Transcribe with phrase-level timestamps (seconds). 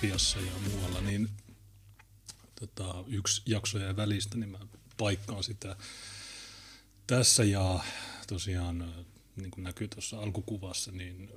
[0.00, 1.30] Latviassa ja muualla, niin
[2.60, 4.58] tota, yksi jakso jäi välistä, niin mä
[4.96, 5.76] paikkaan sitä
[7.06, 7.80] tässä ja
[8.26, 8.94] tosiaan
[9.36, 11.30] niin kuin näkyy tuossa alkukuvassa, niin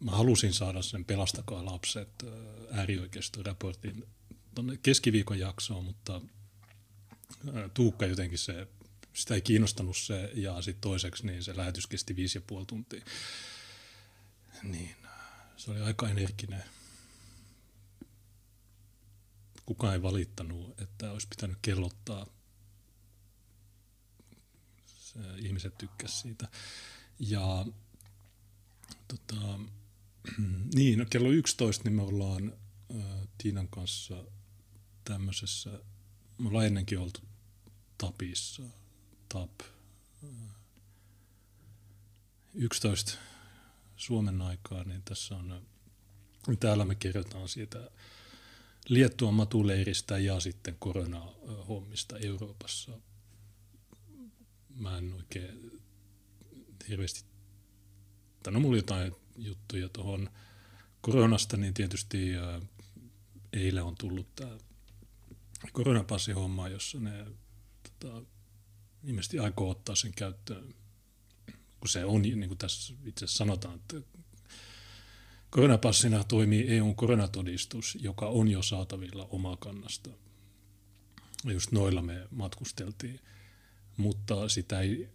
[0.00, 2.24] mä halusin saada sen Pelastakaa lapset
[2.70, 4.04] äärioikeistoraportin
[4.54, 6.20] tuonne keskiviikon jaksoon, mutta
[7.74, 8.68] Tuukka jotenkin se,
[9.12, 13.04] sitä ei kiinnostanut se ja sitten toiseksi niin se lähetys kesti viisi ja puoli tuntia.
[14.62, 14.96] Niin,
[15.56, 16.77] se oli aika energinen.
[19.68, 22.26] Kukaan ei valittanut, että olisi pitänyt kellottaa.
[24.86, 26.48] Se, ihmiset tykkäsivät siitä.
[27.18, 27.66] Ja
[29.08, 29.60] tota,
[30.74, 32.52] niin, no kello 11 niin me ollaan
[32.94, 34.24] äh, Tiinan kanssa
[35.04, 35.70] tämmöisessä,
[36.38, 37.20] me ollaan ennenkin oltu
[37.98, 38.62] Tapissa,
[39.28, 39.60] Tap,
[42.54, 43.12] 11
[43.96, 45.66] Suomen aikaa, niin tässä on,
[46.60, 47.90] täällä me kirjoitetaan siitä
[48.88, 52.92] Liettuan matuleiristä ja sitten koronahommista Euroopassa.
[54.74, 55.82] Mä en oikein
[56.88, 57.24] hirveästi,
[58.42, 60.30] tai no mulla jotain juttuja tuohon
[61.00, 62.32] koronasta, niin tietysti
[63.52, 64.58] eilen on tullut tämä
[65.72, 67.26] koronapassihomma, jossa ne
[67.82, 68.22] tota,
[69.04, 70.74] ilmeisesti aikoo ottaa sen käyttöön,
[71.80, 74.17] kun se on, niin kuin tässä itse sanotaan, että
[75.50, 80.10] koronapassina toimii EUn koronatodistus, joka on jo saatavilla omakannasta.
[81.44, 83.20] Just noilla me matkusteltiin,
[83.96, 85.08] mutta sitä ei,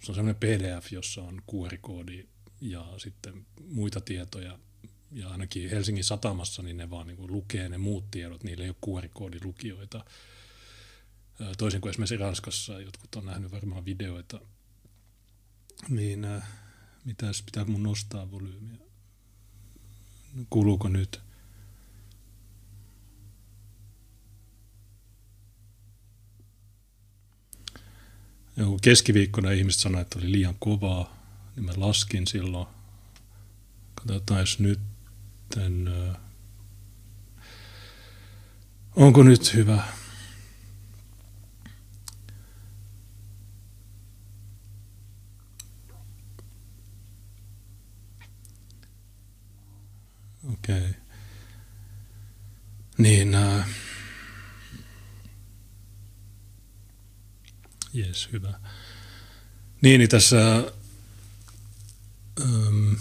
[0.00, 2.28] se on sellainen PDF, jossa on QR-koodi
[2.60, 4.58] ja sitten muita tietoja–
[5.12, 8.70] ja ainakin Helsingin satamassa niin ne vaan niin kuin lukee ne muut tiedot, niillä ei
[8.70, 10.04] ole QR-koodilukijoita.
[11.58, 14.40] Toisin kuin esimerkiksi Ranskassa, jotkut on nähnyt varmaan videoita,
[15.88, 16.48] niin äh,
[17.04, 18.78] mitäs pitää mun nostaa volyymiä?
[20.50, 21.20] Kuuluuko nyt?
[28.56, 31.16] Joku keskiviikkona ihmiset sanoivat, että oli liian kovaa,
[31.56, 32.66] niin mä laskin silloin.
[33.94, 34.80] Katsotaan, jos nyt
[35.50, 35.90] sitten,
[38.96, 39.82] onko nyt hyvä?
[50.52, 50.78] Okei.
[50.78, 50.94] Okay.
[52.98, 53.66] Niin, äh,
[57.96, 58.60] yes, hyvä.
[59.82, 60.72] Niin, niin tässä
[62.40, 62.94] ähm,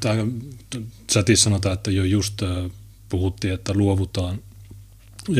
[0.00, 0.16] Tämä
[1.12, 2.42] chatissa sanotaan, että jo just
[3.08, 4.42] puhuttiin, että luovutaan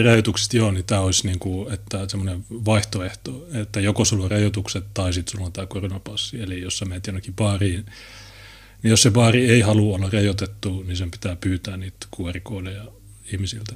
[0.04, 4.84] rajoituksista, joo, niin tämä olisi niin kuin, että semmoinen vaihtoehto, että joko sulla on rajoitukset
[4.94, 6.40] tai sitten sulla on tämä koronapassi.
[6.40, 7.86] Eli jos sä menet jonnekin baariin,
[8.82, 12.84] niin jos se baari ei halua olla rajoitettu, niin sen pitää pyytää niitä QR-koodeja
[13.32, 13.74] ihmisiltä.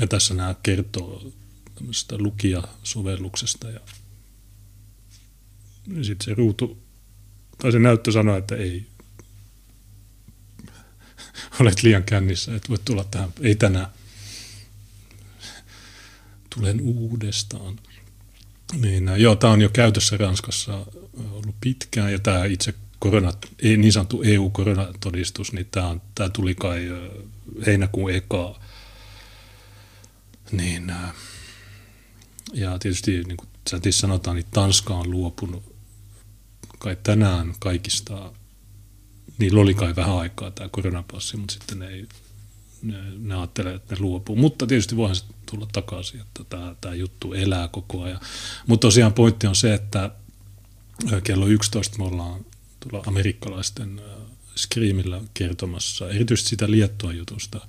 [0.00, 1.32] Ja tässä nämä kertoo
[1.74, 3.80] tämmöisestä lukija-sovelluksesta ja
[6.02, 6.84] sitten se ruutu
[7.58, 8.86] tai se näyttö sanoi, että ei,
[11.60, 13.86] olet liian kännissä, että voit tulla tähän, ei tänään.
[16.54, 17.76] Tulen uudestaan.
[18.80, 20.86] Niin, äh, joo, tämä on jo käytössä Ranskassa
[21.32, 23.32] ollut pitkään ja tämä itse korona,
[23.62, 28.60] niin sanottu EU-koronatodistus, niin tämä, on, tämä tuli kai äh, heinäkuun eka.
[30.52, 31.14] Niin, äh,
[32.52, 33.48] ja tietysti niin kuin
[33.90, 35.74] sanotaan, niin Tanska on luopunut
[36.78, 38.32] kai tänään kaikista,
[39.38, 42.06] niillä oli kai vähän aikaa tämä koronapassi, mutta sitten ne, ei,
[42.82, 44.36] ne, ne ajattelee, että ne luopuu.
[44.36, 45.16] Mutta tietysti voihan
[45.54, 48.20] tulla takaisin, että tämä, tämä juttu elää koko ajan.
[48.66, 50.10] Mutta tosiaan pointti on se, että
[51.24, 52.46] kello 11 me ollaan
[52.80, 54.00] tulla amerikkalaisten
[54.56, 57.68] Screamilla kertomassa, erityisesti sitä Liettua jutusta.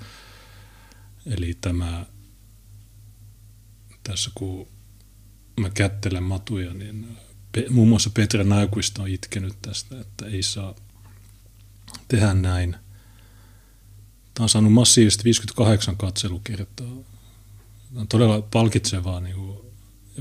[1.25, 2.05] Eli tämä,
[4.03, 4.67] tässä kun
[5.59, 7.17] mä kättelen matuja, niin
[7.69, 10.75] muun muassa Petra Naikuista on itkenyt tästä, että ei saa
[12.07, 12.75] tehdä näin.
[14.33, 17.14] Tämä on saanut massiivisesti 58 katselukertaa.
[17.95, 19.57] On todella palkitsevaa, niin kuin,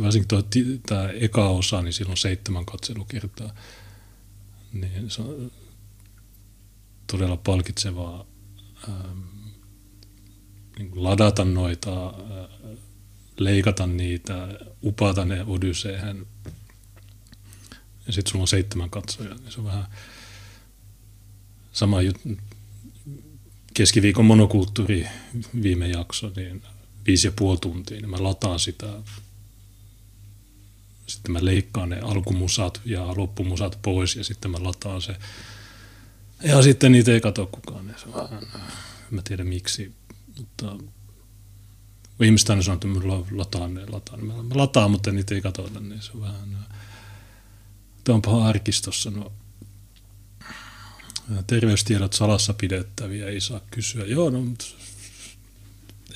[0.03, 0.43] varsinkin tuo,
[0.87, 3.55] tämä eka osa, niin silloin seitsemän katselukertaa.
[4.73, 5.53] Niin se on
[7.07, 8.27] todella palkitsevaa
[8.89, 9.21] ähm,
[10.79, 12.79] niin ladata noita, äh,
[13.39, 14.49] leikata niitä,
[14.83, 16.27] upata ne Odysseen
[18.07, 19.87] ja sitten sulla on seitsemän katsojaa, niin se on vähän,
[21.73, 22.21] sama jut,
[23.75, 25.07] keskiviikon monokulttuuri
[25.63, 26.63] viime jakso, niin
[27.07, 28.87] viisi ja puoli tuntia, niin mä lataan sitä.
[31.07, 35.17] Sitten mä leikkaan ne alkumusat ja loppumusat pois ja sitten mä lataan se.
[36.43, 37.95] Ja sitten niitä ei katso kukaan.
[37.97, 38.29] Se on,
[39.11, 39.93] mä tiedän miksi,
[40.39, 40.77] mutta
[42.21, 44.35] ihmiset aina sanoo, että mä lataan ne, lataan ne.
[44.35, 46.67] Mä lataan, mutta niitä ei katsota, niin se on vähän...
[48.05, 49.11] Tämä on paha arkistossa.
[49.11, 49.33] No,
[51.47, 54.05] terveystiedot salassa pidettäviä ei saa kysyä.
[54.05, 54.41] Joo, no,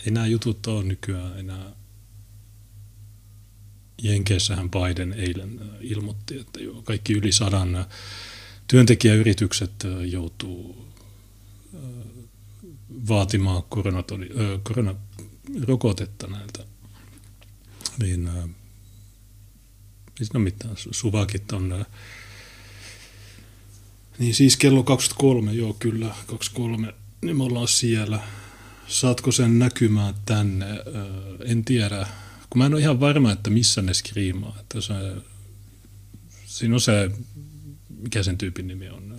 [0.06, 1.73] ei nämä jutut ole nykyään enää.
[4.02, 7.87] Jenkeissähän Biden eilen ilmoitti, että joo, kaikki yli sadan
[8.69, 9.73] työntekijäyritykset
[10.11, 10.88] joutuu
[13.08, 13.62] vaatimaan
[14.62, 16.64] koronarokotetta näiltä.
[17.99, 18.29] Niin,
[20.20, 20.75] ei siinä mitään.
[20.90, 21.87] Suvakit on
[24.19, 28.23] niin siis kello 23, joo kyllä, 23, niin me ollaan siellä.
[28.88, 30.67] Saatko sen näkymään tänne?
[31.44, 32.06] En tiedä,
[32.50, 34.56] kun mä en ole ihan varma, että missä ne skriimaa.
[34.61, 34.94] Että se,
[36.46, 37.11] siinä on se,
[37.88, 39.19] mikä sen tyypin nimi on?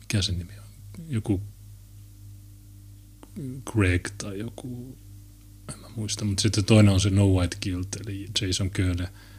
[0.00, 0.64] mikä sen nimi on?
[1.08, 1.40] Joku
[3.72, 4.98] Greg tai joku,
[5.72, 9.08] en mä muista, mutta sitten toinen on se No White Guilt, eli Jason Köhler–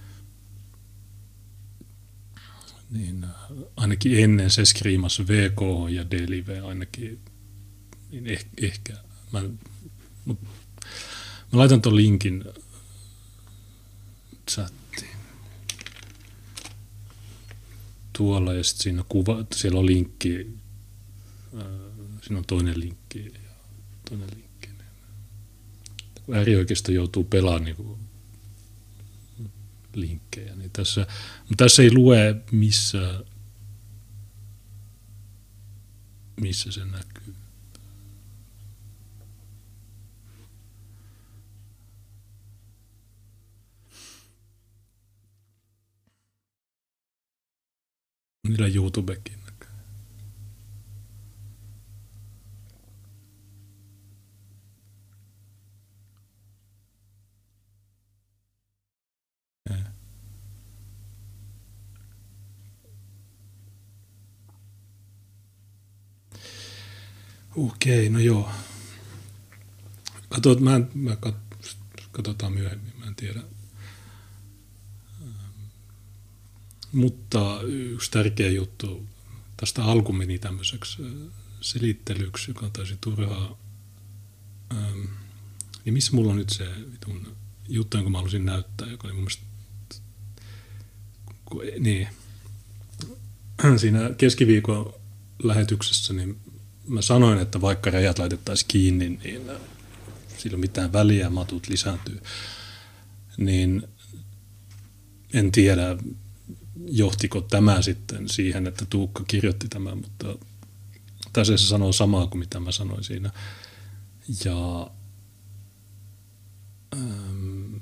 [2.94, 3.30] niin äh,
[3.78, 7.20] ainakin ennen se skriimasi VK ja DLive ainakin,
[8.12, 8.94] niin eh, ehkä.
[9.32, 9.42] Mä,
[10.26, 10.42] mut,
[11.52, 12.44] mä laitan tuon linkin
[14.52, 15.18] chattiin.
[18.18, 20.50] Tuolla ja sitten siinä kuva, siellä on linkki,
[21.60, 21.66] äh,
[22.22, 23.50] siinä on toinen linkki ja
[24.10, 24.70] toinen linkki.
[26.26, 27.98] Kun äärioikeisto joutuu pelaamaan niin
[29.96, 30.56] linkkejä.
[30.56, 31.08] Niin tässä,
[31.40, 33.24] mutta tässä ei lue, missä,
[36.42, 37.36] missä se näkyy.
[48.48, 49.43] Niillä YouTubekin.
[67.56, 68.52] Okei, no joo.
[70.30, 71.36] Katsot, mä, mä kat,
[72.12, 73.44] katsotaan myöhemmin, mä en tiedä.
[76.92, 79.06] Mutta yksi tärkeä juttu,
[79.58, 81.04] tästä alku meni tämmöiseksi
[81.62, 83.58] selittelyksi, joka on täysin turhaa.
[84.72, 85.02] Ähm,
[85.86, 87.36] niin missä mulla on nyt se vitun
[87.68, 89.44] juttu, jonka mä halusin näyttää, joka oli mun mielestä...
[91.80, 92.08] Niin.
[93.78, 94.94] Siinä keskiviikon
[95.44, 96.40] lähetyksessä, niin
[96.88, 99.58] mä sanoin, että vaikka rajat laitettaisiin kiinni, niin äh,
[100.38, 102.22] sillä mitään väliä, matut lisääntyy.
[103.38, 103.88] Niin
[105.34, 105.98] en tiedä,
[106.86, 110.36] johtiko tämä sitten siihen, että Tuukka kirjoitti tämän, mutta
[111.34, 113.32] tässä se sanoo samaa kuin mitä mä sanoin siinä.
[114.46, 114.92] Ja
[116.96, 117.76] ähm,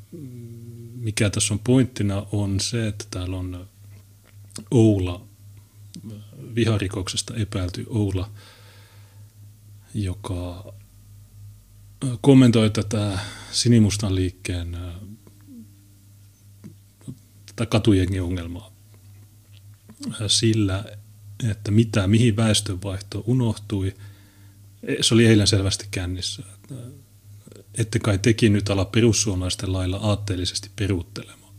[0.96, 3.68] mikä tässä on pointtina on se, että täällä on
[4.72, 5.26] Oula,
[6.56, 8.32] viharikoksesta epäilty Oula–
[9.94, 10.74] joka
[12.22, 13.20] kommentoi tätä
[13.52, 14.78] sinimustan liikkeen
[17.46, 18.72] tätä katujengin ongelmaa
[20.28, 20.86] sillä,
[21.52, 23.96] että mitä, mihin väestönvaihto unohtui.
[24.84, 26.44] E, se oli eilen selvästi kännissä.
[27.78, 31.54] Ette kai teki nyt ala perussuomalaisten lailla aatteellisesti peruuttelemaan.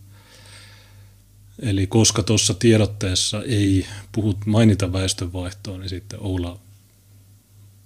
[1.59, 6.61] Eli koska tuossa tiedotteessa ei puhut mainita väestönvaihtoa, niin sitten Oula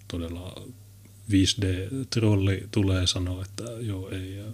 [0.08, 0.54] todella
[1.30, 4.44] 5D-trolli tulee sanoa, että joo ei,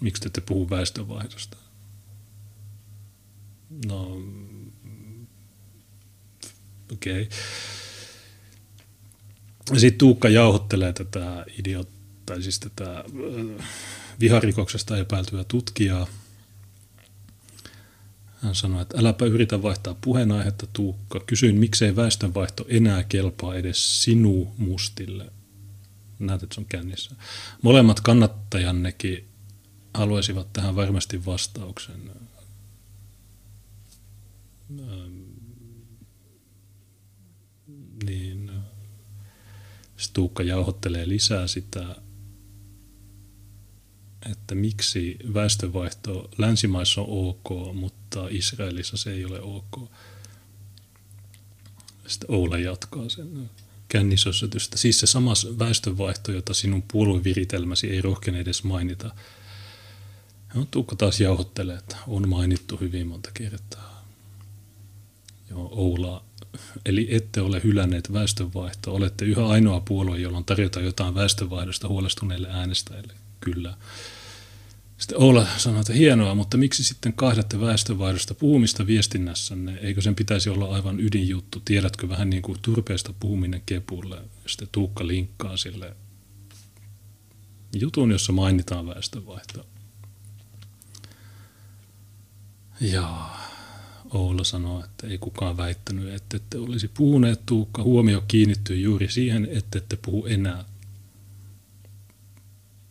[0.00, 1.56] miksi te ette puhu väestönvaihdosta?
[3.86, 4.22] No,
[6.92, 7.22] okei.
[7.22, 7.38] Okay.
[9.80, 11.88] Sitten Tuukka jauhottelee tätä idiot,
[12.26, 13.66] tai siis tätä äh,
[14.20, 16.06] viharikoksesta epäiltyä tutkijaa–
[18.44, 21.20] hän sanoi, että äläpä yritä vaihtaa puheenaihetta Tuukka.
[21.20, 25.32] Kysyin, miksei väestönvaihto enää kelpaa edes sinu mustille.
[26.18, 27.14] Näet, että se on kännissä.
[27.62, 29.28] Molemmat kannattajannekin
[29.94, 32.10] haluaisivat tähän varmasti vastauksen.
[34.80, 35.22] Ähm,
[38.06, 38.50] niin
[40.12, 41.96] Tuukka jauhottelee lisää sitä,
[44.30, 49.90] että miksi väestönvaihto länsimaissa on ok, mutta Israelissa se ei ole ok.
[52.06, 53.50] Sitten Oula jatkaa sen
[53.88, 54.78] kännisössötystä.
[54.78, 59.14] Siis se sama väestönvaihto, jota sinun puolueviritelmäsi ei rohkene edes mainita.
[60.54, 64.04] No, Tuukka taas jauhottelee, että on mainittu hyvin monta kertaa.
[65.50, 66.24] Joo, Oula.
[66.86, 68.94] Eli ette ole hylänneet väestönvaihtoa.
[68.94, 73.12] Olette yhä ainoa puolue, jolla on tarjota jotain väestönvaihdosta huolestuneille äänestäjille.
[73.40, 73.76] Kyllä.
[74.98, 79.78] Sitten Oula sanoi, että hienoa, mutta miksi sitten kaihdatte väestönvaihdosta puhumista viestinnässänne?
[79.78, 81.62] Eikö sen pitäisi olla aivan ydinjuttu?
[81.64, 84.22] Tiedätkö vähän niin kuin turpeesta puhuminen kepulle?
[84.46, 85.96] Sitten Tuukka linkkaa sille
[87.80, 89.64] jutun, jossa mainitaan väestönvaihtoa.
[92.80, 93.30] Ja
[94.10, 97.82] Oula sanoi, että ei kukaan väittänyt, että ette olisi puhuneet Tuukka.
[97.82, 100.64] Huomio kiinnittyy juuri siihen, että ette puhu enää.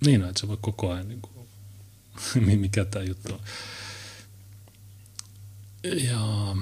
[0.06, 1.33] Niin, että se voi koko ajan niin kuin
[2.60, 3.40] mikä tämä juttu on.
[5.84, 6.56] Ja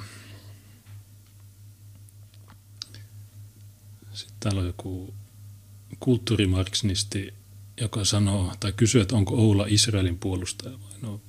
[4.14, 5.14] sitten täällä on joku
[6.00, 7.34] kulttuurimarksinisti,
[7.82, 11.22] joka sanoo tai kysyy, että onko Oula Israelin puolustaja vai no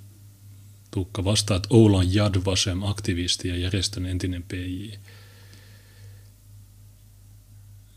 [0.90, 4.96] Tuukka vastaa, että Oula on Yad Vashem aktivisti ja järjestön entinen PJ.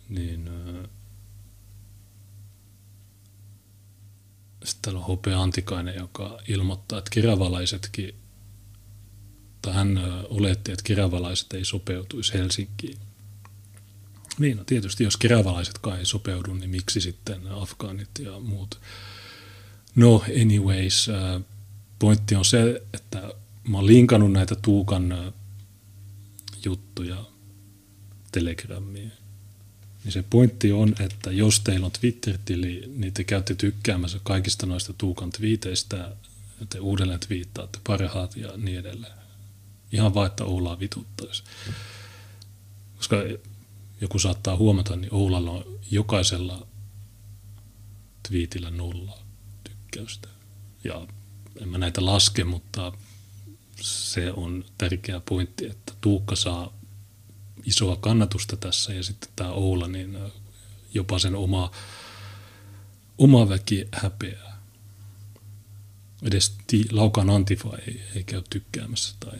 [0.10, 0.50] Niin
[4.65, 8.15] Sitten täällä on Hope Antikainen, joka ilmoittaa, että kiravalaisetkin,
[9.62, 12.98] tai hän oletti, että kiravalaiset ei sopeutuisi Helsinkiin.
[14.39, 18.81] Niin, no tietysti jos kiravalaisetkaan ei sopeudu, niin miksi sitten afgaanit ja muut?
[19.95, 21.07] No, anyways,
[22.00, 23.34] pointti on se, että
[23.67, 25.34] mä oon linkannut näitä Tuukan
[26.65, 27.25] juttuja
[28.31, 29.12] Telegrammiin
[30.06, 34.94] niin se pointti on, että jos teillä on Twitter-tili, niin te käytte tykkäämässä kaikista noista
[34.98, 36.16] Tuukan twiiteistä,
[36.70, 39.14] te uudelleen twiittaatte parhaat ja niin edelleen.
[39.92, 41.44] Ihan vaan, että Oulaa vituttaisi.
[42.98, 43.16] Koska
[44.02, 46.68] joku saattaa huomata, niin Oulalla on jokaisella
[48.28, 49.20] twiitillä nolla
[49.64, 50.28] tykkäystä.
[50.84, 51.08] Ja
[51.62, 52.94] en mä näitä laske, mutta
[53.82, 56.74] se on tärkeä pointti, että Tuukka saa
[57.65, 60.17] isoa kannatusta tässä ja sitten tämä Oula, niin
[60.93, 61.72] jopa sen oma,
[63.17, 64.62] oma väki häpeää.
[66.24, 69.39] Edes ti, Laukan Antifa ei, ei käy tykkäämässä tai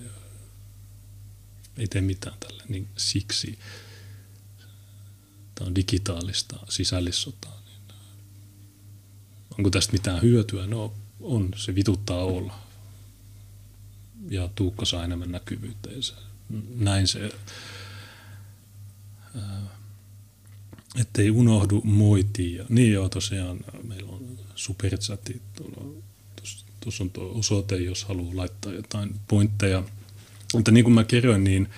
[1.78, 3.60] ei tee mitään tälle, niin siksi
[5.56, 7.62] tämä on digitaalista sisällissotaa.
[7.66, 7.98] Niin
[9.58, 10.68] onko tästä mitään hyötyä?
[10.68, 12.60] No on, se vituttaa olla.
[14.30, 15.90] Ja Tuukka saa enemmän näkyvyyttä.
[15.90, 16.14] Ja se,
[16.76, 17.32] näin se
[21.00, 22.66] ettei unohdu moitia.
[22.70, 25.42] Niin joo, tosiaan meillä on superchatit,
[26.80, 29.84] tuossa on tuo osoite, jos haluaa laittaa jotain pointteja.
[30.54, 31.70] Mutta niin kuin mä kerroin, niin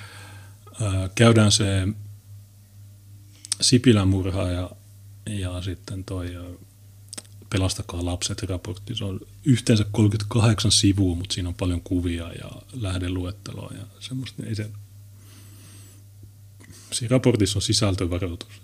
[0.81, 1.87] ää, käydään se
[3.61, 4.71] Sipilän murha ja,
[5.25, 6.37] ja sitten toi
[7.49, 8.95] Pelastakaa lapset raportti.
[8.95, 14.43] Se on yhteensä 38 sivua, mutta siinä on paljon kuvia ja lähdeluetteloa ja semmoista.
[14.45, 14.69] Ei se,
[16.91, 18.61] Siinä raportissa on sisältövaroitus.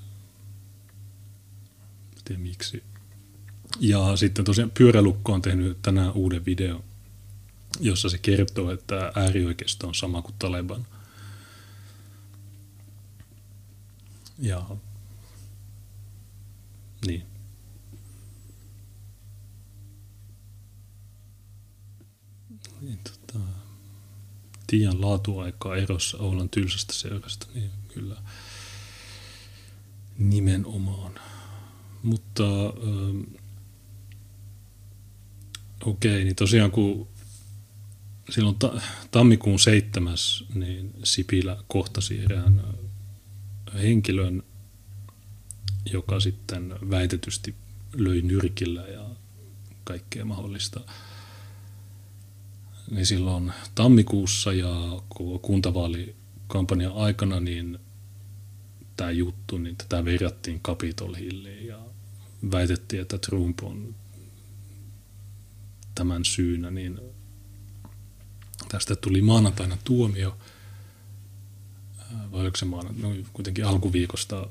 [2.26, 2.84] Tiedä miksi.
[3.80, 6.84] Ja sitten tosiaan Pyörälukko on tehnyt tänään uuden video,
[7.80, 10.88] jossa se kertoo, että äärioikeisto on sama kuin Taleban.
[14.40, 14.66] Ja
[17.06, 17.24] niin.
[22.82, 23.40] niin tota,
[24.68, 28.16] Tiian laatuaikaa erossa Oulan tylsästä seurasta, niin kyllä.
[30.18, 31.20] Nimenomaan.
[32.04, 33.22] Mutta ähm,
[35.86, 37.08] okei, niin tosiaan kun
[38.30, 38.82] silloin ta-
[39.12, 44.44] tammikuun seitsemäs, niin Sipilä kohtasi erään äh, henkilön,
[45.92, 47.56] joka sitten väitetysti
[47.94, 49.10] löi nyrkillä ja
[49.84, 50.80] kaikkea mahdollista.
[52.92, 55.02] Niin silloin tammikuussa ja
[56.54, 57.80] kuntavaalikampanjan aikana niin
[58.98, 61.80] tämä juttu, niin tätä verrattiin Capitol Hilliin ja
[62.52, 63.96] väitettiin, että Trump on
[65.96, 67.00] tämän syynä, niin
[68.70, 70.38] tästä tuli maanantaina tuomio,
[72.32, 74.48] vai oliko se maanantaina, no kuitenkin alkuviikosta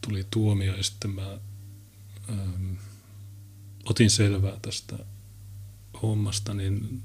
[0.00, 1.38] tuli tuomio ja sitten mä
[2.30, 2.74] ähm,
[3.84, 4.98] otin selvää tästä
[6.02, 7.02] hommasta, niin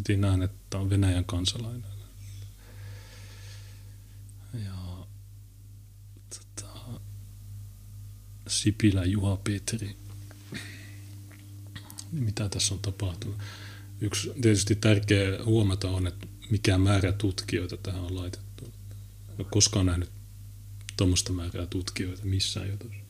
[0.00, 1.91] etin näin, että on Venäjän kansalainen.
[8.48, 9.96] Sipilä Juha Petri.
[12.12, 13.38] mitä tässä on tapahtunut.
[14.00, 18.72] Yksi tietysti tärkeä huomata on, että mikä määrä tutkijoita tähän on laitettu.
[19.38, 20.10] En koskaan nähnyt
[20.96, 23.02] tuommoista määrää tutkijoita missään jutussa.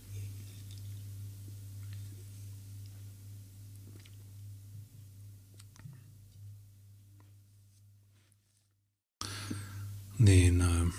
[10.18, 10.92] Niin, äh,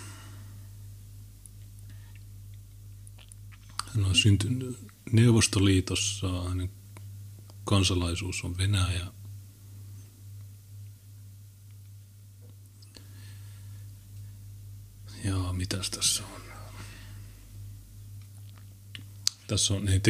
[3.94, 4.78] hän on syntynyt
[5.12, 6.70] Neuvostoliitossa, hänen
[7.64, 9.06] kansalaisuus on Venäjä.
[15.24, 16.44] Ja mitäs tässä on?
[19.46, 20.02] Tässä on, niin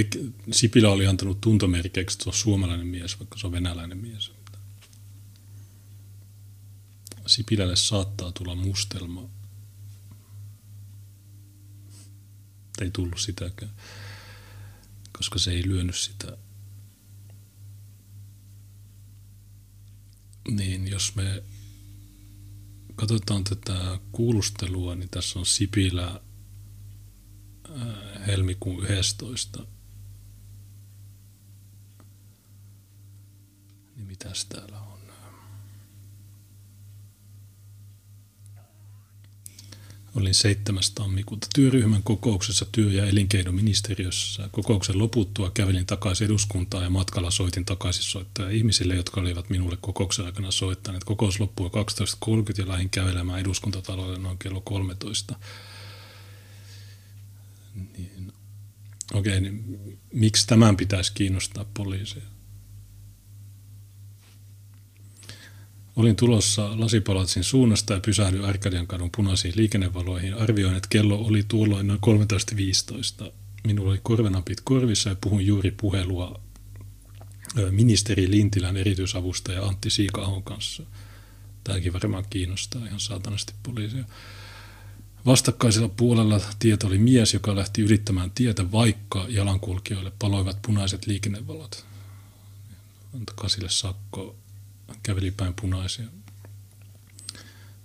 [0.53, 4.33] Sipilä oli antanut tuntomerkeiksi, että se on suomalainen mies, vaikka se on venäläinen mies.
[7.27, 9.29] Sipilälle saattaa tulla mustelma.
[12.81, 13.73] Ei tullut sitäkään,
[15.13, 16.37] koska se ei lyönyt sitä.
[20.51, 21.43] Niin jos me
[22.97, 26.21] katsotaan tätä kuulustelua, niin tässä on Sipilä
[27.71, 29.67] äh, helmikuun 11.
[33.97, 34.94] Niin mitäs täällä on?
[40.15, 40.83] Olin 7.
[40.95, 44.49] tammikuuta työryhmän kokouksessa työ- ja elinkeinoministeriössä.
[44.53, 50.25] Kokouksen loputtua kävelin takaisin eduskuntaan ja matkalla soitin takaisin soittaja ihmisille, jotka olivat minulle kokouksen
[50.25, 51.05] aikana soittaneet.
[51.05, 51.75] Kokous loppui 12.30
[52.59, 55.35] ja lähdin kävelemään eduskuntatalolle noin kello 13.
[57.99, 58.33] Niin.
[59.13, 59.79] Okei, niin
[60.13, 62.34] miksi tämän pitäisi kiinnostaa poliisia?
[65.97, 70.35] Olin tulossa Lasipalatsin suunnasta ja pysähdyin Arkadian kadun punaisiin liikennevaloihin.
[70.35, 72.01] Arvioin, että kello oli tuolloin noin
[73.27, 73.33] 13.15.
[73.65, 76.41] Minulla oli korvenapit korvissa ja puhun juuri puhelua
[77.71, 80.83] ministeri Lintilän erityisavustaja Antti Siikahon kanssa.
[81.65, 84.05] Tämäkin varmaan kiinnostaa ihan saatanasti poliisia.
[85.27, 91.85] Vastakkaisella puolella tieto oli mies, joka lähti ylittämään tietä, vaikka jalankulkijoille paloivat punaiset liikennevalot.
[93.15, 94.37] Antakaa sille sakko
[95.03, 96.07] käveli päin punaisia.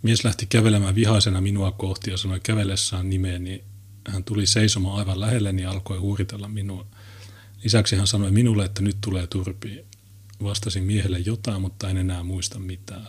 [0.02, 3.50] Mies lähti kävelemään vihaisena minua kohti ja sanoi kävellessään nimeeni.
[3.50, 3.64] Niin
[4.08, 6.86] hän tuli seisomaan aivan lähelle ja alkoi huuritella minua.
[7.64, 9.86] Lisäksi hän sanoi minulle, että nyt tulee turpi.
[10.44, 13.08] Vastasin miehelle jotain, mutta en enää muista mitään.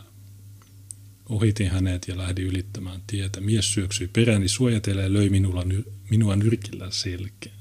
[1.29, 3.40] Ohitin hänet ja lähdin ylittämään tietä.
[3.40, 5.64] Mies syöksyi peräni suojatellen ja löi minulla,
[6.11, 7.60] minua nyrkillä selkeä.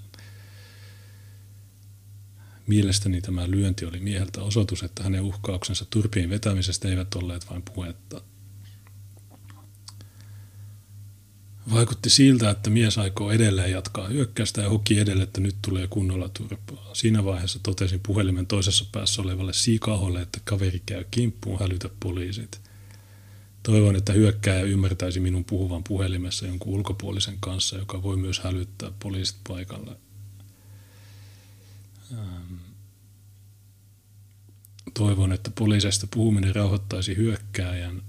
[2.70, 8.22] Mielestäni tämä lyönti oli mieheltä osoitus, että hänen uhkauksensa turpiin vetämisestä eivät olleet vain puhetta.
[11.74, 16.30] Vaikutti siltä, että mies aikoo edelleen jatkaa hyökkäystä ja hoki edelle, että nyt tulee kunnolla
[16.30, 16.96] turpaa.
[16.96, 22.62] Siinä vaiheessa totesin puhelimen toisessa päässä olevalle siikaholle, että kaveri käy kimppuun hälytä poliisit.
[23.64, 29.38] Toivon, että hyökkääjä ymmärtäisi minun puhuvan puhelimessa jonkun ulkopuolisen kanssa, joka voi myös hälyttää poliisit
[29.48, 29.98] paikalle.
[34.94, 38.02] Toivon, että poliisista puhuminen rauhoittaisi hyökkääjän.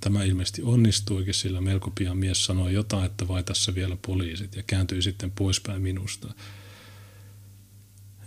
[0.00, 4.62] Tämä ilmeisesti onnistuikin, sillä melko pian mies sanoi jotain, että vai tässä vielä poliisit, ja
[4.66, 6.34] kääntyi sitten poispäin minusta.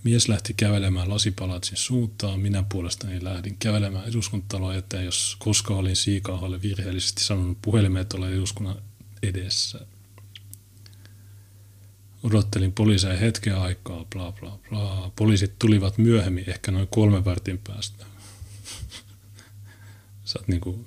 [0.04, 6.62] Mies lähti kävelemään lasipalatsin suuntaan, minä puolestani lähdin kävelemään eduskuntataloa eteen, jos koska olin Siikaaholle
[6.62, 8.76] virheellisesti sanonut puhelimet olla eduskunnan
[9.24, 9.86] edessä.
[12.23, 15.12] Odottelin poliiseja hetken aikaa, bla bla bla.
[15.15, 18.05] Poliisit tulivat myöhemmin, ehkä noin kolme vartin päästä.
[20.25, 20.86] Sä oot niinku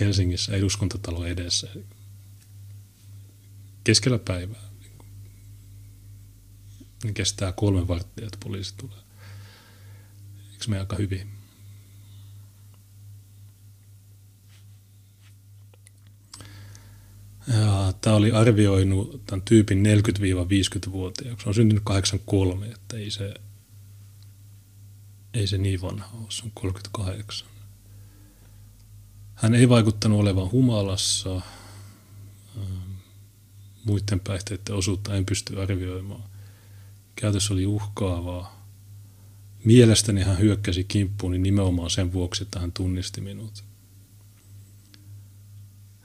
[0.00, 1.68] Helsingissä eduskuntatalon edessä.
[3.84, 4.70] Keskellä päivää.
[7.04, 8.98] Niin kestää kolme varttia, että poliisi tulee.
[10.52, 11.39] Eikö me aika hyvin?
[17.48, 19.82] Ja tämä oli arvioinut tämän tyypin
[20.88, 21.48] 40-50-vuotiaaksi.
[21.48, 23.34] On syntynyt 83, että ei se,
[25.34, 27.48] ei se niin vanha ole, se on 38.
[29.34, 31.34] Hän ei vaikuttanut olevan humalassa.
[32.56, 32.90] Ähm,
[33.84, 36.24] muiden päihteiden osuutta en pysty arvioimaan.
[37.16, 38.66] Käytös oli uhkaavaa.
[39.64, 43.69] Mielestäni hän hyökkäsi kimppuun niin nimenomaan sen vuoksi, että hän tunnisti minut.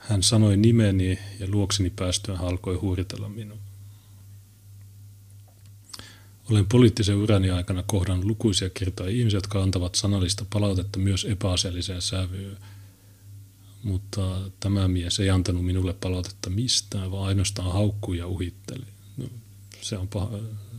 [0.10, 3.58] Hän sanoi nimeni ja luokseni päästyään alkoi huuritella minua.
[6.50, 12.58] Olen poliittisen urani aikana kohdannut lukuisia kertoja ihmisiä, jotka antavat sanallista palautetta myös epäasialliseen sävyyn.
[13.84, 18.86] Mutta tämä mies ei antanut minulle palautetta mistään, vaan ainoastaan haukkui ja uhitteli.
[19.18, 19.26] No,
[19.82, 20.30] se, on paha,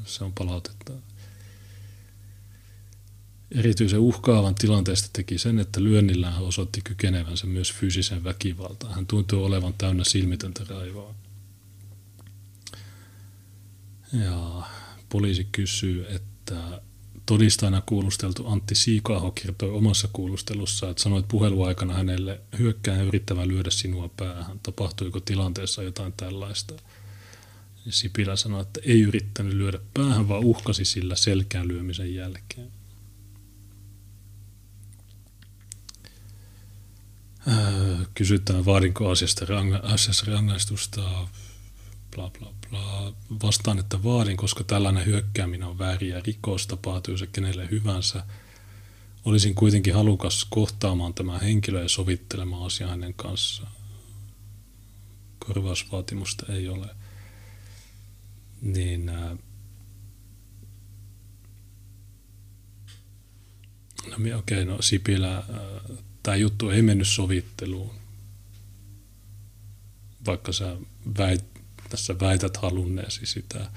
[0.04, 0.92] se on palautetta.
[3.54, 8.94] Erityisen uhkaavan tilanteesta teki sen, että lyönnillään hän osoitti kykenevänsä myös fyysisen väkivaltaan.
[8.94, 11.14] Hän tuntui olevan täynnä silmitöntä raivoa.
[14.24, 14.62] Ja
[15.08, 16.82] poliisi kysyy, että
[17.26, 24.10] todistajana kuulusteltu Antti Siikaho kertoi omassa kuulustelussa, että sanoit puheluaikana hänelle hyökkään yrittävän lyödä sinua
[24.16, 24.60] päähän.
[24.62, 26.74] Tapahtuiko tilanteessa jotain tällaista?
[27.90, 32.75] Sipilä sanoi, että ei yrittänyt lyödä päähän, vaan uhkasi sillä selkään lyömisen jälkeen.
[38.14, 41.28] Kysytään, vaadinko asiasta ranga- rangaistusta
[42.14, 43.12] bla bla bla.
[43.42, 48.24] Vastaan, että vaadin, koska tällainen hyökkääminen on väärin ja rikos, tapahtuu se kenelle hyvänsä.
[49.24, 53.72] Olisin kuitenkin halukas kohtaamaan tämä henkilö ja sovittelemaan asiaa hänen kanssaan.
[55.38, 56.88] Korvausvaatimusta ei ole.
[58.62, 59.36] Niin ää,
[64.06, 65.42] No okei, okay, no Sipilä,
[66.26, 67.94] tämä juttu ei mennyt sovitteluun,
[70.26, 70.76] vaikka sä
[71.18, 71.44] väit,
[71.88, 73.70] tässä väität halunneesi sitä.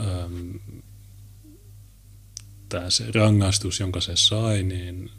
[0.00, 0.56] Ähm,
[2.68, 5.10] tämä se rangaistus, jonka se sai, niin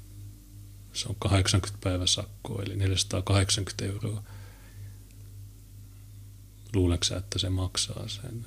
[0.94, 4.24] se on 80 päivä sakkoa, eli 480 euroa.
[6.74, 8.46] Luuleeko että se maksaa sen?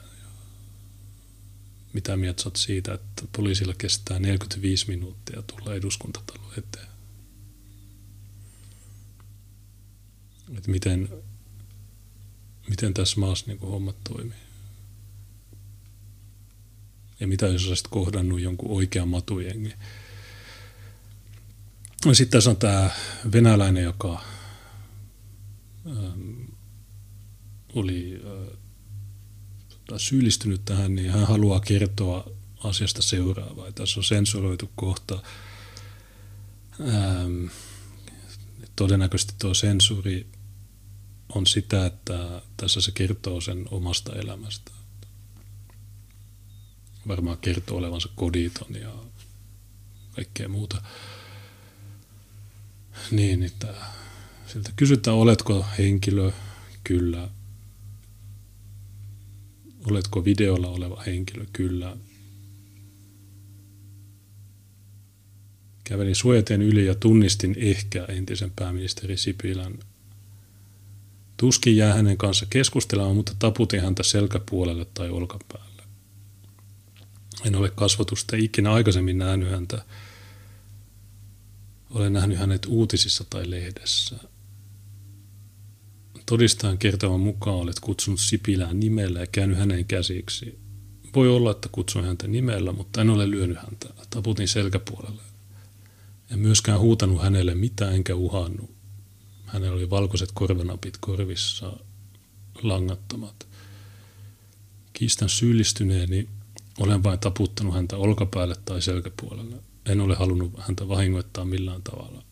[1.93, 6.94] Mitä mieltä siitä, että poliisilla kestää 45 minuuttia tulla eduskuntatalo eteen?
[10.53, 11.09] Että miten
[12.71, 14.39] miten tässä maassa niin hommat toimii.
[17.21, 19.75] Ja mitä jos olisit kohdannut jonkun oikean matujengi.
[22.05, 22.91] No sitten tässä on tämä
[23.33, 24.25] venäläinen, joka
[25.87, 26.43] ähm,
[27.75, 28.23] oli
[29.93, 32.31] äh, syyllistynyt tähän, niin hän haluaa kertoa
[32.65, 33.73] asiasta seuraavaa.
[33.73, 35.23] Tässä on sensuroitu kohta.
[36.81, 37.47] Ähm,
[38.77, 40.34] todennäköisesti tuo sensuuri
[41.35, 44.71] on sitä, että tässä se kertoo sen omasta elämästä.
[47.09, 48.93] Varmaan kertoo olevansa koditon ja
[50.13, 50.83] kaikkea muuta.
[53.11, 53.75] Niin, että
[54.47, 56.33] siltä kysytään, oletko henkilö?
[56.85, 57.29] Kyllä.
[59.91, 61.47] Oletko videolla oleva henkilö?
[61.53, 61.97] Kyllä.
[65.85, 69.79] Kävelin suojateen yli ja tunnistin ehkä entisen pääministeri Sipilän
[71.37, 75.83] Tuskin jää hänen kanssa keskustelemaan, mutta taputin häntä selkäpuolelle tai olkapäälle.
[77.45, 79.85] En ole kasvatusta ikinä aikaisemmin nähnyt häntä.
[81.91, 84.17] Olen nähnyt hänet uutisissa tai lehdessä.
[86.27, 90.59] Todistajan kertovan mukaan olet kutsunut Sipilää nimellä ja käynyt hänen käsiksi.
[91.15, 93.89] Voi olla, että kutsuin häntä nimellä, mutta en ole lyönyt häntä.
[94.11, 95.23] Taputin selkäpuolelle.
[96.31, 98.71] En myöskään huutanut hänelle mitään enkä uhannut.
[99.55, 101.73] Hänellä oli valkoiset korvanapit korvissa,
[102.63, 103.47] langattomat.
[104.93, 106.29] Kiistan syyllistyneeni
[106.79, 109.57] olen vain taputtanut häntä olkapäälle tai selkäpuolelle.
[109.87, 112.23] En ole halunnut häntä vahingoittaa millään tavalla.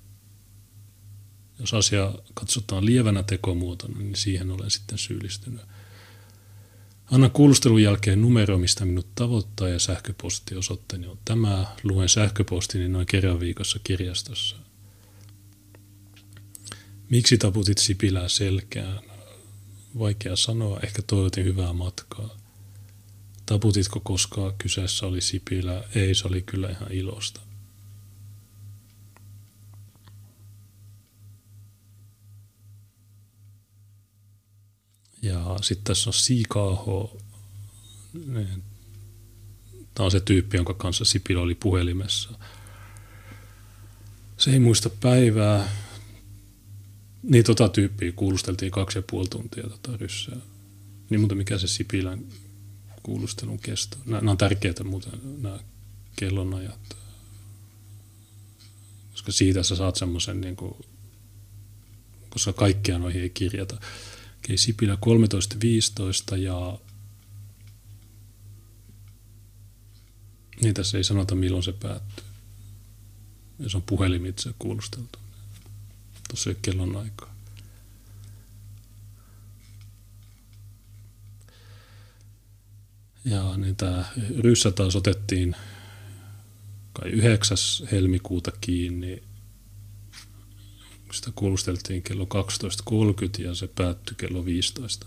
[1.59, 5.61] Jos asia katsotaan lievänä tekomuotona, niin siihen olen sitten syyllistynyt.
[7.11, 11.67] Anna kuulustelun jälkeen numero, mistä minut tavoittaa ja sähköpostiosoitteeni on tämä.
[11.83, 14.62] Luen sähköpostini noin kerran viikossa kirjastossa.
[17.13, 19.01] Miksi taputit Sipilää selkään?
[19.99, 22.37] Vaikea sanoa, ehkä toivotin hyvää matkaa.
[23.47, 25.85] Taputitko koskaan kyseessä oli Sipilä?
[25.95, 27.41] Ei, se oli kyllä ihan ilosta.
[35.23, 37.17] Ja sitten tässä on Siikaaho.
[39.95, 42.31] Tämä on se tyyppi, jonka kanssa Sipilä oli puhelimessa.
[44.39, 45.69] Se ei muista päivää,
[47.23, 50.37] niin tota tyyppiä kuulusteltiin kaksi ja puoli tuntia tota ryssää.
[51.11, 52.25] Niin mutta mikä se Sipilän
[53.03, 53.97] kuulustelun kesto?
[54.07, 55.59] Nämä, on tärkeitä muuten, nämä
[56.17, 56.97] kellonajat.
[59.13, 60.75] Koska siitä sä saat semmoisen, niin kuin,
[62.31, 63.81] koska kaikkea noihin ei kirjata.
[64.39, 64.99] Okei, Sipilä
[66.33, 66.79] 13.15 ja
[70.63, 72.25] niin tässä ei sanota milloin se päättyy.
[73.59, 75.22] Jos on puhelimitse kuulusteltu
[76.33, 77.35] tuossa kellon aikaa.
[83.25, 84.05] Ja niin tämä
[84.39, 85.57] ryssä taas otettiin
[86.93, 87.57] kai 9.
[87.93, 89.23] helmikuuta kiinni.
[91.13, 95.07] Sitä kuulusteltiin kello 12.30 ja se päättyi kello 15.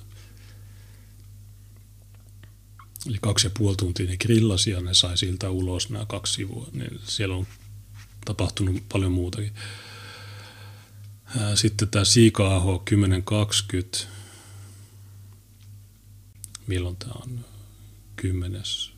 [3.07, 6.67] Eli kaksi ja puoli tuntia ne grillasi ja ne sai siltä ulos nämä kaksi sivua.
[6.71, 7.47] Niin siellä on
[8.25, 9.53] tapahtunut paljon muutakin.
[11.56, 13.98] Sitten tämä Siika-aho 1020.
[16.67, 17.45] Milloin tämä on?
[18.15, 18.91] Kymmenes.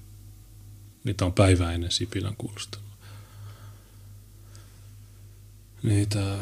[1.04, 2.88] Niitä on päivä ennen Sipilän kuulustelua.
[5.84, 6.38] Niitä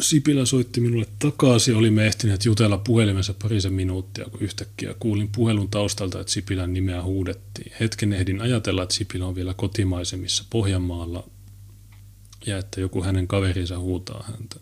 [0.00, 6.20] Sipilä soitti minulle takaisin, olimme ehtineet jutella puhelimessa parisen minuuttia, kun yhtäkkiä kuulin puhelun taustalta,
[6.20, 7.72] että Sipilän nimeä huudettiin.
[7.80, 11.28] Hetken ehdin ajatella, että Sipilä on vielä kotimaisemissa Pohjanmaalla
[12.46, 14.56] ja että joku hänen kaverinsa huutaa häntä.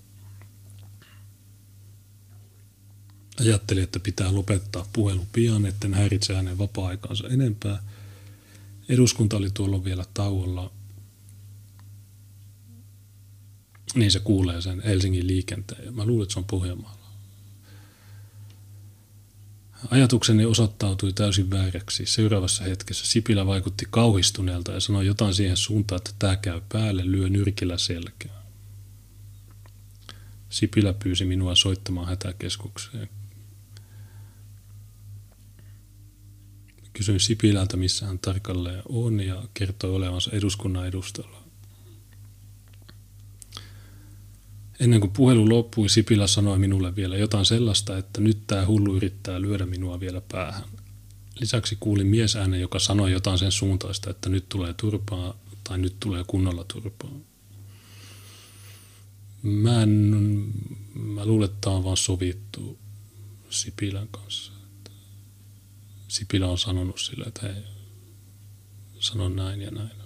[3.40, 7.82] Ajattelin, että pitää lopettaa puhelu pian, etten häiritse hänen vapaa-aikaansa enempää.
[8.88, 10.70] Eduskunta oli tuolla vielä tauolla–
[13.94, 15.94] niin se kuulee sen Helsingin liikenteen.
[15.94, 17.01] Mä luulen, että se on Pohjanmaalla.
[19.90, 22.06] Ajatukseni osoittautui täysin vääräksi.
[22.06, 27.28] Seuraavassa hetkessä Sipilä vaikutti kauhistuneelta ja sanoi jotain siihen suuntaan, että tämä käy päälle, lyö
[27.28, 28.42] nyrkillä selkää.
[30.50, 33.08] Sipilä pyysi minua soittamaan hätäkeskukseen.
[36.92, 41.41] Kysyin Sipilältä, missä hän tarkalleen on ja kertoi olevansa eduskunnan edustalla.
[44.82, 49.40] Ennen kuin puhelu loppui, Sipilä sanoi minulle vielä jotain sellaista, että nyt tämä hullu yrittää
[49.40, 50.64] lyödä minua vielä päähän.
[51.40, 56.24] Lisäksi kuulin miesäänen, joka sanoi jotain sen suuntaista, että nyt tulee turpaa tai nyt tulee
[56.26, 57.10] kunnolla turpaa.
[59.42, 59.88] Mä, en,
[60.94, 62.78] mä luulen, että tämä on vaan sovittu
[63.50, 64.52] Sipilän kanssa.
[66.08, 67.62] Sipilä on sanonut sille, että hei,
[69.00, 70.01] sanon näin ja näin.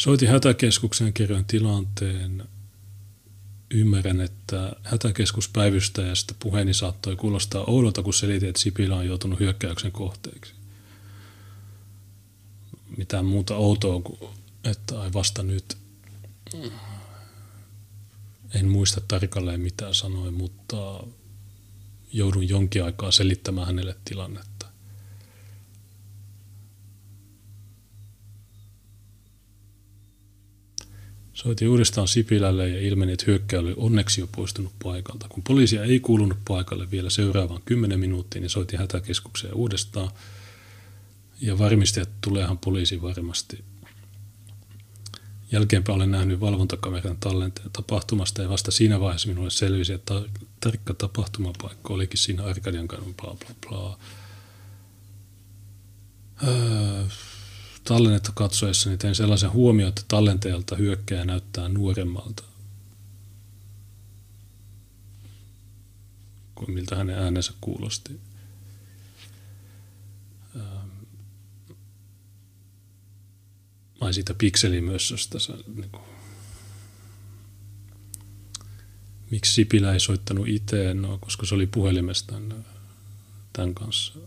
[0.00, 2.48] Soitin hätäkeskukseen kerran tilanteen.
[3.70, 10.52] Ymmärrän, että hätäkeskuspäivystäjästä puheeni saattoi kuulostaa oudolta, kun selitin, että Sipilä on joutunut hyökkäyksen kohteeksi.
[12.96, 14.30] Mitään muuta outoa kuin,
[14.64, 15.76] että ai vasta nyt.
[18.54, 21.04] En muista tarkalleen mitä sanoin, mutta
[22.12, 24.49] joudun jonkin aikaa selittämään hänelle tilannetta.
[31.42, 35.28] Soitin uudestaan Sipilälle ja ilmeni, että hyökkäjä oli onneksi jo poistunut paikalta.
[35.28, 40.10] Kun poliisia ei kuulunut paikalle vielä seuraavaan 10 minuuttia, niin soitin hätäkeskukseen uudestaan
[41.40, 43.64] ja varmistin, että tuleehan poliisi varmasti.
[45.52, 50.94] Jälkeenpäin olen nähnyt valvontakameran tallenteen tapahtumasta ja vasta siinä vaiheessa minulle selvisi, että tar- tarkka
[50.94, 53.98] tapahtumapaikka olikin siinä Arkadian kadun bla bla bla.
[56.48, 57.04] Öö,
[57.90, 62.42] tallennetta katsoessani tein sellaisen huomioon, että tallenteelta hyökkäjä näyttää nuoremmalta
[66.54, 68.20] kuin miltä hänen äänensä kuulosti.
[70.56, 70.88] Ähm,
[74.00, 75.38] ai siitä pikselimössöstä.
[75.74, 76.04] Niin kuin,
[79.30, 80.94] miksi Sipilä ei soittanut itse?
[80.94, 82.34] No, koska se oli puhelimesta
[83.52, 84.18] tämän kanssa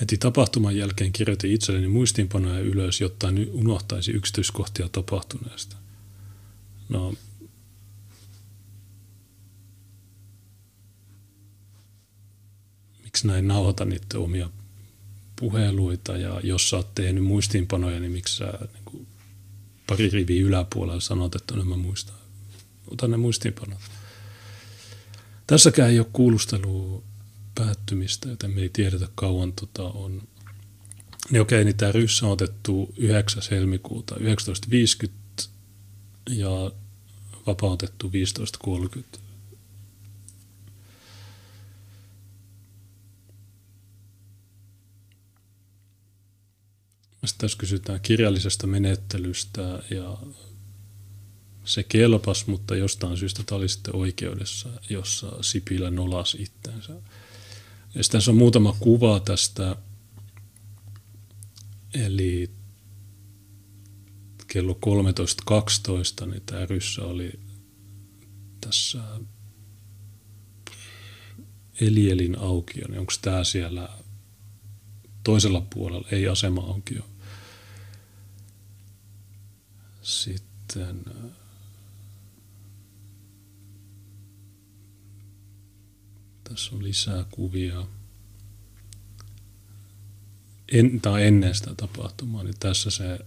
[0.00, 5.76] Heti tapahtuman jälkeen kirjoitin itselleni muistiinpanoja ylös, jotta en unohtaisi yksityiskohtia tapahtuneesta.
[6.88, 7.14] No,
[13.04, 14.50] miksi näin nauhoita niitä omia
[15.36, 19.06] puheluita ja jos sä oot tehnyt muistiinpanoja, niin miksi sä niin kuin,
[19.86, 22.16] pari riviä yläpuolella sanot, että no mä muistan.
[22.88, 23.78] Ota ne muistiinpanot.
[25.46, 27.02] Tässäkään ei ole kuulustelua
[27.58, 30.22] päättymistä, joten me ei tiedetä kauan tota on.
[31.30, 33.42] Niin okei, niin tämä ryssä on otettu 9.
[33.50, 35.18] helmikuuta 1950
[36.30, 36.70] ja
[37.46, 38.12] vapautettu
[39.18, 39.18] 15.30.
[47.26, 50.18] Sitten tässä kysytään kirjallisesta menettelystä ja
[51.64, 56.92] se kelpas, mutta jostain syystä tämä oli sitten oikeudessa, jossa Sipilä nolasi itteensä.
[57.94, 59.76] Ja sitten tässä on muutama kuva tästä,
[61.94, 62.50] eli
[64.46, 64.78] kello
[66.22, 67.32] 13.12, niin tämä ryssä oli
[68.60, 69.02] tässä
[71.80, 73.88] Elielin aukio, niin onko tämä siellä
[75.24, 77.02] toisella puolella, ei asema-aukio.
[80.02, 81.04] Sitten
[86.48, 87.86] Tässä on lisää kuvia.
[90.72, 93.18] En, tai ennen sitä tapahtumaa, niin tässä se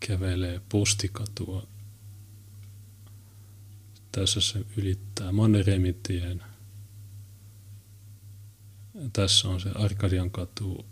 [0.00, 1.66] kävelee postikatua
[4.12, 6.42] Tässä se ylittää Mannerheimitien.
[9.12, 10.86] Tässä on se Arkadian katu,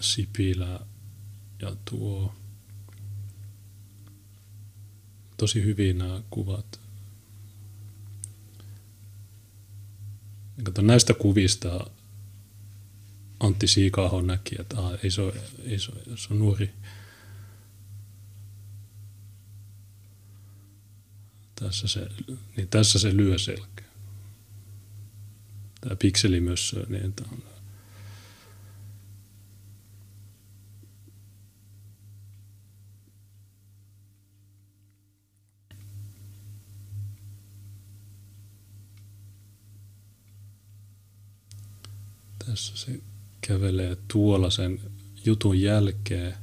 [0.00, 0.80] Sipilä
[1.62, 2.34] ja tuo.
[5.36, 6.83] Tosi hyvin nämä kuvat.
[10.62, 11.90] Kato, näistä kuvista
[13.40, 16.70] Antti Siikaho näki, että ah, ei se ole, ei se, ole, se on nuori.
[21.54, 22.08] Tässä se,
[22.56, 23.84] niin tässä se lyö selkeä.
[25.80, 25.96] Tämä
[26.40, 27.53] myös, niin tämä on
[42.46, 43.00] Tässä se
[43.40, 44.80] kävelee tuolla sen
[45.24, 46.34] jutun jälkeen.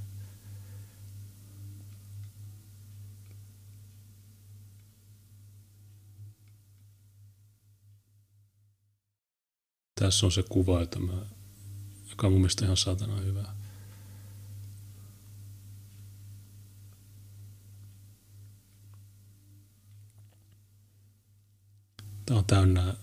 [9.95, 11.13] Tässä on se kuva, jota mä,
[12.09, 13.45] joka on mun mielestä ihan saatana hyvä.
[22.25, 22.93] Tämä on täynnä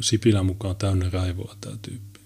[0.00, 2.20] Sipilän mukaan täynnä raivoa tämä tyyppi.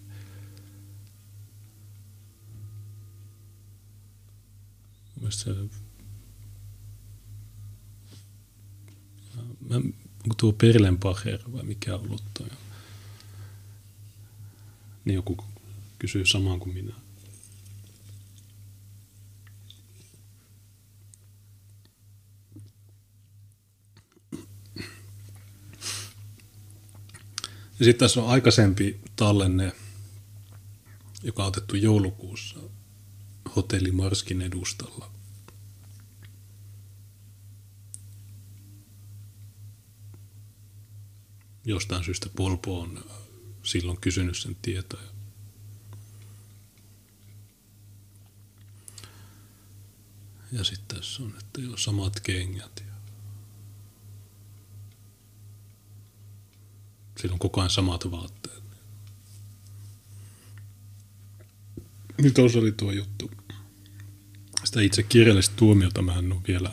[9.71, 12.49] mä, onko tuo Perlenbacher vai mikä on ollut toi?
[15.05, 15.37] Niin joku
[15.99, 16.95] kysyy samaan kuin minä.
[27.81, 29.73] Ja sitten tässä on aikaisempi tallenne,
[31.23, 32.61] joka on otettu joulukuussa
[33.57, 35.11] hotelli Marskin edustalla.
[41.65, 43.05] Jostain syystä Polpo on
[43.63, 45.11] silloin kysynyt sen tietoja.
[50.53, 52.90] Ja sitten tässä on, että jo samat kengät.
[57.21, 58.63] Sillä on koko ajan samat vaatteet.
[62.19, 63.31] Nyt tuossa oli tuo juttu.
[64.65, 66.73] Sitä itse kirjallista tuomiota mä en ole vielä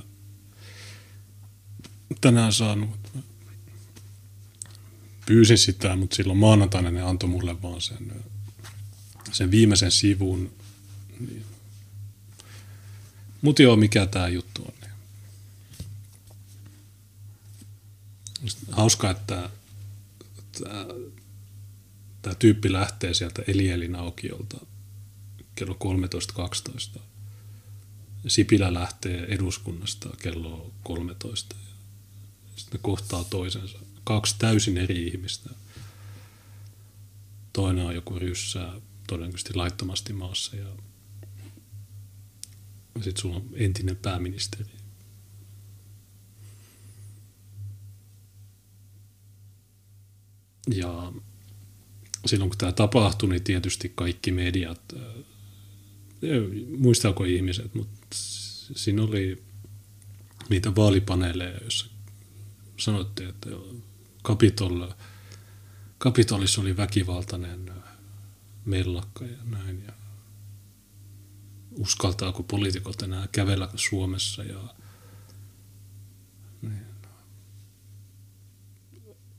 [2.22, 2.90] tänään saanut.
[5.26, 8.24] Pyysin sitä, mutta silloin maanantaina ne antoi mulle vaan sen,
[9.32, 10.54] sen viimeisen sivun.
[11.20, 11.46] Niin.
[13.42, 14.74] Mutta joo, mikä tämä juttu on.
[14.82, 14.92] Niin.
[18.72, 19.50] Hauska, että
[22.22, 24.66] tämä tyyppi lähtee sieltä Elielin aukiolta
[25.56, 25.78] kello
[26.96, 27.00] 13.12.
[28.28, 31.56] Sipilä lähtee eduskunnasta kello 13.
[32.56, 33.80] Sitten ne kohtaa toisensa.
[34.04, 35.50] Kaksi täysin eri ihmistä.
[37.54, 38.74] Toinen on joku ryssää
[39.08, 40.68] todennäköisesti laittomasti maassa ja
[42.96, 44.70] sitten sulla on entinen pääministeri.
[50.74, 51.14] Ja
[52.26, 55.02] silloin kun tämä tapahtui, niin tietysti kaikki mediat, äh,
[56.78, 58.08] muistaako ihmiset, mutta
[58.76, 59.44] siinä oli
[60.50, 61.86] niitä vaalipaneeleja, joissa
[62.78, 63.50] sanottiin, että
[64.24, 64.88] Kapitol,
[65.98, 67.76] Kapitolissa oli väkivaltainen äh,
[68.66, 69.84] mellakka ja näin.
[69.88, 69.94] Ja
[71.78, 74.76] uskaltaako poliitikot enää kävellä Suomessa ja
[76.62, 76.86] niin.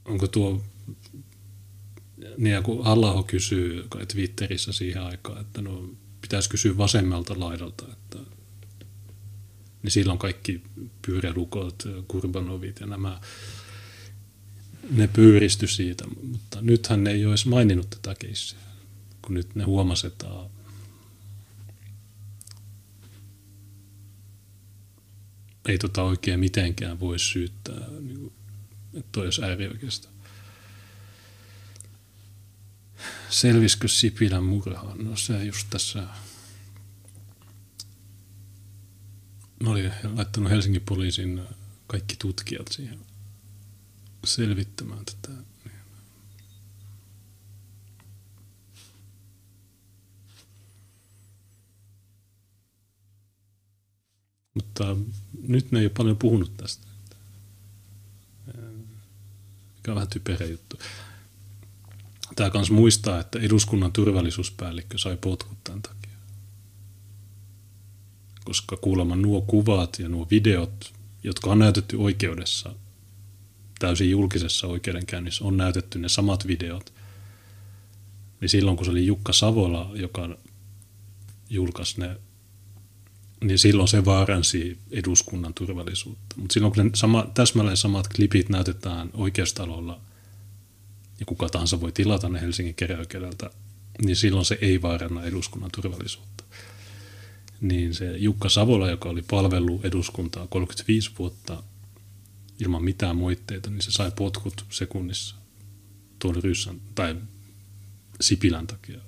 [0.04, 0.64] onko tuo
[2.38, 8.18] niin kun Allaho kysyy Twitterissä siihen aikaan, että no pitäisi kysyä vasemmalta laidalta, että
[9.82, 10.62] niin silloin kaikki
[11.06, 13.20] pyyrälukot, kurbanovit ja nämä,
[14.90, 18.58] ne pyyristy siitä, mutta nythän ne ei edes maininnut tätä keissiä,
[19.22, 20.50] kun nyt ne huomasetaan.
[25.68, 28.32] Ei tota oikein mitenkään voi syyttää, niin
[28.94, 30.08] että toi olisi äärioikeista.
[33.30, 35.04] Selvisikö Sipilän murhaan?
[35.04, 36.06] No se just tässä
[39.60, 41.42] ne oli laittanut Helsingin poliisin
[41.86, 42.98] kaikki tutkijat siihen
[44.24, 45.32] selvittämään tätä.
[54.54, 54.96] Mutta
[55.42, 56.86] nyt ne ei ole paljon puhunut tästä.
[59.76, 60.78] Mikä on vähän typerä juttu.
[62.38, 66.16] Tämä kanssa muistaa, että eduskunnan turvallisuuspäällikkö sai potkut tämän takia.
[68.44, 72.74] Koska kuulemma nuo kuvat ja nuo videot jotka on näytetty oikeudessa,
[73.78, 76.92] täysin julkisessa oikeudenkäynnissä, on näytetty ne samat videot,
[78.40, 80.36] niin silloin kun se oli Jukka Savola, joka
[81.50, 82.16] julkaisi ne,
[83.44, 86.36] niin silloin se vaaransi eduskunnan turvallisuutta.
[86.36, 90.00] Mutta silloin kun ne sama, täsmälleen samat klipit näytetään oikeustalolla,
[91.20, 93.50] ja kuka tahansa voi tilata ne Helsingin keräoikeudelta,
[94.04, 96.44] niin silloin se ei vaaranna eduskunnan turvallisuutta.
[97.60, 101.62] Niin se Jukka Savola, joka oli palvellut eduskuntaa 35 vuotta
[102.60, 105.36] ilman mitään moitteita, niin se sai potkut sekunnissa
[106.18, 107.16] tuon ryssän, tai
[108.20, 109.00] Sipilän takia.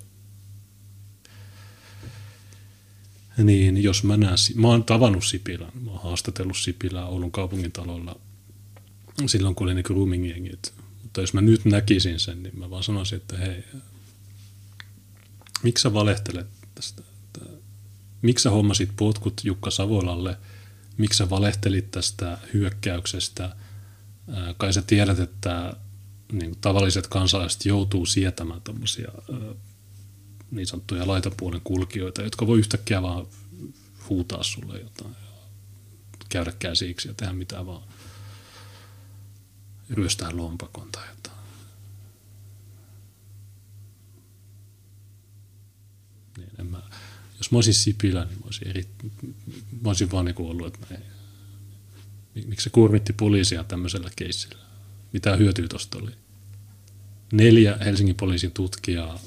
[3.44, 8.16] Niin jos mä näen, mä oon tavannut Sipilän, mä oon haastatellut Sipilää Oulun kaupungintalolla
[9.26, 10.72] silloin, kun oli ne grooming-jengit.
[11.10, 13.64] Mutta jos mä nyt näkisin sen, niin mä vaan sanoisin, että hei,
[15.62, 17.02] miksi sä valehtelet tästä?
[18.22, 20.36] Miksi sä hommasit potkut Jukka Savolalle?
[20.96, 23.56] Miksi sä valehtelit tästä hyökkäyksestä?
[24.56, 25.74] Kai sä tiedät, että
[26.32, 29.08] niin tavalliset kansalaiset joutuu sietämään tämmöisiä
[30.50, 33.26] niin sanottuja laitapuolen kulkijoita, jotka voi yhtäkkiä vaan
[34.08, 35.30] huutaa sulle jotain ja
[36.28, 37.82] käydä käsiksi ja tehdä mitä vaan.
[39.90, 41.36] Ryöstää lompakon tai jotain.
[46.36, 46.82] Niin, en mä,
[47.38, 48.88] jos mä olisin Sipilä, niin mä olisin, eri,
[49.82, 54.64] mä olisin vaan niin ollut, että ei, miksi se kurmitti poliisia tämmöisellä keissillä.
[55.12, 56.10] Mitä hyötyä tuosta oli?
[57.32, 59.20] Neljä Helsingin poliisin tutkijaa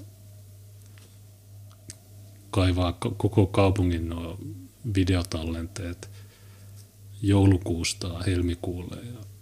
[2.51, 4.09] kaivaa koko kaupungin
[4.95, 6.09] videotallenteet
[7.21, 9.32] joulukuusta helmikuulle ja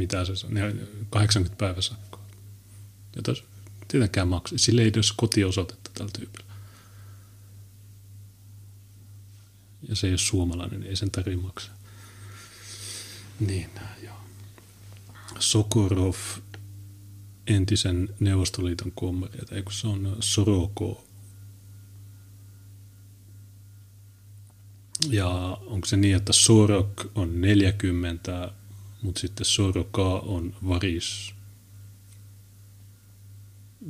[0.00, 0.52] mitä se on,
[1.10, 2.22] 80 päivä sakkoa.
[3.16, 3.34] Ja
[3.88, 4.58] tietenkään maksaa.
[4.58, 6.50] Sille ei edes kotiosoitetta tällä tyypillä.
[9.88, 11.74] Ja se ei ole suomalainen, niin ei sen tarvitse maksaa.
[13.40, 13.70] Niin,
[14.04, 14.16] joo.
[15.38, 16.14] Sokorov,
[17.46, 21.10] entisen Neuvostoliiton kommeri, eikö se on Soroko
[25.08, 28.52] Ja onko se niin, että Sorok on 40,
[29.02, 31.34] mutta sitten Soroka on varis.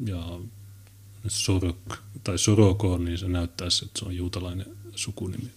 [0.07, 0.41] Ja
[1.29, 5.51] Sorok, tai Soroko, niin se näyttäisi, että se on juutalainen sukunimi.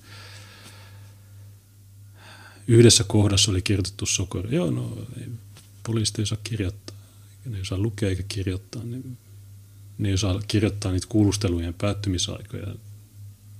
[2.68, 4.54] Yhdessä kohdassa oli kirjoitettu Sokor.
[4.54, 5.28] Joo, no ei,
[5.84, 6.96] poliisit ei saa kirjoittaa.
[7.46, 8.84] Ne ei osaa lukea eikä kirjoittaa.
[8.84, 9.18] Niin
[9.98, 12.76] ne ei osaa kirjoittaa niitä kuulustelujen päättymisaikoja.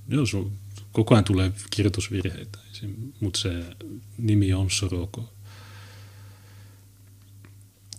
[0.08, 0.52] Jos on
[0.92, 2.58] koko ajan tulee kirjoitusvirheitä,
[3.20, 3.76] mutta se
[4.18, 5.33] nimi on Soroko.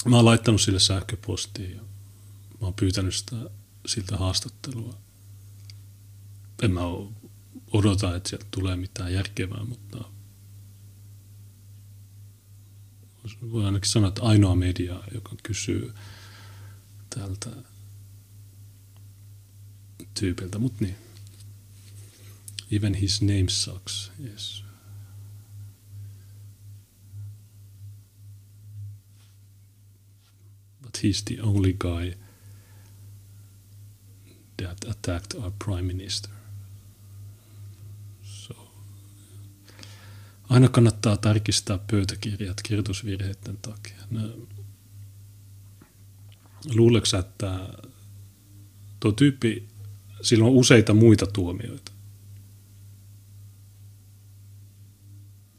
[0.06, 1.82] Mä oon laittanut sille sähköpostiin ja
[2.62, 3.36] mä oon pyytänyt sitä,
[3.86, 4.98] siltä haastattelua.
[6.64, 6.82] En mä
[7.72, 10.04] odota, että sieltä tulee mitään järkevää, mutta
[13.52, 15.94] voi ainakin sanoa, että ainoa media, joka kysyy
[17.10, 17.50] tältä
[20.14, 20.96] tyypiltä, mutta niin.
[22.72, 24.65] Even his name sucks, yes.
[30.96, 32.14] But he's the only guy
[34.58, 36.32] that attacked our prime minister.
[38.24, 38.54] So.
[40.50, 43.98] Aina kannattaa tarkistaa pöytäkirjat kirjoitusvirheiden takia.
[44.10, 44.22] No,
[46.76, 47.70] luuleeko että
[49.00, 49.68] tuo tyyppi,
[50.22, 51.92] sillä on useita muita tuomioita.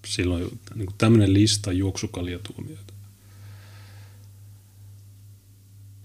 [0.07, 2.86] silloin niin kuin tämmöinen lista juoksukaljatuomioita.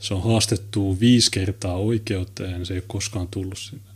[0.02, 3.91] Se on haastettu viisi kertaa oikeuteen, se ei ole koskaan tullut sinne.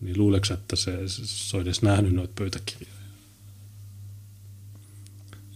[0.00, 2.92] Niin luuleeko, että se, se on edes nähnyt noita pöytäkirjoja?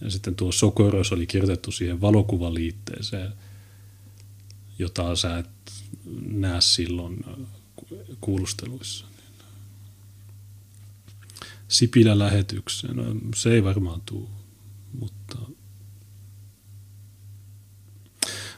[0.01, 3.33] Ja sitten tuo Sokoros oli kirjoitettu siihen valokuvaliitteeseen,
[4.79, 5.49] jota sä et
[6.27, 7.25] näe silloin
[8.21, 9.07] kuulusteluissa.
[11.69, 12.97] Sipilä lähetykseen.
[12.97, 13.05] No,
[13.37, 14.29] se ei varmaan tule,
[15.01, 15.39] mutta...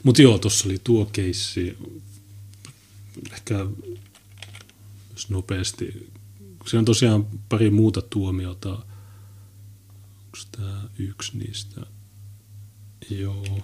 [0.05, 1.79] Mutta joo, tuossa oli tuo keissi.
[3.33, 3.67] Ehkä
[5.13, 6.11] jos nopeasti.
[6.67, 8.71] Se on tosiaan pari muuta tuomiota.
[8.73, 11.81] Onko tämä yksi niistä?
[13.11, 13.59] Joo.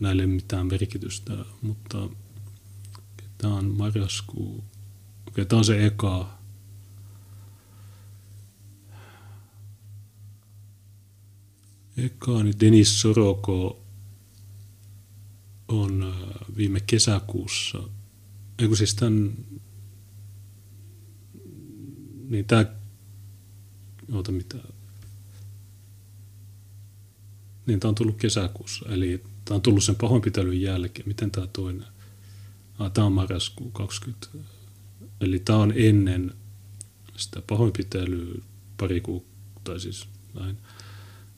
[0.00, 2.08] Näille ei mitään merkitystä, mutta
[3.38, 4.64] tämä on marraskuu
[5.32, 6.38] Okei, tämä on se eka.
[11.96, 13.82] Eka, niin Denis Soroko
[15.68, 17.82] on äh, viime kesäkuussa,
[18.58, 19.32] ei kun siis tämän,
[22.28, 22.66] niin tämä,
[24.12, 24.58] oota mitä,
[27.66, 31.08] niin tämä on tullut kesäkuussa, eli tämä on tullut sen pahoinpitelyn jälkeen.
[31.08, 31.86] Miten tämä toinen?
[32.78, 34.26] Ah, tämä on marraskuu 20.
[35.20, 36.34] Eli tämä on ennen
[37.16, 38.42] sitä pahoinpitelyä
[38.76, 40.58] pari kuukautta, siis näin.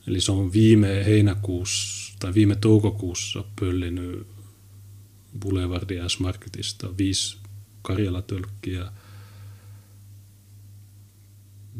[0.07, 4.27] Eli se on viime heinäkuussa tai viime toukokuussa pöllinyt
[5.39, 7.37] Boulevardi S-Marketista viisi
[7.81, 8.91] Karjala-tölkkiä.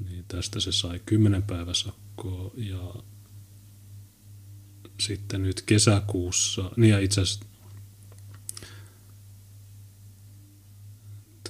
[0.06, 2.94] Niin tästä se sai kymmenen päiväsakkoa ja
[5.00, 7.46] sitten nyt kesäkuussa, niin ja itse asiassa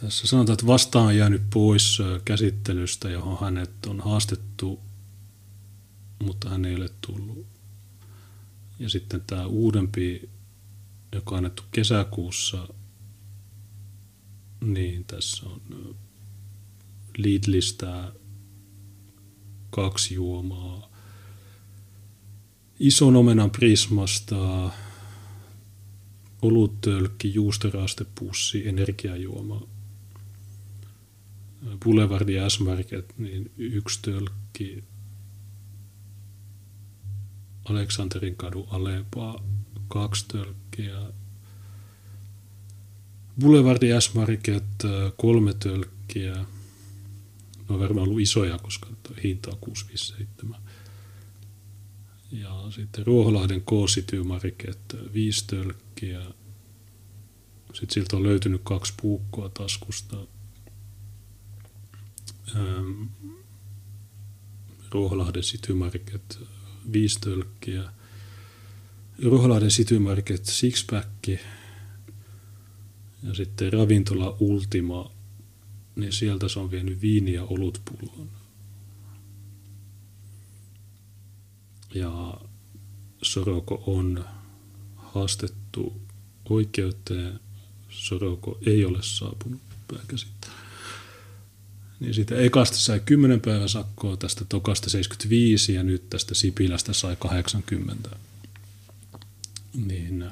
[0.02, 4.80] tässä sanotaan, että vastaan on jäänyt pois käsittelystä, johon hänet on haastettu,
[6.24, 7.46] mutta hän ei ole tullut.
[8.80, 10.30] Ja sitten tämä uudempi,
[11.12, 12.68] joka on annettu kesäkuussa,
[14.62, 15.96] niin tässä on
[17.18, 18.14] Lidlistä
[19.70, 20.90] kaksi juomaa,
[22.80, 24.70] ison omenan prismasta,
[26.42, 29.68] oluttölkki, juustorastepussi, energiajuoma,
[31.84, 34.84] Boulevardi S-Market, niin yksi tölkki,
[37.66, 39.44] Aleksanterin kadu Alepaa,
[39.88, 41.02] kaksi tölkkiä,
[43.40, 44.64] Boulevardi S-Market,
[45.18, 46.46] kolme tölkkiä, ne
[47.70, 48.90] on varmaan ollut isoja, koska
[49.24, 50.62] hinta on 657.
[52.32, 56.22] Ja sitten Ruoholahden K-City-Market, viisi tölkkiä.
[57.74, 60.18] Sitten siltä on löytynyt kaksi puukkoa taskusta.
[64.92, 66.40] Ruoholahden City Market,
[66.94, 67.84] viisi tölkkiä.
[69.24, 71.28] Ruoholahden City Market, sixpack.
[73.24, 75.12] Ja sitten ravintola Ultima,
[75.96, 78.30] niin sieltä se on vienyt viini- ja olutpullon.
[81.96, 82.38] ja
[83.22, 84.26] Soroko on
[84.96, 86.02] haastettu
[86.50, 87.40] oikeuteen.
[87.90, 90.65] Soroko ei ole saapunut pääkäsittelyyn.
[92.00, 97.16] Niin siitä ekasta sai 10 päivän sakkoa, tästä tokasta 75 ja nyt tästä Sipilästä sai
[97.16, 98.10] 80.
[99.74, 100.26] Niin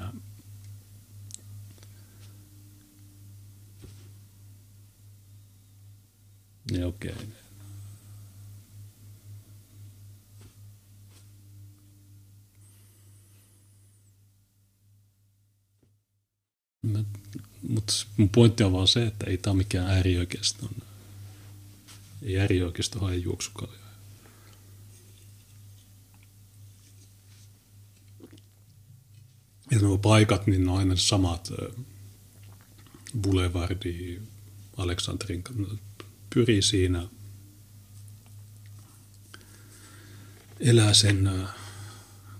[6.70, 7.12] niin okei.
[7.12, 7.26] Okay.
[17.68, 20.70] Mutta mun pointti on vaan se, että ei tämä mikään äärioikeiston,
[22.24, 23.84] ei äärioikeisto hae juoksukaljoja.
[29.70, 31.52] Ja nuo paikat, niin ne on aina samat.
[33.20, 34.20] Boulevardi,
[34.76, 35.44] Aleksanterin
[36.34, 37.08] pyrii siinä.
[40.60, 41.30] Elää sen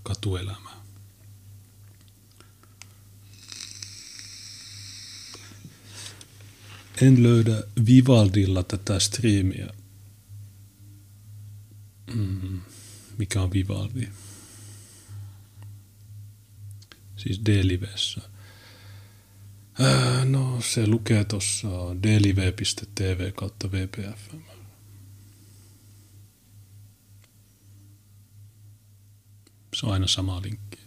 [0.03, 0.64] katuelämää.
[7.03, 9.69] En löydä Vivaldilla tätä striimiä.
[12.15, 12.61] Mm,
[13.19, 14.09] mikä on Vivaldi?
[17.17, 18.21] Siis D-livessä.
[19.81, 21.69] Ää, no se lukee tuossa
[22.03, 24.35] dlive.tv kautta vpf.
[29.75, 30.79] Se on aina sama linkki.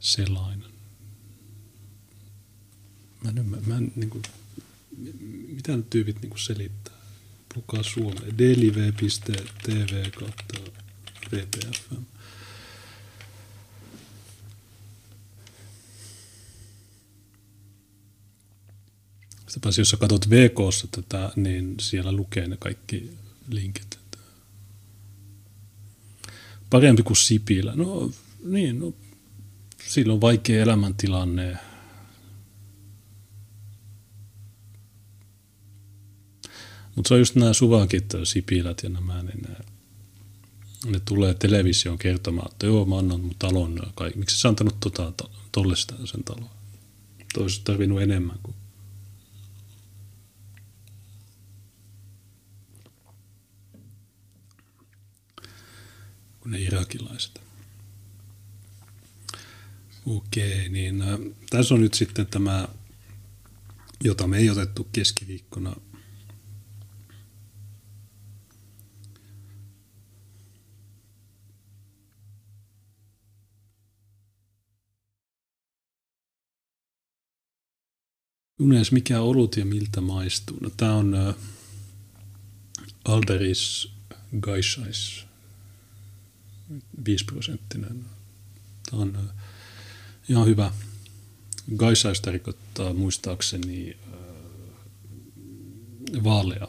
[0.00, 0.71] Sellainen
[3.24, 4.22] mä en ymmärrä, mä en, niin kuin,
[5.48, 6.94] mitä nyt tyypit niin kuin selittää?
[7.56, 8.38] Lukaa Suomeen.
[8.38, 10.58] delive.tv kautta
[11.32, 12.02] vpfm.
[19.48, 23.10] Sitten jos sä katsot VKssa tätä, niin siellä lukee ne kaikki
[23.48, 23.98] linkit.
[26.70, 27.72] Parempi kuin Sipilä.
[27.74, 28.10] No
[28.44, 28.94] niin, no,
[29.86, 31.58] sillä on vaikea elämäntilanne
[36.96, 39.56] Mutta se on just nämä suvakit, Sipilät ja nämä, niin ne,
[40.86, 43.80] ne tulee televisioon kertomaan, että joo, mä annan mun talon.
[43.94, 44.12] Kai.
[44.16, 45.12] Miksi sä antanut tota,
[45.52, 46.50] tolle sitä, sen talon?
[47.34, 48.56] Toisi tarvinnut enemmän kuin
[56.40, 57.40] kuin ne irakilaiset.
[60.06, 61.18] Okei, niin äh,
[61.50, 62.68] tässä on nyt sitten tämä,
[64.04, 65.76] jota me ei otettu keskiviikkona–
[78.62, 80.56] Unes, mikä olut ja miltä maistuu?
[80.60, 81.34] No, tämä on uh,
[83.04, 83.92] Alderis
[84.40, 85.26] Gaishais,
[87.04, 88.04] 5 prosenttinen.
[88.90, 89.24] Tämä on uh,
[90.28, 90.72] ihan hyvä.
[91.76, 94.24] Gaishais tarkoittaa muistaakseni uh,
[96.24, 96.68] vaalea.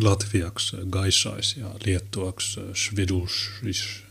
[0.00, 4.09] Latviaksi Gaishais ja liettuaksi Svidushis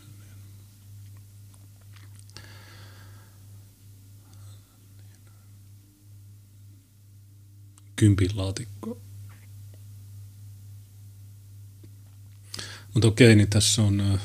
[8.00, 9.00] kympin laatikko.
[12.94, 14.20] Mutta okei, niin tässä on uh,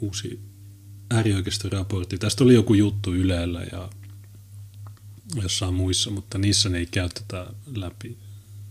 [0.00, 0.40] uusi
[1.10, 2.18] äärioikeistoraportti.
[2.18, 3.90] Tästä oli joku juttu Ylellä ja
[5.42, 8.18] jossain muissa, mutta niissä ne ei käy tätä läpi.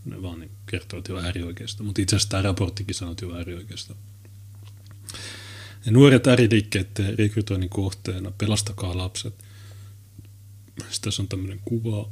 [0.04, 1.82] Ne vaan niin kertovat jo äärioikeista.
[1.82, 3.94] Mutta itse asiassa tämä raporttikin sanot jo äärioikeista.
[5.86, 9.44] Ja nuoret ääriliikkeiden rekrytoinnin kohteena, pelastakaa lapset–
[10.84, 12.10] sitten tässä on tämmöinen kuva.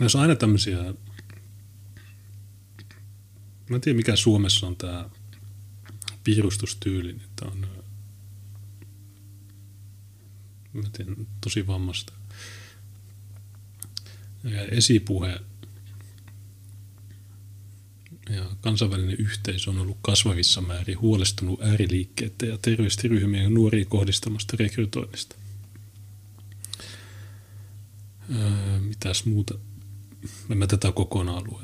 [0.00, 0.94] Jos aina tämmöisiä,
[3.68, 5.10] mä en tiedä mikä Suomessa on tämä
[6.24, 7.66] piirustustyyli, niin tämä on
[10.72, 12.12] mä tiedän, tosi vammasta.
[14.44, 15.40] Ja esipuhe
[18.30, 25.36] ja kansainvälinen yhteisö on ollut kasvavissa määrin huolestunut ääriliikkeiden ja terroristiryhmien nuoriin kohdistamasta rekrytoinnista.
[28.34, 29.54] Öö, mitäs muuta?
[30.50, 31.62] En mä tätä kokonaan lue.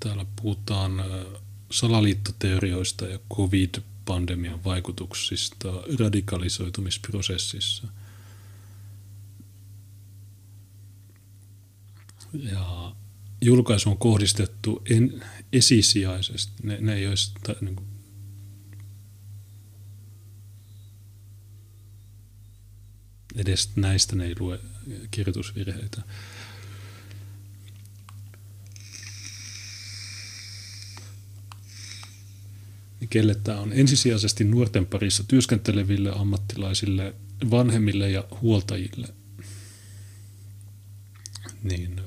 [0.00, 1.04] Täällä puhutaan
[1.70, 7.88] salaliittoteorioista ja covid-pandemian vaikutuksista radikalisoitumisprosessissa.
[12.32, 12.94] Ja
[13.40, 16.52] julkaisu on kohdistettu en, esisijaisesti.
[16.62, 17.86] Ne, ne olisi niin kuin,
[23.36, 24.60] edes näistä ne ei lue
[25.10, 26.02] kirjoitusvirheitä.
[33.10, 37.14] Kelle tämä on ensisijaisesti nuorten parissa työskenteleville ammattilaisille,
[37.50, 39.08] vanhemmille ja huoltajille.
[41.62, 42.00] Niin,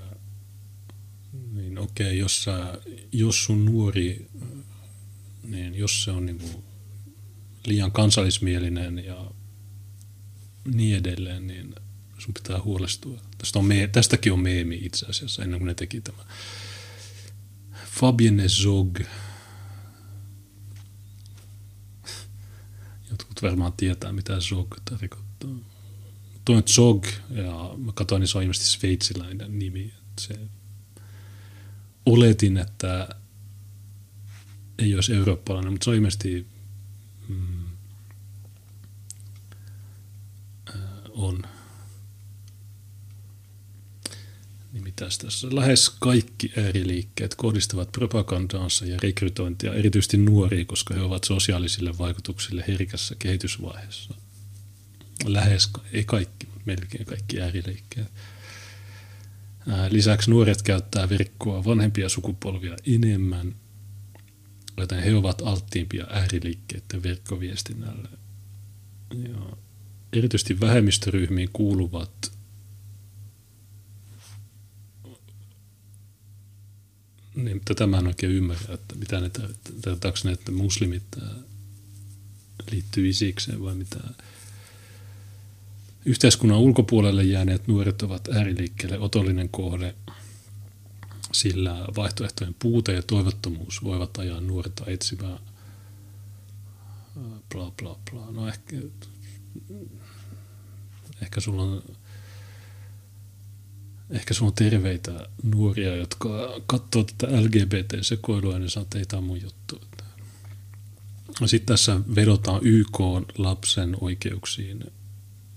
[1.51, 2.77] niin okei, jos, sä,
[3.11, 4.27] jos sun nuori,
[5.43, 6.63] niin jos se on niin kuin
[7.65, 9.31] liian kansallismielinen ja
[10.73, 11.75] niin edelleen, niin
[12.17, 13.21] sun pitää huolestua.
[13.37, 16.23] Tästä on me- tästäkin on meemi itse asiassa ennen kuin ne teki tämä.
[17.85, 18.99] Fabienne Zog.
[23.09, 25.49] Jotkut varmaan tietää, mitä Zog tarkoittaa.
[26.45, 29.93] Tuo on Zog, ja mä katsoin, niin se on ilmeisesti sveitsiläinen nimi.
[30.19, 30.39] Se,
[32.05, 33.09] oletin, että
[34.79, 36.47] ei olisi eurooppalainen, mutta se on ilmeisesti
[37.27, 37.58] mm,
[41.13, 41.43] on.
[44.73, 45.47] Niin mitäs tässä?
[45.51, 53.15] Lähes kaikki ääriliikkeet kohdistavat propagandaansa ja rekrytointia erityisesti nuoriin, koska he ovat sosiaalisille vaikutuksille herkässä
[53.19, 54.13] kehitysvaiheessa.
[55.25, 58.11] Lähes, ei kaikki, mutta melkein kaikki ääriliikkeet.
[59.89, 63.55] Lisäksi nuoret käyttää verkkoa vanhempia sukupolvia enemmän,
[64.77, 68.09] joten he ovat alttiimpia ääriliikkeiden verkkoviestinnälle.
[69.23, 69.57] Ja
[70.13, 72.39] erityisesti vähemmistöryhmiin kuuluvat
[77.43, 81.03] niin, tätä mä en oikein ymmärrä, että mitä ne, tarkoittaako ne, että muslimit
[82.71, 83.99] liittyy isikseen vai mitä.
[86.05, 89.95] Yhteiskunnan ulkopuolelle jääneet nuoret ovat ääriliikkeelle otollinen kohde,
[91.31, 95.39] sillä vaihtoehtojen puute ja toivottomuus voivat ajaa nuorta etsivää
[97.53, 98.31] bla bla bla.
[98.31, 98.75] No ehkä
[101.21, 101.83] ehkä sulla on
[104.09, 109.81] ehkä sulla on terveitä nuoria, jotka katsoo tätä LGBT-sekoilua ne sanoo, että ei mun juttu.
[111.45, 112.99] Sitten tässä vedotaan YK
[113.37, 114.83] lapsen oikeuksiin.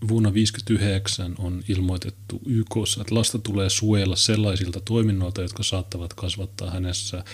[0.08, 7.24] Vuonna 1959 on ilmoitettu YKssa, että lasta tulee suojella sellaisilta toiminnoilta, jotka saattavat kasvattaa hänessä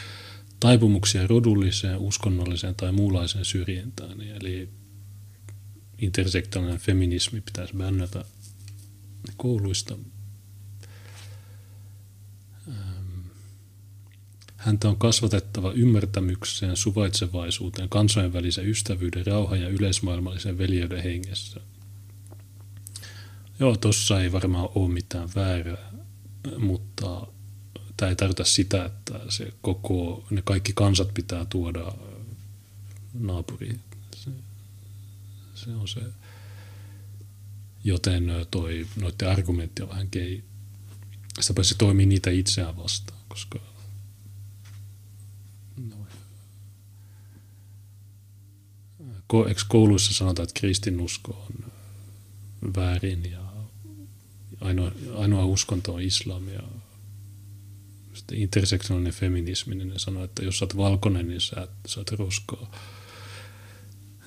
[0.61, 4.21] taipumuksia rodulliseen, uskonnolliseen tai muunlaiseen syrjintään.
[4.21, 4.69] Eli
[5.99, 8.25] intersektionaalinen feminismi pitäisi bännätä
[9.37, 9.97] kouluista.
[14.57, 21.61] Häntä on kasvatettava ymmärtämykseen, suvaitsevaisuuteen, kansainvälisen ystävyyden, rauhan ja yleismaailmallisen veljeyden hengessä.
[23.61, 25.93] Joo, tossa ei varmaan ole mitään väärää,
[26.59, 27.27] mutta
[27.97, 31.93] tämä ei tarkoita sitä, että se koko, ne kaikki kansat pitää tuoda
[33.15, 33.79] naapuri.
[35.69, 36.01] Se, on se.
[37.85, 40.45] Joten toi, noiden argumentti on vähän kei.
[41.41, 43.59] Sitä se toimii niitä itseään vastaan, koska
[49.49, 51.47] eikö kouluissa sanotaan, että kristinusko
[52.63, 53.53] on väärin ja
[54.61, 56.63] ainoa, ainoa uskonto on islam ja
[58.15, 62.11] sitten intersektionaalinen feminismi, niin ne sanoo, että jos sä oot valkoinen, niin sä, sä oot
[62.13, 62.73] roskaa.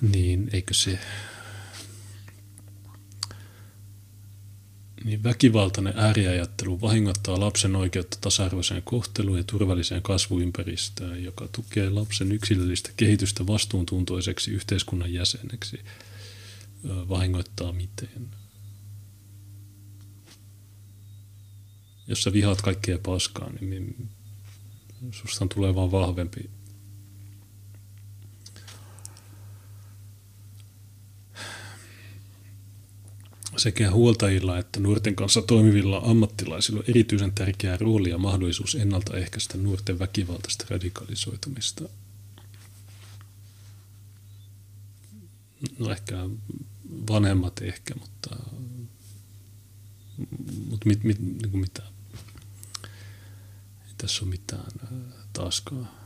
[0.00, 0.98] Niin eikö se...
[5.04, 12.90] Niin väkivaltainen ääriajattelu vahingoittaa lapsen oikeutta tasa-arvoiseen kohteluun ja turvalliseen kasvuympäristöön, joka tukee lapsen yksilöllistä
[12.96, 15.80] kehitystä vastuuntuntoiseksi yhteiskunnan jäseneksi.
[17.08, 18.28] Vahingoittaa miten?
[22.06, 24.08] jos sä vihaat kaikkea paskaa, niin
[25.10, 26.50] susta tulee vaan vahvempi.
[33.56, 40.64] Sekä huoltajilla että nuorten kanssa toimivilla ammattilaisilla erityisen tärkeä rooli ja mahdollisuus ennaltaehkäistä nuorten väkivaltaista
[40.70, 41.88] radikalisoitumista.
[45.78, 46.16] No ehkä
[47.10, 48.36] vanhemmat ehkä, mutta,
[50.68, 51.82] mutta mit, mit, niin kuin mitä
[53.98, 54.72] tässä ole mitään
[55.32, 56.01] taaskaan.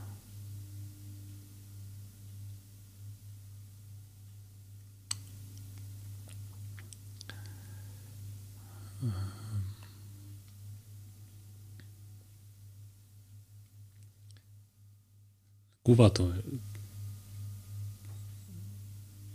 [15.87, 16.43] Kuvat on...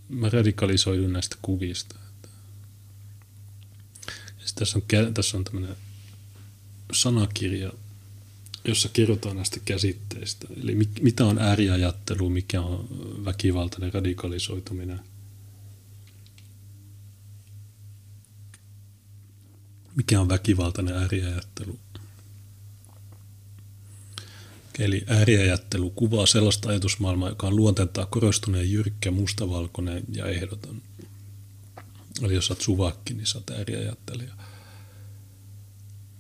[0.09, 1.95] Mä radikalisoidun näistä kuvista.
[4.55, 5.77] Tässä on, tässä on tämmöinen
[6.93, 7.73] sanakirja
[8.65, 10.47] jossa kerrotaan näistä käsitteistä.
[10.63, 12.89] Eli mitä on ääriajattelu, mikä on
[13.25, 15.01] väkivaltainen radikalisoituminen.
[19.97, 21.79] Mikä on väkivaltainen ääriajattelu.
[24.79, 30.83] Eli ääriajattelu kuvaa sellaista ajatusmaailmaa, joka on luonteeltaan korostuneen jyrkkä, mustavalkoinen ja ehdoton.
[32.23, 34.33] Eli jos olet suvakki, niin sä oot ääriajattelija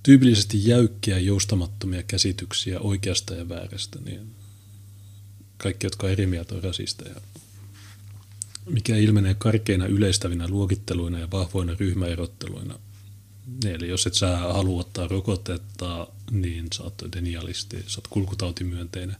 [0.02, 4.34] tyypillisesti jäykkiä, joustamattomia käsityksiä oikeasta ja väärästä, niin
[5.56, 7.14] kaikki, jotka on eri mieltä, on rasisteja.
[8.70, 12.78] Mikä ilmenee karkeina yleistävinä luokitteluina ja vahvoina ryhmäerotteluina.
[13.64, 19.16] Eli jos et sä halua ottaa rokotetta, niin sä oot denialisti, sä oot kulkutautimyönteinen.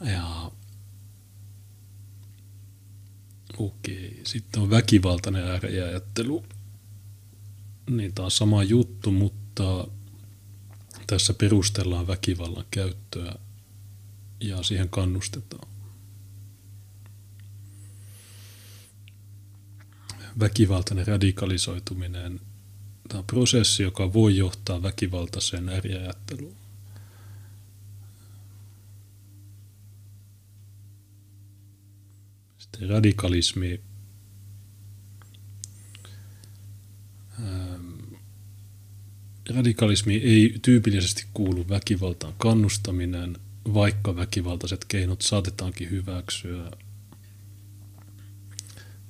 [0.00, 0.50] Ja
[3.58, 6.44] okei, sitten on väkivaltainen ääriajattelu
[7.90, 9.88] niin tämä on sama juttu, mutta
[11.06, 13.34] tässä perustellaan väkivallan käyttöä
[14.40, 15.68] ja siihen kannustetaan.
[20.40, 22.40] Väkivaltainen radikalisoituminen
[23.08, 26.56] tämä on prosessi, joka voi johtaa väkivaltaiseen ääriajatteluun.
[32.58, 33.80] Sitten radikalismi
[39.54, 43.36] radikalismi ei tyypillisesti kuulu väkivaltaan kannustaminen,
[43.74, 46.70] vaikka väkivaltaiset keinot saatetaankin hyväksyä.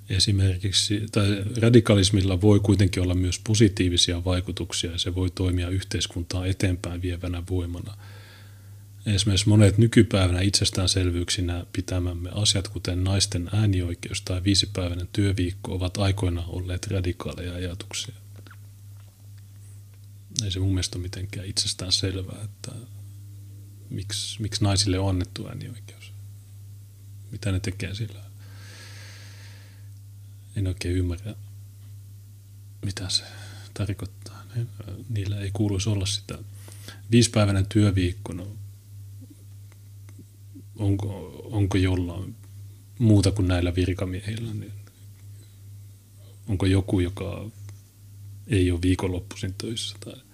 [0.08, 7.02] Esimerkiksi, tai radikalismilla voi kuitenkin olla myös positiivisia vaikutuksia ja se voi toimia yhteiskuntaa eteenpäin
[7.02, 7.96] vievänä voimana.
[9.06, 16.86] Esimerkiksi monet nykypäivänä itsestäänselvyyksinä pitämämme asiat, kuten naisten äänioikeus tai viisipäiväinen työviikko, ovat aikoinaan olleet
[16.86, 18.14] radikaaleja ajatuksia
[20.44, 22.72] ei se mun mielestä ole mitenkään itsestään selvää, että
[23.90, 26.12] miksi, miksi naisille on annettu äänioikeus.
[27.30, 28.25] Mitä ne tekee sillä?
[30.56, 31.34] En oikein ymmärrä,
[32.84, 33.24] mitä se
[33.74, 34.42] tarkoittaa.
[35.08, 36.38] Niillä ei kuuluisi olla sitä
[37.10, 38.32] viisipäiväinen työviikko.
[38.32, 38.56] No,
[40.76, 42.36] onko, onko jollain
[42.98, 44.72] muuta kuin näillä virkamiehillä, niin
[46.48, 47.50] onko joku, joka
[48.46, 50.26] ei ole viikonloppuisin töissä tai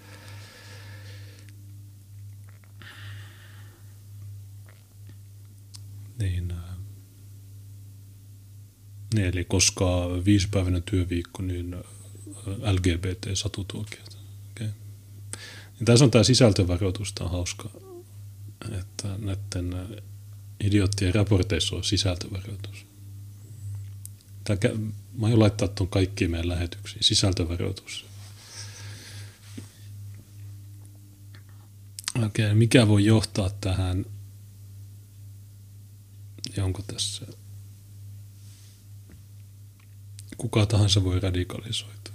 [6.23, 6.62] Niin, niin,
[9.19, 11.81] eli koska viisipäiväinen työviikko, niin äh,
[12.73, 14.19] LGBT-satutuokiot.
[14.51, 14.69] Okay.
[15.79, 17.71] Niin tässä on tämä sisältövaroitus, tämä on hauska,
[18.79, 19.87] että näiden äh,
[20.61, 22.87] idioottien raporteissa on sisältövaroitus.
[24.45, 24.59] Tämä,
[25.19, 28.07] mä aion laittaa tuon kaikkiin meidän lähetyksiin, sisältövaroitus.
[32.17, 34.05] Okei, okay, mikä voi johtaa tähän
[36.61, 37.27] onko tässä
[40.39, 42.15] kuka tahansa voi radikalisoitua.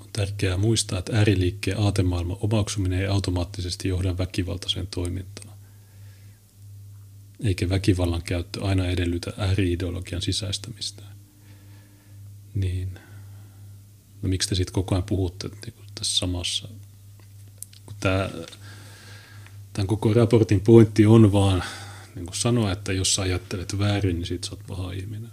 [0.00, 5.58] On tärkeää muistaa, että ääriliikkeen aatemaailman omaksuminen ei automaattisesti johda väkivaltaiseen toimintaan.
[7.44, 11.02] Eikä väkivallan käyttö aina edellytä ääriideologian sisäistämistä.
[12.54, 12.98] Niin
[14.22, 16.68] no miksi te sitten koko ajan puhutte niin kuin tässä samassa?
[18.00, 18.30] Tämä,
[19.72, 21.64] tämän koko raportin pointti on vaan
[22.14, 25.30] niin kuin sanoa, että jos sä ajattelet väärin, niin sit sä oot paha ihminen.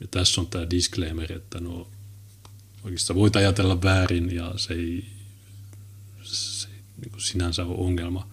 [0.00, 1.88] Ja tässä on tämä disclaimer, että no
[2.84, 5.06] oikeastaan voit ajatella väärin ja se ei,
[6.22, 8.28] se ei niin kuin sinänsä ole ongelma.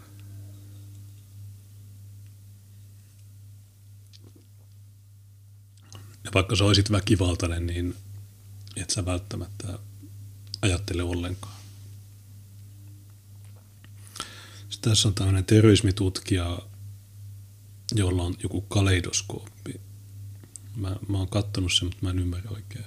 [6.24, 7.96] Ja vaikka sä olisit väkivaltainen, niin
[8.82, 9.80] et sä välttämättä
[10.62, 11.60] ajattele ollenkaan.
[14.70, 16.60] Sitten tässä on tämmöinen terrorismitutkija,
[17.96, 19.82] jolla on joku kaleidoskooppi.
[20.76, 22.86] Mä, mä oon kattonut sen, mutta mä en ymmärrä oikein.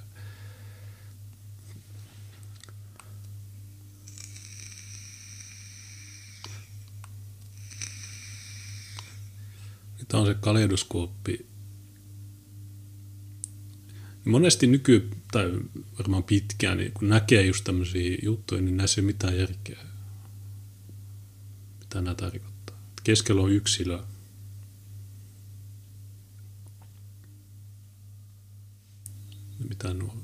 [10.09, 11.47] Tämä on se kaleidoskooppi,
[14.25, 15.51] monesti nyky, tai
[15.99, 19.79] varmaan pitkään, niin kun näkee just tämmöisiä juttuja, niin näissä ei ole mitään järkeä.
[21.81, 22.83] Mitä nämä tarkoittaa.
[23.05, 24.03] Keskellä on yksilö.
[29.69, 30.17] Mitä nuo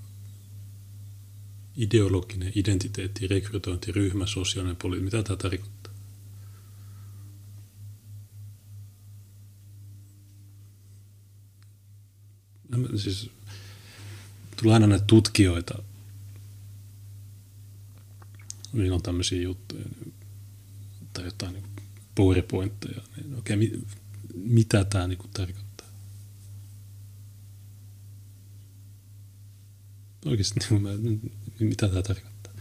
[1.76, 5.92] ideologinen identiteetti, rekrytointi, ryhmä, sosiaalinen poli, mitä tämä tarkoittaa?
[12.96, 13.30] Siis
[14.60, 15.82] tulee aina näitä tutkijoita,
[18.72, 20.14] niin on tämmöisiä juttuja, niin,
[21.12, 21.64] tai jotain niin
[22.14, 23.80] PowerPointteja, niin okei, okay,
[24.34, 25.86] mitä tämä niin kuin tarkoittaa?
[30.26, 30.90] Oikeasti, niin mä,
[31.60, 32.52] mitä tämä tarkoittaa?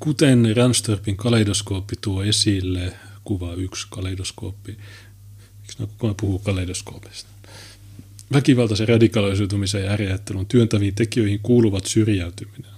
[0.00, 4.78] Kuten Ranstorpin kaleidoskooppi tuo esille, kuva yksi kaleidoskooppi,
[5.66, 7.30] Miksi ne koko ajan puhuu kaleidoskoopista?
[8.32, 12.70] Väkivaltaisen radikalisoitumisen ja ääriajattelun työntäviin tekijöihin kuuluvat syrjäytyminen.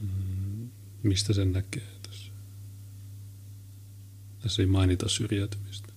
[0.00, 0.68] Hmm,
[1.02, 2.32] mistä sen näkee tässä?
[4.42, 5.88] Tässä ei mainita syrjäytymistä.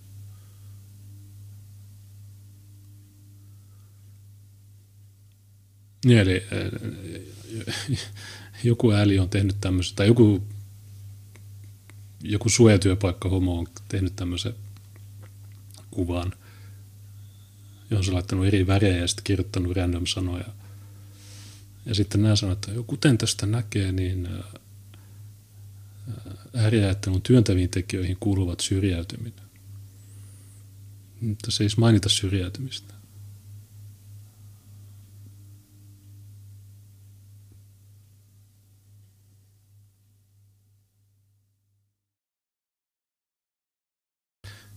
[6.05, 6.43] Niin, eli
[8.63, 10.43] joku ääli on tehnyt tämmöistä, tai joku
[12.23, 14.53] joku suojatyöpaikka homo on tehnyt tämmöisen
[15.91, 16.33] kuvan,
[17.89, 20.45] johon se on laittanut eri värejä ja sitten kirjoittanut random sanoja.
[21.85, 24.29] Ja sitten nämä sanovat, että kuten tästä näkee, niin
[26.53, 29.45] ääriajattelun työntäviin tekijöihin kuuluvat syrjäytyminen.
[31.21, 32.93] Mutta se ei mainita syrjäytymistä.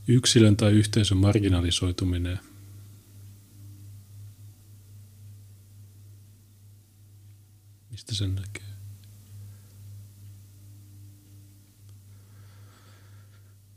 [0.09, 2.38] Yksilön tai yhteisön marginalisoituminen
[7.94, 8.62] mistä sen näkee?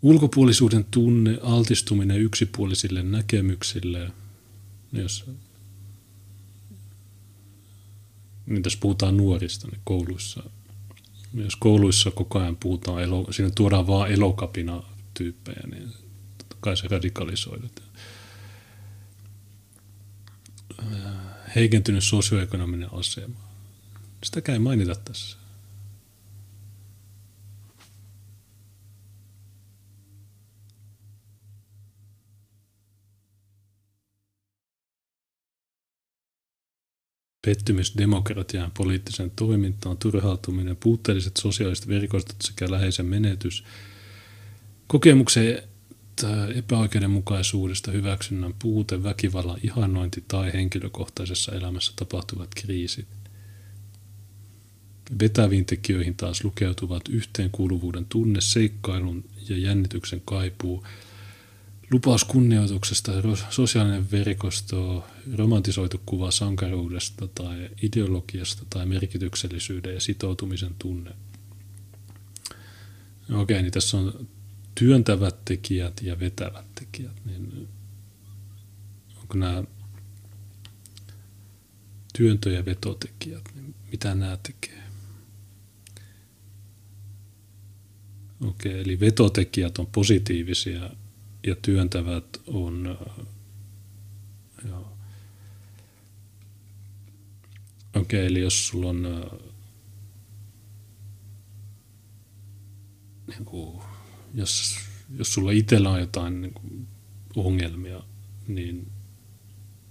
[0.01, 4.11] Ulkopuolisuuden tunne, altistuminen yksipuolisille näkemyksille,
[4.93, 5.25] jos
[8.45, 10.43] niin tässä puhutaan nuorista niin kouluissa.
[11.33, 15.93] Jos kouluissa koko ajan puhutaan, siinä tuodaan vaan elokapina tyyppejä, niin
[16.59, 17.83] kai se radikalisoidut.
[21.55, 23.39] Heikentynyt sosioekonominen asema.
[24.23, 25.37] Sitäkään ei mainita tässä.
[37.47, 43.63] pettymys demokratiaan, poliittiseen toimintaan, turhautuminen, puutteelliset sosiaaliset verkostot sekä läheisen menetys,
[44.87, 45.63] kokemuksen
[46.55, 53.07] epäoikeudenmukaisuudesta, hyväksynnän puute, väkivallan ihannointi tai henkilökohtaisessa elämässä tapahtuvat kriisit.
[55.19, 60.83] Vetäviin tekijöihin taas lukeutuvat yhteenkuuluvuuden tunne, seikkailun ja jännityksen kaipuu,
[61.91, 63.11] lupaus kunnioituksesta,
[63.49, 71.11] sosiaalinen verkosto, romantisoitu kuva sankaruudesta tai ideologiasta tai merkityksellisyyden ja sitoutumisen tunne–
[73.35, 74.27] okei, niin tässä on
[74.79, 77.25] työntävät tekijät ja vetävät tekijät.
[77.25, 77.67] Niin
[79.21, 79.63] onko nämä
[82.17, 84.83] työntö- ja vetotekijät, niin mitä nämä tekee?
[88.41, 90.89] Okei, eli vetotekijät on positiivisia
[91.47, 92.97] ja työntävät on
[94.67, 94.97] joo.
[97.95, 99.03] Okei, eli jos sulla on
[103.27, 103.83] niin kuin,
[104.37, 104.75] jos,
[105.17, 106.87] jos sulla itsellä on jotain niin kuin,
[107.35, 108.03] ongelmia,
[108.47, 108.87] niin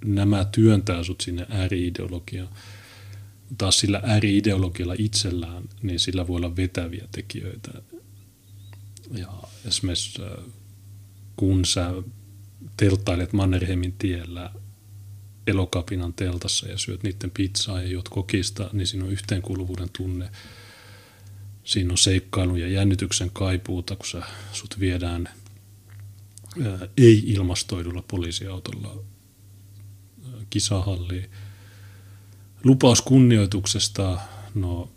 [0.05, 2.49] nämä työntää sut sinne ääriideologiaan.
[3.59, 7.83] Taas sillä ääriideologialla itsellään, niin sillä voi olla vetäviä tekijöitä.
[9.11, 10.23] Ja esimerkiksi
[11.37, 11.93] kun sä
[12.77, 14.51] telttailet Mannerheimin tiellä
[15.47, 20.31] elokapinan teltassa ja syöt niiden pizzaa ja juot kokista, niin siinä on yhteenkuuluvuuden tunne.
[21.67, 25.29] Siinä on seikkailun ja jännityksen kaipuuta, kun sä, sut viedään
[26.67, 29.05] ää, ei-ilmastoidulla poliisiautolla
[30.51, 31.31] kisahalliin.
[32.65, 34.21] Lupaus kunnioituksesta,
[34.55, 34.91] no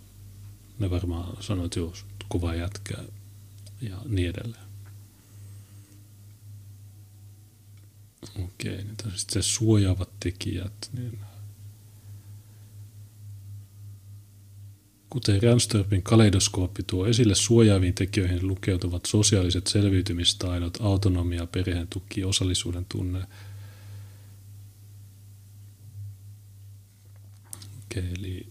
[0.80, 1.94] ne varmaan sanoit, että joo,
[2.28, 2.98] kova jätkä
[3.82, 4.70] ja niin edelleen.
[8.44, 11.20] Okei, niin sitten se suojaavat tekijät, niin
[15.10, 23.24] Kuten Ramstorpin kaleidoskooppi tuo esille suojaaviin tekijöihin lukeutuvat sosiaaliset selviytymistaidot, autonomia, perheen tuki, osallisuuden tunne.
[27.84, 28.48] Okei, eli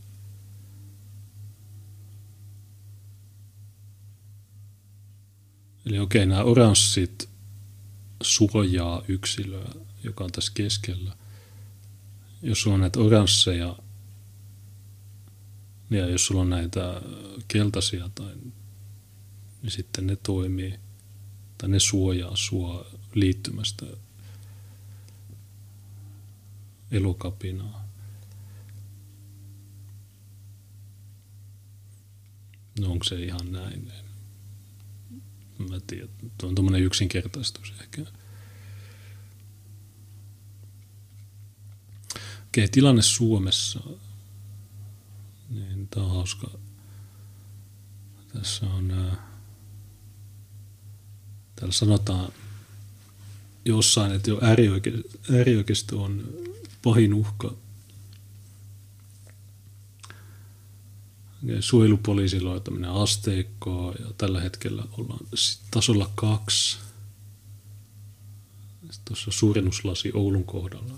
[5.86, 7.28] Eli okei, nämä oranssit
[8.22, 9.68] suojaa yksilöä,
[10.04, 11.16] joka on tässä keskellä.
[12.42, 13.76] Jos on näitä oransseja,
[15.90, 17.02] ja jos sulla on näitä
[17.48, 18.34] keltaisia, tai,
[19.62, 20.78] niin sitten ne toimii,
[21.58, 23.86] tai ne suojaa sua liittymästä
[26.90, 27.88] elokapinaa.
[32.80, 33.92] No onko se ihan näin?
[35.58, 36.08] Mä tiedän,
[36.38, 38.02] tuo on tuommoinen yksinkertaistus ehkä.
[42.46, 43.80] Okei, tilanne Suomessa.
[45.48, 46.50] Niin, tää on hauska.
[48.32, 49.16] Tässä on, ää,
[51.56, 52.32] täällä sanotaan
[53.64, 54.40] jossain, että jo
[55.30, 56.28] äärioikeisto on
[56.82, 57.54] pahin uhka
[61.60, 65.26] suojelupoliisilla on tämmöinen asteikko ja tällä hetkellä ollaan
[65.70, 66.78] tasolla kaksi.
[69.04, 70.94] Tuossa suurennuslasi Oulun kohdalla.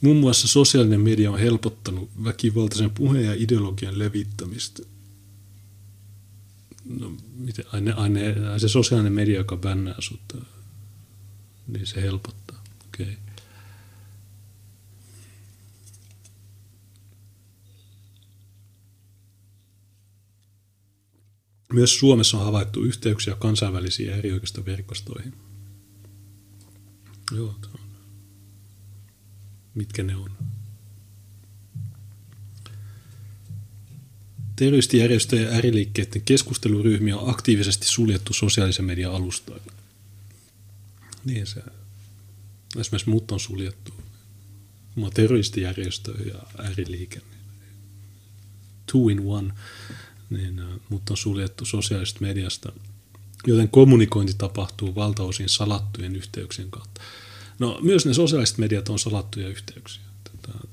[0.00, 4.82] Muun muassa sosiaalinen media on helpottanut väkivaltaisen puheen ja ideologian levittämistä.
[6.84, 10.36] No, miten, aine, aine, se sosiaalinen media, joka bännää sut,
[11.66, 12.64] niin se helpottaa.
[12.86, 13.06] Okei.
[13.06, 13.16] Okay.
[21.72, 25.34] Myös Suomessa on havaittu yhteyksiä kansainvälisiin äärioikeistoverkostoihin.
[27.36, 27.87] Joo, on.
[29.74, 30.30] Mitkä ne on?
[34.56, 39.72] Terroristijärjestöjen ja ääriliikkeiden keskusteluryhmiä on aktiivisesti suljettu sosiaalisen median alustoilla.
[41.24, 41.62] Niin se,
[42.78, 43.94] esimerkiksi mut on suljettu.
[44.96, 47.20] Mä terroristijärjestö ja ääriliike.
[48.92, 49.54] Two in one
[50.30, 52.72] niin, mutta on suljettu sosiaalisesta mediasta,
[53.46, 57.00] joten kommunikointi tapahtuu valtaosin salattujen yhteyksien kautta.
[57.58, 60.02] No myös ne sosiaaliset mediat on salattuja yhteyksiä.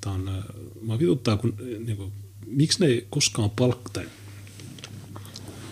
[0.01, 0.43] Tämä on,
[0.81, 1.55] mä vituttaa, kun,
[1.85, 2.13] niin kuin,
[2.47, 4.03] miksi ne ei koskaan palkkaa,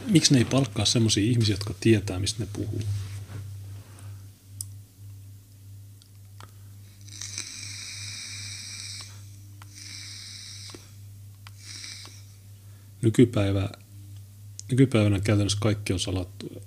[0.07, 2.82] miksi ne ei palkkaa sellaisia ihmisiä, jotka tietää, mistä ne puhuu.
[13.01, 13.70] Nykypäivä,
[14.72, 16.64] nykypäivänä käytännössä kaikki on salattu.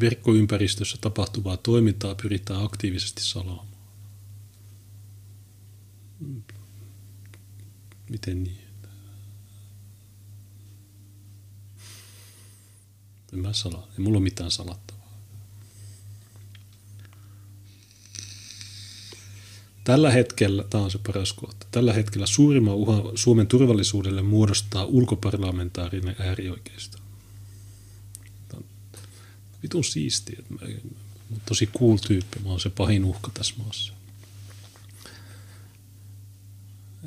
[0.00, 3.76] Verkkoympäristössä tapahtuvaa toimintaa pyritään aktiivisesti salaamaan.
[8.10, 8.66] Miten niin?
[13.32, 13.86] En mä salaa.
[13.92, 14.96] Ei mulla ole mitään salattua.
[19.84, 26.16] Tällä hetkellä, tämä on se paras kohta, tällä hetkellä suurimman uhan Suomen turvallisuudelle muodostaa ulkoparlamentaarinen
[26.18, 26.95] äärioikeisto.
[29.66, 30.38] Vitun siistiä.
[30.48, 30.58] Mä,
[31.46, 32.38] tosi cool tyyppi.
[32.44, 33.92] Mä oon se pahin uhka tässä maassa.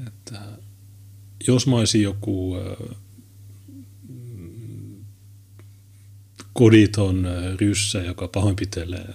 [0.08, 0.42] Että
[1.48, 2.56] jos mä olisin joku
[6.54, 7.28] koditon
[7.60, 9.14] ryssä, joka pahoinpitelee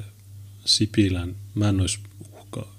[0.64, 1.98] Sipilän, mä en olisi
[2.32, 2.74] uhkaa.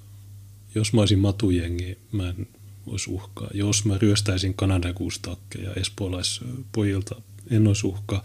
[0.75, 2.47] Jos mä olisin matujengi, mä en
[2.87, 3.49] olisi uhkaa.
[3.53, 8.23] Jos mä ryöstäisin kanadakuustakkeja espoolaispojilta, en olisi uhkaa.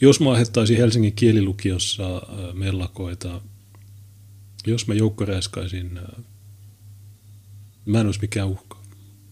[0.00, 2.22] Jos mä aiheuttaisin Helsingin kielilukiossa
[2.52, 3.40] mellakoita,
[4.66, 6.00] jos mä joukkoräiskaisin,
[7.86, 8.80] mä en olisi mikään uhka.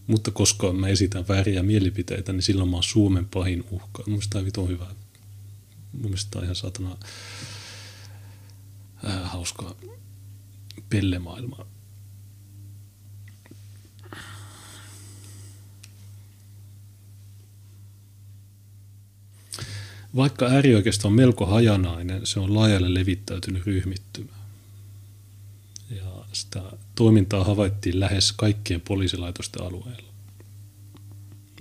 [0.07, 4.03] Mutta koska mä esitän vääriä mielipiteitä, niin silloin mä oon Suomen pahin uhka.
[4.05, 4.85] Mun mielestä tämä on hyvä.
[5.93, 6.97] Mun mielestä tämä on ihan satana
[9.05, 9.75] äh, hauskaa
[10.89, 11.65] pellemaailmaa.
[20.15, 24.31] Vaikka äärioikeisto on melko hajanainen, se on laajalle levittäytynyt ryhmittymä.
[25.89, 26.61] Ja sitä
[26.95, 30.09] toimintaa havaittiin lähes kaikkien poliisilaitosten alueella.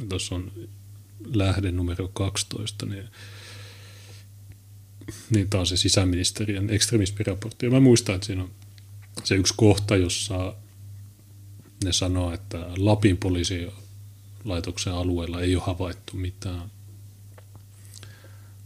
[0.09, 0.53] Tuossa on
[1.35, 3.05] lähde numero 12, niin,
[5.31, 7.67] niin taas se sisäministeriön ekstremismiraportti.
[7.67, 8.51] Ja mä muistan, että siinä on
[9.25, 10.55] se yksi kohta, jossa
[11.85, 16.71] ne sanoo, että Lapin poliisilaitoksen alueella ei ole havaittu mitään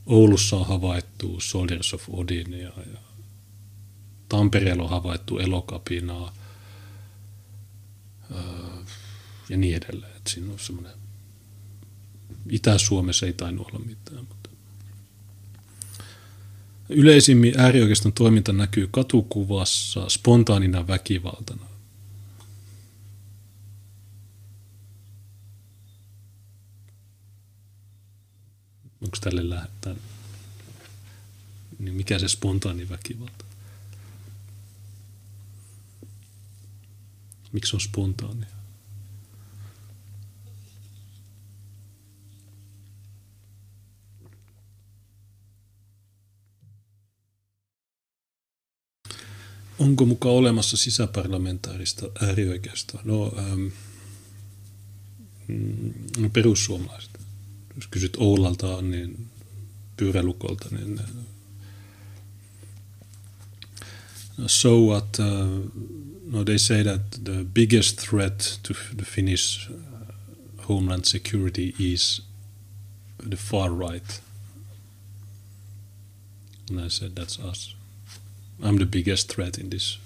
[0.07, 2.73] Oulussa on havaittu Soldiers of Odin ja,
[4.29, 6.35] Tampereella on havaittu elokapinaa
[8.31, 8.39] öö,
[9.49, 10.17] ja niin edelleen.
[10.17, 10.93] Et siinä on semmoinen,
[12.51, 14.27] Itä-Suomessa ei tainnut olla mitään.
[14.29, 14.51] Mutta.
[16.89, 21.72] Yleisimmin äärioikeiston toiminta näkyy katukuvassa spontaanina väkivaltana.
[29.03, 29.95] Onko tälle lähettää,
[31.79, 33.45] niin mikä se spontaani väkivalta?
[37.53, 38.49] Miksi on spontaania?
[49.79, 53.01] Onko mukaan olemassa sisäparlamentaarista äärioikeistoa?
[53.05, 53.67] No, ähm,
[55.49, 57.12] mm, perussuomalaiset
[57.77, 59.29] jos kysyt Oulalta, niin
[59.97, 61.01] Pyrälukolta, niin
[64.47, 65.61] so what, uh,
[66.27, 72.23] no they say that the biggest threat to the Finnish uh, homeland security is
[73.19, 74.21] the far right.
[76.69, 77.75] And I said, that's us.
[78.63, 79.99] I'm the biggest threat in this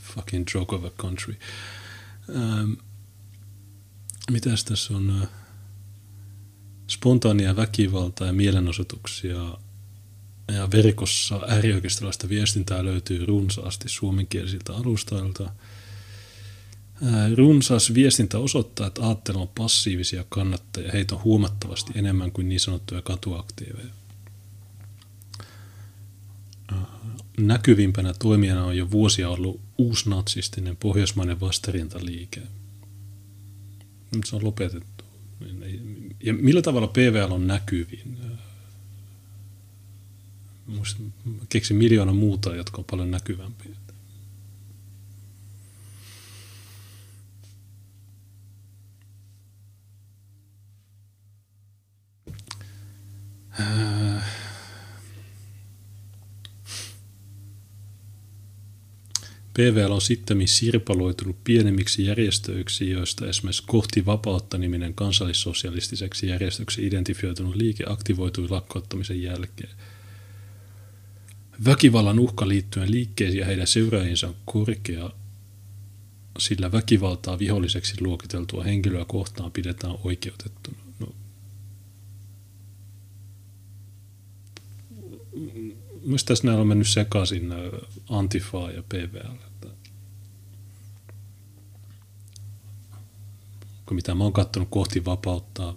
[0.00, 1.36] fucking joke of a country.
[2.28, 2.78] Um,
[4.30, 5.10] mitäs tässä on?
[5.10, 5.28] Uh,
[6.92, 9.58] spontaania väkivaltaa ja mielenosoituksia
[10.48, 15.50] ja verkossa äärioikeistolaista viestintää löytyy runsaasti suomenkielisiltä alustoilta.
[17.36, 20.92] Runsas viestintä osoittaa, että aattelu on passiivisia kannattajia.
[20.92, 23.94] Heitä on huomattavasti enemmän kuin niin sanottuja katuaktiiveja.
[27.38, 32.42] Näkyvimpänä toimijana on jo vuosia ollut uusnatsistinen pohjoismainen vastarintaliike.
[34.14, 35.04] Nyt se on lopetettu.
[36.22, 38.18] Ja millä tavalla PVL on näkyvin?
[41.48, 43.76] Keksin miljoona muuta, jotka on paljon näkyvämpiä.
[53.60, 54.11] Äh,
[59.54, 68.48] PVL on sitten sirpaloitunut pienemmiksi järjestöiksi, joista esimerkiksi Kohti vapautta-niminen kansallissosialistiseksi järjestöksi identifioitunut liike aktivoitui
[68.48, 69.70] lakkauttamisen jälkeen.
[71.64, 75.10] Väkivallan uhka liittyen liikkeisiin ja heidän seuraajiinsa on korkea,
[76.38, 80.76] sillä väkivaltaa viholliseksi luokiteltua henkilöä kohtaan pidetään oikeutettuna.
[80.98, 81.14] No.
[86.26, 87.54] Tässä näillä on mennyt sekaisin
[88.08, 89.36] Antifa ja PVL.
[93.86, 95.76] Kun mitä mä oon katsonut kohti vapauttaa,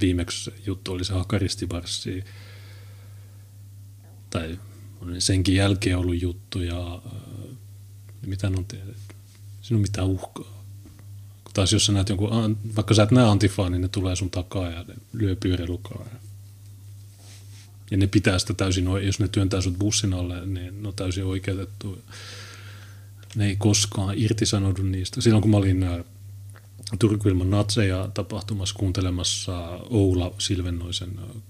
[0.00, 2.24] viimeksi juttu oli se hakaristivarssi,
[4.30, 4.58] tai
[5.00, 7.02] on senkin jälkeen ollut juttu ja
[8.26, 8.96] mitä on tehnyt.
[9.62, 10.64] Siinä on mitään uhkaa.
[11.44, 14.30] Kun taas jos sä näet jonkun, vaikka sä et näe antifaa, niin ne tulee sun
[14.30, 16.04] takaa ja ne lyö pyöräilukaa.
[17.90, 21.24] Ja ne pitää sitä täysin, jos ne työntää sut bussin alle, niin ne on täysin
[21.24, 22.02] oikeutettu.
[23.34, 25.20] Ne ei koskaan irtisanoudu niistä.
[25.20, 26.04] Silloin kun mä olin äh,
[26.98, 31.42] Turku ilman natseja tapahtumassa kuuntelemassa Oula Silvennoisen äh,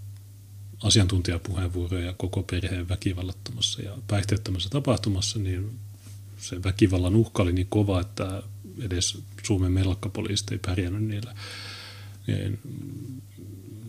[0.82, 5.70] asiantuntijapuheenvuoroja koko perheen väkivallattomassa ja päihteettömässä tapahtumassa, niin
[6.38, 8.42] se väkivallan uhka oli niin kova, että
[8.80, 11.34] edes Suomen mellakkapoliisit ei pärjännyt niillä.
[12.26, 12.58] Niin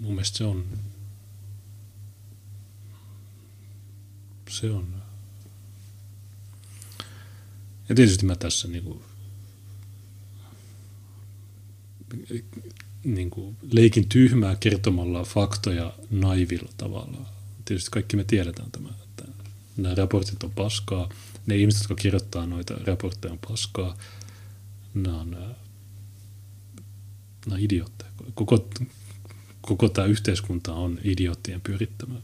[0.02, 0.64] mun mielestä se on,
[4.50, 5.00] se on.
[7.90, 9.02] Ja tietysti mä tässä niin kuin,
[13.04, 17.26] niin kuin leikin tyhmää kertomalla faktoja naivilla tavalla.
[17.66, 19.24] Tietysti kaikki me tiedetään tämä, että
[19.78, 21.10] nämä raportit on paskaa.
[21.46, 23.98] Ne ihmiset, jotka kirjoittaa noita raportteja on paskaa.
[24.94, 25.56] Nämä on, nämä
[27.52, 28.12] on idiootteja.
[28.34, 28.70] Koko,
[29.62, 32.16] koko tämä yhteiskunta on idioottien pyörittämä.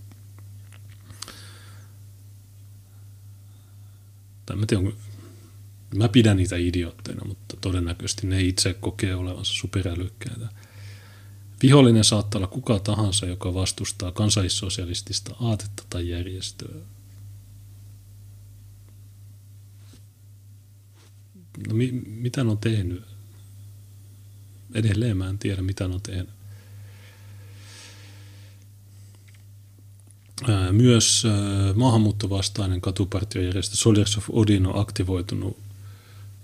[4.45, 4.93] Tai mä, tiedän,
[5.95, 10.49] mä pidän niitä idiootteina, mutta todennäköisesti ne itse kokee olevansa superälykkäitä.
[11.63, 16.75] Vihollinen saattaa olla kuka tahansa, joka vastustaa kansallissosialistista aatetta tai järjestöä.
[21.67, 23.03] No mi- mitä ne on tehnyt?
[24.73, 26.34] Edelleen mä en tiedä, mitä ne on tehnyt.
[30.71, 31.23] Myös
[31.75, 35.59] maahanmuuttovastainen katupartiojärjestö Soldiers of Odin on aktivoitunut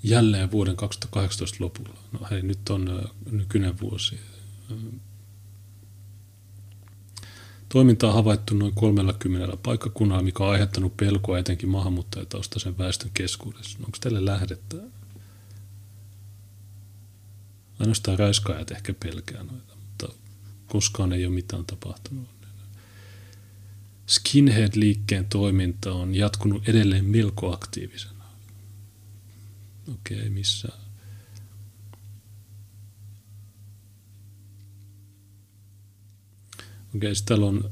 [0.03, 1.97] jälleen vuoden 2018 lopulla.
[2.11, 4.19] No hei, nyt on nykyinen vuosi.
[7.69, 13.77] Toiminta on havaittu noin 30 paikkakunnalla, mikä on aiheuttanut pelkoa etenkin maahanmuuttajataustaisen väestön keskuudessa.
[13.79, 14.77] Onko teille lähdettä?
[17.79, 20.07] Ainoastaan raiskaajat ehkä pelkää noita, mutta
[20.67, 22.29] koskaan ei ole mitään tapahtunut.
[24.07, 28.25] Skinhead-liikkeen toiminta on jatkunut edelleen melko aktiivisena.
[29.93, 30.67] Okei, okay, missä?
[36.95, 37.71] Okei, okay, täällä on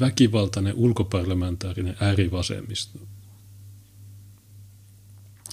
[0.00, 2.98] väkivaltainen ulkoparlamentaarinen äärivasemmisto.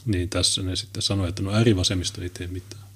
[0.06, 2.89] Niin tässä ne sitten sanoi, että no äärivasemmisto ei tee mitään.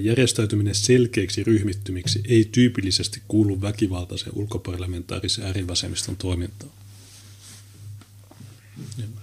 [0.00, 6.72] Järjestäytyminen selkeiksi ryhmittymiksi ei tyypillisesti kuulu väkivaltaisen ulkoparlamentaarisen äärivasemmiston toimintaan.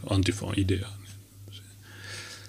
[0.10, 0.90] Antifa on idea.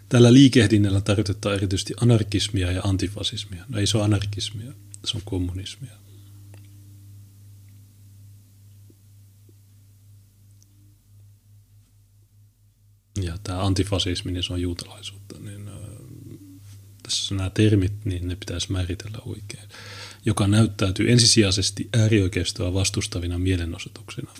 [0.09, 3.65] Tällä liikehdinnällä tarkoitetaan erityisesti anarkismia ja antifasismia.
[3.69, 4.73] No ei se ole anarkismia,
[5.05, 5.93] se on kommunismia.
[13.23, 15.39] Ja tämä antifasismi, niin se on juutalaisuutta.
[15.41, 15.69] Niin
[17.09, 19.69] tässä nämä termit, niin ne pitäisi määritellä oikein,
[20.25, 24.35] joka näyttäytyy ensisijaisesti äärioikeistoa vastustavina mielenosoituksina.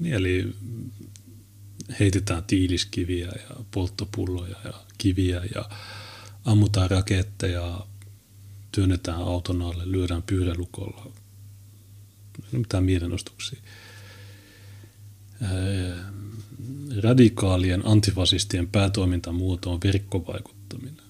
[0.00, 0.54] Niin, eli
[2.00, 5.70] heitetään tiiliskiviä ja polttopulloja ja kiviä ja
[6.44, 7.86] ammutaan raketteja,
[8.72, 11.12] työnnetään auton alle, lyödään pyörälukolla.
[12.52, 13.60] Mitään mielenostuksia.
[17.02, 21.01] Radikaalien antifasistien päätoimintamuoto on verkkovaikuttaminen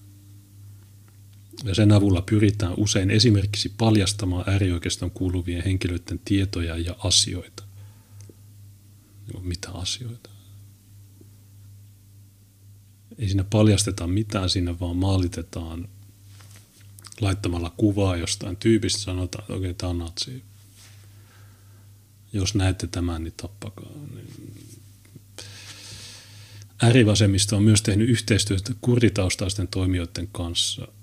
[1.63, 7.63] ja sen avulla pyritään usein esimerkiksi paljastamaan äärioikeiston kuuluvien henkilöiden tietoja ja asioita.
[9.41, 10.29] Mitä asioita?
[13.19, 15.89] Ei siinä paljasteta mitään, siinä vaan maalitetaan
[17.21, 20.43] laittamalla kuvaa jostain tyypistä, sanotaan, että okei, okay, tämä on natsi.
[22.33, 23.91] Jos näette tämän, niin tappakaa.
[24.15, 24.53] Niin
[26.81, 30.87] Äärivasemmisto on myös tehnyt yhteistyötä kurditaustaisten toimijoiden kanssa–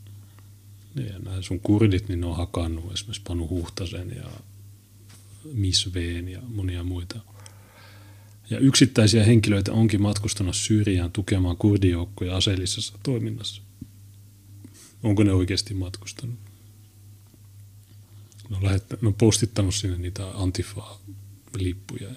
[0.95, 4.31] ja nämä sun kurdit, niin ne on hakannut esimerkiksi Panu Huhtasen ja
[5.53, 7.21] Miss Veen ja monia muita.
[8.51, 13.63] Ja yksittäisiä henkilöitä onkin matkustanut Syyriaan tukemaan kurdijoukkoja aseellisessa toiminnassa.
[15.03, 16.39] Onko ne oikeasti matkustanut?
[18.49, 22.09] Ne on, lähettä, ne on postittanut sinne niitä antifaa-lippuja.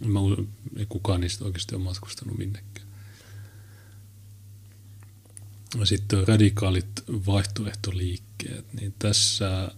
[0.00, 0.20] Ja mä,
[0.76, 2.69] ei kukaan niistä oikeasti ole matkustanut minnekään.
[5.84, 9.74] Sitten radikaalit vaihtoehtoliikkeet, niin tässä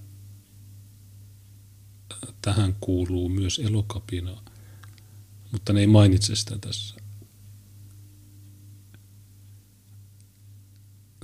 [2.43, 4.43] tähän kuuluu myös elokapina,
[5.53, 6.97] mutta ne ei mainitse sitä tässä.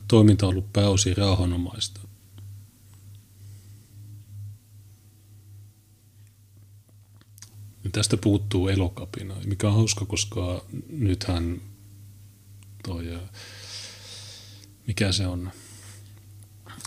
[0.08, 2.00] Toiminta on ollut pääosin rauhanomaista.
[7.84, 11.60] Ja tästä puuttuu elokapina, mikä on hauska, koska nythän
[12.84, 13.18] toi
[14.88, 15.50] mikä se on,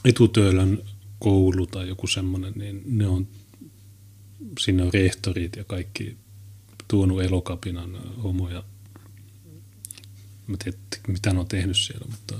[0.05, 0.83] etutöölön
[1.19, 3.27] koulu tai joku semmoinen, niin ne on,
[4.59, 6.17] sinne on rehtorit ja kaikki
[6.87, 8.63] tuonut elokapinan homoja.
[10.47, 12.39] Mä tiedän, mitä ne on tehnyt siellä, mutta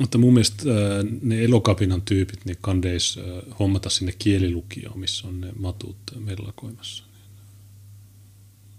[0.00, 0.64] mutta mun mielestä
[1.22, 3.18] ne elokapinan tyypit, niin kandeis
[3.58, 7.04] hommata sinne kielilukioon, missä on ne matut mellakoimassa.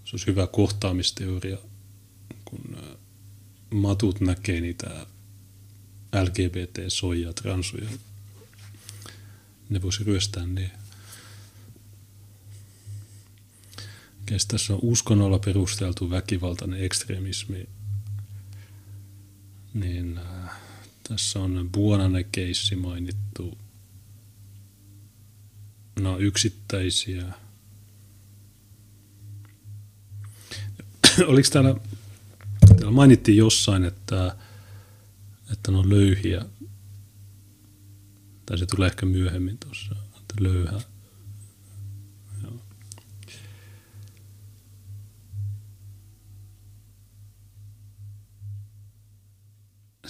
[0.04, 1.58] Se olisi hyvä kohtaamisteoria,
[2.44, 2.76] kun
[3.72, 5.06] matut näkee niitä
[6.22, 7.88] LGBT-soijia, transuja.
[9.68, 10.70] Ne voisi ryöstää ne.
[14.26, 17.68] Kes tässä on uskonnolla perusteltu väkivaltainen ekstremismi,
[19.74, 20.50] niin äh,
[21.08, 23.58] tässä on Buonanen keissi mainittu.
[26.00, 27.32] No yksittäisiä.
[31.26, 31.74] Oliko täällä,
[32.76, 34.36] täällä mainittiin jossain, että,
[35.52, 36.44] että ne on löyhiä.
[38.46, 40.80] Tai se tulee ehkä myöhemmin tuossa, että löyhä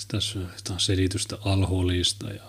[0.08, 0.38] tässä
[0.70, 2.44] on selitystä alholista ja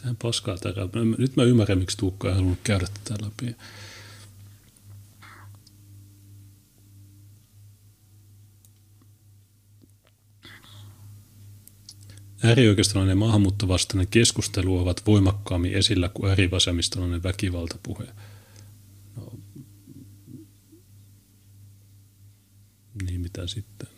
[0.00, 0.88] Tähän paskaa täällä.
[1.18, 3.56] Nyt mä ymmärrän, miksi Tuukka ei halunnut käydä tätä läpi.
[12.42, 18.08] Äärioikeistolainen maahanmuuttovastainen keskustelu ovat voimakkaammin esillä kuin äärivasemmistolainen väkivaltapuhe.
[23.02, 23.97] niin mitä sitten.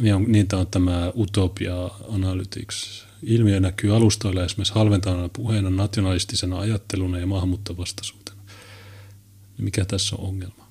[0.00, 3.06] Niin, on, tämä on tämä Utopia Analytics.
[3.22, 8.42] Ilmiö näkyy alustoilla esimerkiksi halventavana puheena, nationalistisena ajatteluna ja maahanmuuttovastaisuutena.
[9.58, 10.68] Mikä tässä on ongelma?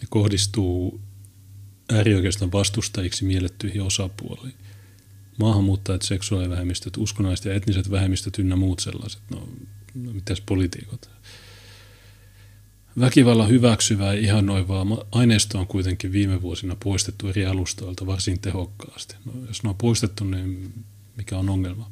[0.00, 1.00] Ne kohdistuu
[1.92, 4.54] äärioikeiston vastustajiksi miellettyihin osapuoliin
[5.38, 9.22] maahanmuuttajat, seksuaalivähemmistöt, uskonnolliset ja etniset vähemmistöt ynnä muut sellaiset.
[9.30, 9.48] No,
[9.94, 11.10] no mitäs politiikot?
[13.00, 19.16] Väkivallan hyväksyvää ja ihannoivaa aineisto on kuitenkin viime vuosina poistettu eri alustoilta varsin tehokkaasti.
[19.24, 20.84] No, jos ne on poistettu, niin
[21.16, 21.90] mikä on ongelma?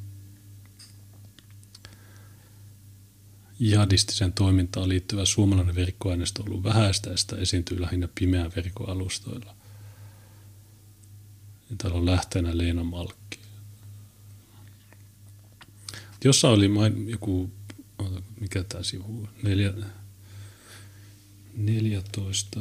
[3.58, 9.54] Jihadistiseen toimintaan liittyvä suomalainen verkkoaineisto on ollut vähäistä ja sitä esiintyy lähinnä pimeän verkkoalustoilla.
[11.70, 13.38] Ja täällä on lähteenä Leena Malkki.
[16.24, 17.50] Jossain oli main, joku,
[18.40, 19.72] mikä tämä sivu, neljä,
[21.58, 22.60] 14,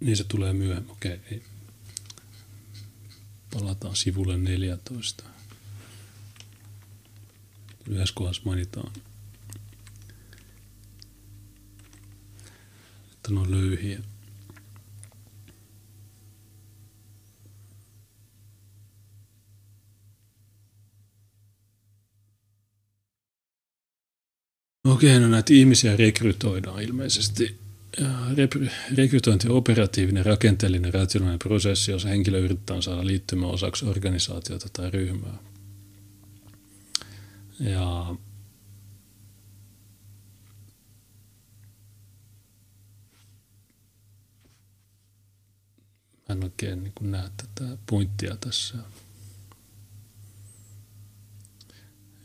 [0.00, 0.90] Niin se tulee myöhemmin.
[0.92, 1.42] Okei, ei.
[3.54, 5.24] Palataan sivulle 14.
[7.88, 8.92] Yhdessä kohdassa mainitaan
[13.22, 14.00] että ne on löyhiä.
[24.84, 27.58] Okei, no näitä ihmisiä rekrytoidaan ilmeisesti.
[28.96, 35.38] Rekrytointi on operatiivinen, rakenteellinen, rationaalinen prosessi, jossa henkilö yrittää saada liittymään osaksi organisaatiota tai ryhmää.
[37.60, 38.16] Ja
[46.28, 48.78] en oikein niin näe tätä pointtia tässä.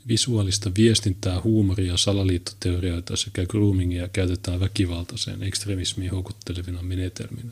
[0.07, 7.51] Visuaalista viestintää, huumoria, salaliittoteorioita sekä groomingia käytetään väkivaltaiseen ekstremismiin houkuttelevina menetelminä.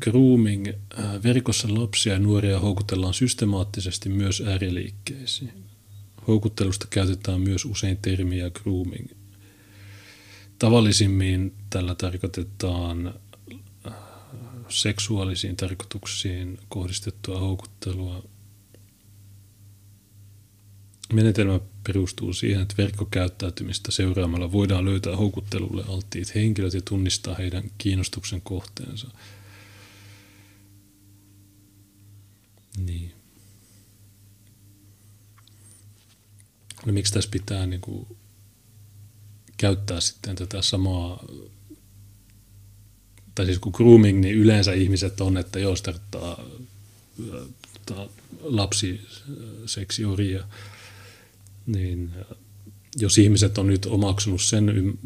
[0.00, 0.68] Grooming.
[0.68, 5.64] Äh, verkossa lapsia ja nuoria houkutellaan systemaattisesti myös ääriliikkeisiin.
[6.26, 9.08] Houkuttelusta käytetään myös usein termiä grooming–
[10.58, 13.14] Tavallisimmin tällä tarkoitetaan
[13.86, 13.92] äh,
[14.68, 18.22] seksuaalisiin tarkoituksiin kohdistettua houkuttelua.
[21.14, 28.40] Menetelmä perustuu siihen, että verkkokäyttäytymistä seuraamalla voidaan löytää houkuttelulle alttiit henkilöt ja tunnistaa heidän kiinnostuksen
[28.40, 29.08] kohteensa.
[32.86, 33.12] Niin.
[36.86, 38.06] No miksi tässä pitää niin kuin
[39.56, 41.24] käyttää sitten tätä samaa,
[43.34, 46.44] tai siis kun grooming, niin yleensä ihmiset on, että jos tarkoittaa
[48.40, 50.44] lapsiseksiuria,
[51.66, 52.36] niin äh,
[52.96, 54.98] jos ihmiset on nyt omaksunut sen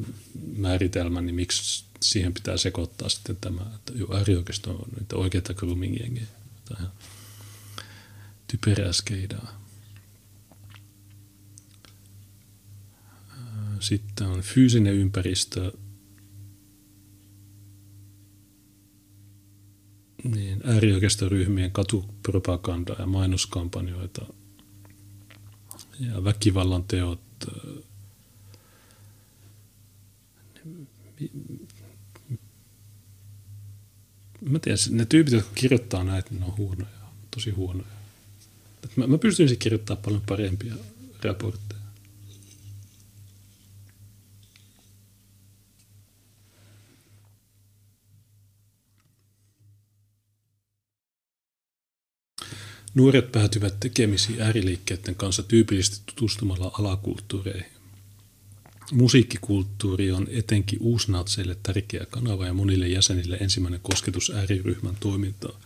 [0.56, 6.26] määritelmän, niin miksi siihen pitää sekoittaa sitten tämä, että jo äärioikeisto on niitä oikeita grooming-jengejä.
[8.48, 9.62] Typerää skeidaa.
[13.30, 13.38] Äh,
[13.80, 15.72] sitten on fyysinen ympäristö.
[20.24, 24.26] Niin, äärioikeistoryhmien katupropaganda ja mainoskampanjoita–
[26.00, 27.20] ja väkivallan teot.
[34.40, 36.88] Mä tiedän, ne tyypit, jotka kirjoittaa näitä, ne on huonoja,
[37.30, 37.88] tosi huonoja.
[38.96, 40.74] Mä, mä pystyisin kirjoittamaan paljon parempia
[41.22, 41.77] raportteja.
[52.98, 57.72] Nuoret päätyvät tekemisiin ääriliikkeiden kanssa tyypillisesti tutustumalla alakulttuureihin.
[58.92, 65.60] Musiikkikulttuuri on etenkin uusnatseille tärkeä kanava ja monille jäsenille ensimmäinen kosketus ääriryhmän toimintaan.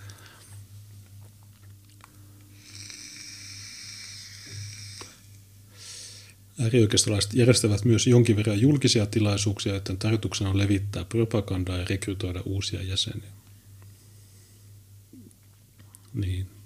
[6.60, 12.82] Äärioikeistolaiset järjestävät myös jonkin verran julkisia tilaisuuksia, joiden tarkoituksena on levittää propagandaa ja rekrytoida uusia
[12.82, 13.30] jäseniä.
[16.14, 16.61] Niin.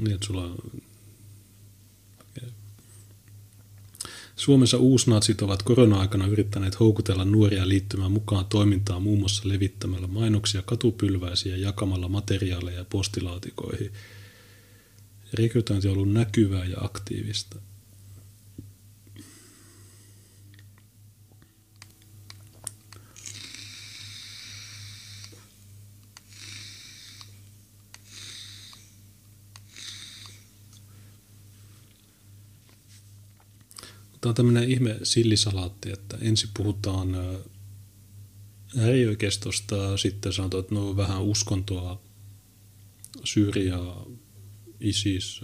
[0.00, 0.56] Niin, että sulla on...
[4.36, 11.56] Suomessa uusnatsit ovat korona-aikana yrittäneet houkutella nuoria liittymään mukaan toimintaan muun muassa levittämällä mainoksia katupylväisiä
[11.56, 13.92] jakamalla materiaaleja postilaatikoihin.
[15.34, 17.56] Rekrytointi on ollut näkyvää ja aktiivista.
[34.20, 37.16] Tämä on tämmöinen ihme sillisalaatti, että ensin puhutaan
[38.78, 42.00] äärioikeistosta, sitten sanotaan, että no vähän uskontoa,
[43.24, 43.96] Syyria,
[44.80, 45.40] ISIS,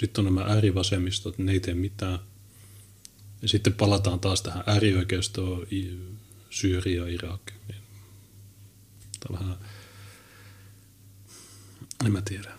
[0.00, 2.18] sitten on nämä äärivasemmistot, ne ei tee mitään.
[3.42, 5.66] Ja sitten palataan taas tähän äärioikeistoon,
[6.50, 7.40] Syyria, Irak.
[7.68, 7.80] Niin
[9.20, 9.56] tämä vähän,
[12.06, 12.58] en mä tiedä.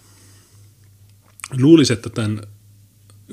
[1.57, 2.41] Luulisin, että tämän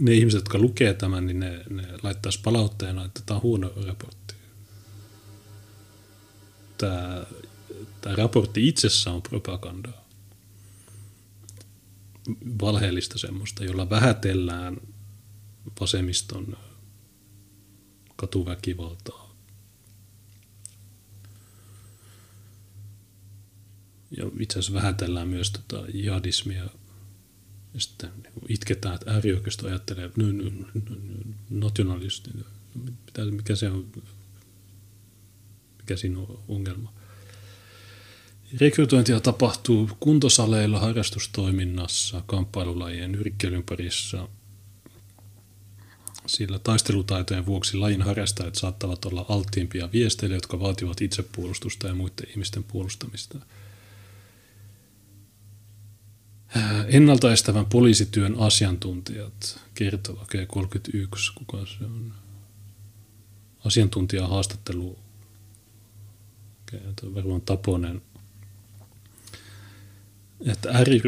[0.00, 4.34] ne ihmiset, jotka lukee tämän, niin ne, ne laittaisi palautteena, että tämä on huono raportti.
[6.78, 7.26] Tämä,
[8.00, 10.04] tämä raportti itsessään on propagandaa.
[12.60, 14.76] Valheellista semmoista, jolla vähätellään
[15.80, 16.56] vasemmiston
[18.16, 19.34] katuväkivaltaa.
[24.16, 26.64] Ja itse asiassa vähätellään myös tota jihadismia–
[27.74, 30.20] ja sitten niin itketään, että äärioikeisto ajattelee, että
[31.50, 32.30] nationalisti,
[33.30, 33.92] mikä se on,
[35.78, 36.92] mikä siinä on ongelma.
[38.60, 44.28] Rekrytointia tapahtuu kuntosaleilla, harrastustoiminnassa, kamppailulajien nyrkkeilyn parissa.
[46.26, 52.64] Sillä taistelutaitojen vuoksi lajin harrastajat saattavat olla alttiimpia viesteille, jotka vaativat itsepuolustusta ja muiden ihmisten
[52.64, 53.38] puolustamista–
[56.88, 59.60] ennaltaestävän poliisityön asiantuntijat
[60.22, 62.12] okay, 31, kuka se on?
[63.64, 64.98] Asiantuntijahaastattelu,
[66.62, 68.02] okei, okay, varmaan Taponen,
[70.46, 71.00] että ääri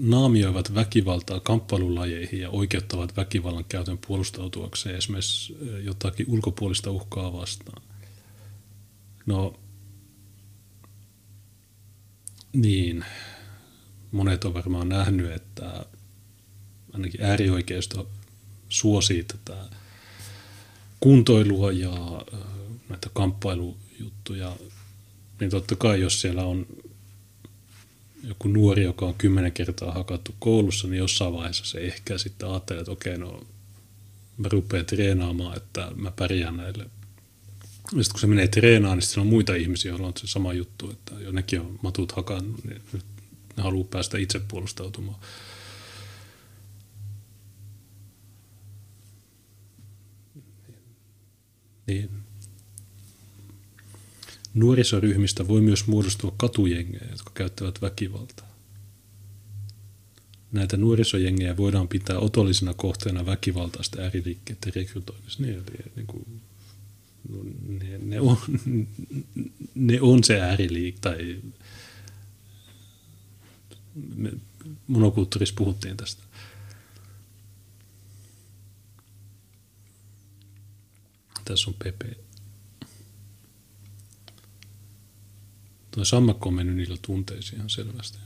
[0.00, 7.82] naamioivat väkivaltaa kamppailulajeihin ja oikeuttavat väkivallan käytön puolustautuakseen esimerkiksi jotakin ulkopuolista uhkaa vastaan.
[9.26, 9.60] No,
[12.52, 13.04] niin
[14.14, 15.86] monet on varmaan nähnyt, että
[16.92, 18.10] ainakin äärioikeisto
[18.68, 19.56] suosii tätä
[21.00, 22.24] kuntoilua ja
[22.88, 24.56] näitä kamppailujuttuja,
[25.40, 26.66] niin totta kai jos siellä on
[28.22, 32.80] joku nuori, joka on kymmenen kertaa hakattu koulussa, niin jossain vaiheessa se ehkä sitten ajattelee,
[32.80, 33.46] että okei, no
[34.38, 36.86] mä rupean treenaamaan, että mä pärjään näille.
[37.96, 40.52] Ja sitten kun se menee treenaamaan, niin sitten on muita ihmisiä, joilla on se sama
[40.52, 43.04] juttu, että jo nekin on matut hakannut, niin nyt
[43.56, 45.18] ne haluaa päästä itse puolustautumaan.
[51.86, 52.10] Niin.
[54.54, 58.54] Nuorisoryhmistä voi myös muodostua katujengejä, jotka käyttävät väkivaltaa.
[60.52, 65.42] Näitä nuorisojengejä voidaan pitää otollisena kohteena väkivaltaista ääriliikkeiden rekrytoinnissa.
[65.42, 66.40] Niin, eli, niin kuin,
[67.28, 68.36] no, ne, ne, on,
[69.74, 71.40] ne on se ääriliik tai
[74.86, 76.22] monokulttuurissa puhuttiin tästä.
[81.44, 82.16] Tässä on Pepe.
[85.90, 88.18] Tuo sammakko on mennyt niillä tunteisiin ihan selvästi.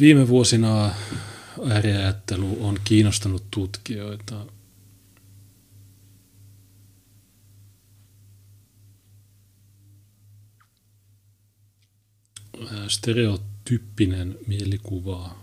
[0.00, 0.94] Viime vuosina
[1.70, 4.46] ääriajattelu on kiinnostanut tutkijoita.
[12.88, 15.36] Stereotyyppinen mielikuva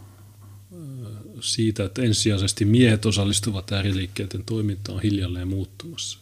[1.42, 6.20] siitä, että ensisijaisesti miehet osallistuvat ääriliikkeiden toimintaan hiljalleen muuttumassa.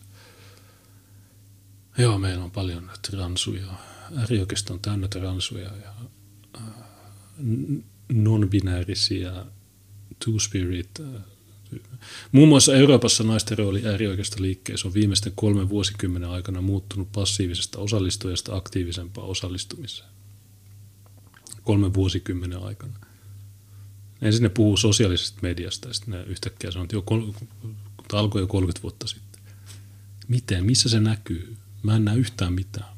[1.98, 3.74] Joo, meillä on paljon transuja.
[4.16, 5.94] Äärioikeisto on täynnä transuja ja
[8.10, 9.46] non-binäärisiä,
[10.26, 11.02] two-spirit.
[12.32, 19.28] Muun muassa Euroopassa naisten rooli äärioikeistoliikkeessä on viimeisten kolmen vuosikymmenen aikana muuttunut passiivisesta osallistujasta aktiivisempaan
[19.28, 20.15] osallistumiseen.
[21.66, 22.94] Kolmen vuosikymmenen aikana.
[24.22, 27.04] Ensin ne puhuu sosiaalisesta mediasta ja sitten ne yhtäkkiä sanoo, että jo,
[28.14, 29.42] alkoi jo 30 vuotta sitten.
[30.28, 30.66] Miten?
[30.66, 31.58] Missä se näkyy?
[31.84, 32.96] Mä en näe yhtään mitään.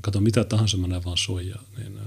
[0.00, 1.62] Kato mitä tahansa, mä näen vaan soijaa.
[1.78, 1.98] Niin,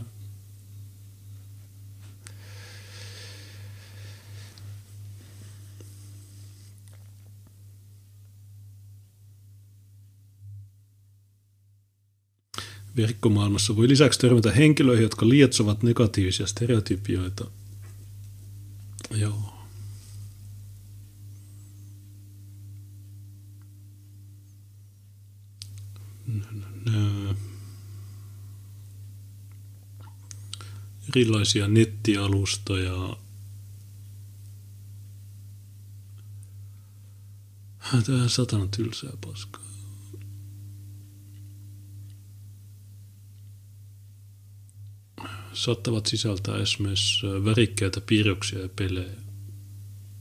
[12.95, 17.51] Verkkomaailmassa voi lisäksi törmätä henkilöihin, jotka lietsovat negatiivisia stereotypioita.
[19.11, 19.51] Joo.
[31.15, 33.17] Erilaisia nettialustoja.
[38.05, 39.70] Tämä satana tylsää paskaa.
[45.53, 49.11] Saattavat sisältää esimerkiksi värikkäitä piirroksia ja pelejä.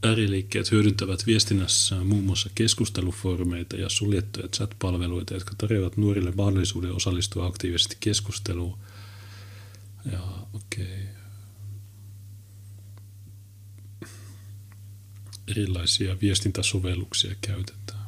[0.03, 7.97] Ääriliikkeet hyödyntävät viestinnässä muun muassa keskustelufoorumeita ja suljettuja chat-palveluita, jotka tarjoavat nuorille mahdollisuuden osallistua aktiivisesti
[8.01, 8.79] keskusteluun.
[10.13, 10.21] Ja
[10.53, 10.85] okei.
[10.85, 11.21] Okay.
[15.49, 18.00] Erilaisia viestintäsovelluksia käytetään.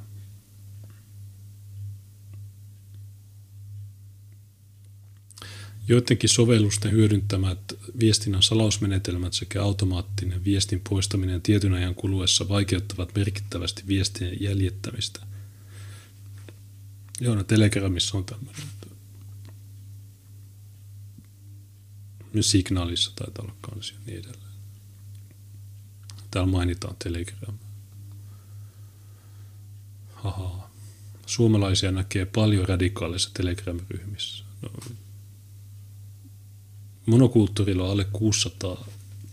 [5.89, 7.59] Joidenkin sovellusten hyödyntämät
[8.01, 15.27] viestinnän salausmenetelmät sekä automaattinen viestin poistaminen tietyn ajan kuluessa vaikeuttavat merkittävästi viestien jäljittämistä.
[17.21, 18.63] Joo, no Telegramissa on tämmöinen.
[22.41, 24.53] Signaalissa taitaa olla kansia niin edelleen.
[26.31, 27.59] Täällä mainitaan Telegram.
[30.25, 30.71] Ahaa.
[31.27, 34.45] Suomalaisia näkee paljon radikaalissa Telegram-ryhmissä.
[34.63, 34.71] No,
[37.07, 38.89] monokulttuurilla on alle 600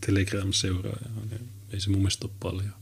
[0.06, 2.74] Telegram-seuraajaa, niin ei se mun mielestä ole paljon.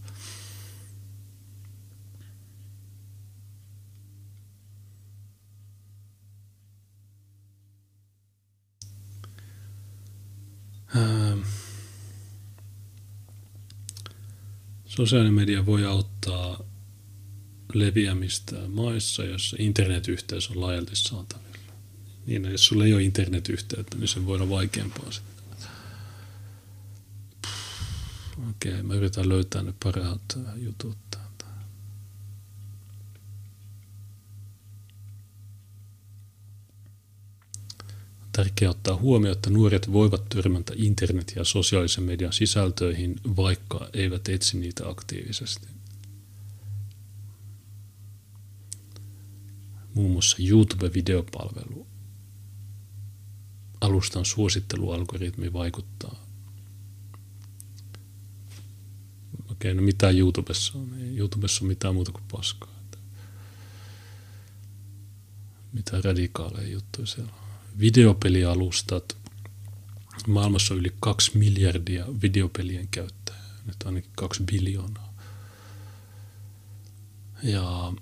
[10.96, 11.40] Ähm.
[14.86, 16.64] Sosiaalinen media voi auttaa
[17.74, 21.47] leviämistä maissa, joissa internetyhteys on laajalti saatavilla.
[22.28, 25.38] Niin, no, jos sulla ei ole internetyhteyttä, niin se voi olla vaikeampaa sitten.
[28.50, 31.46] Okei, okay, mä yritän löytää ne parhaat äh, jutut täältä.
[38.32, 44.58] Tärkeää ottaa huomioon, että nuoret voivat törmätä internet- ja sosiaalisen median sisältöihin, vaikka eivät etsi
[44.58, 45.68] niitä aktiivisesti.
[49.94, 51.88] Muun muassa YouTube-videopalvelu
[53.82, 56.26] alustan suosittelualgoritmi vaikuttaa.
[59.52, 60.94] Okei, no mitä YouTubessa on?
[61.02, 62.78] Ei YouTubessa on mitään muuta kuin paskaa.
[65.74, 67.40] Mitä radikaaleja juttuja siellä on.
[67.80, 69.18] Videopelialustat.
[70.28, 73.42] Maailmassa on yli kaksi miljardia videopelien käyttäjää.
[73.66, 75.14] Nyt ainakin kaksi biljoonaa.
[77.44, 77.94] Ja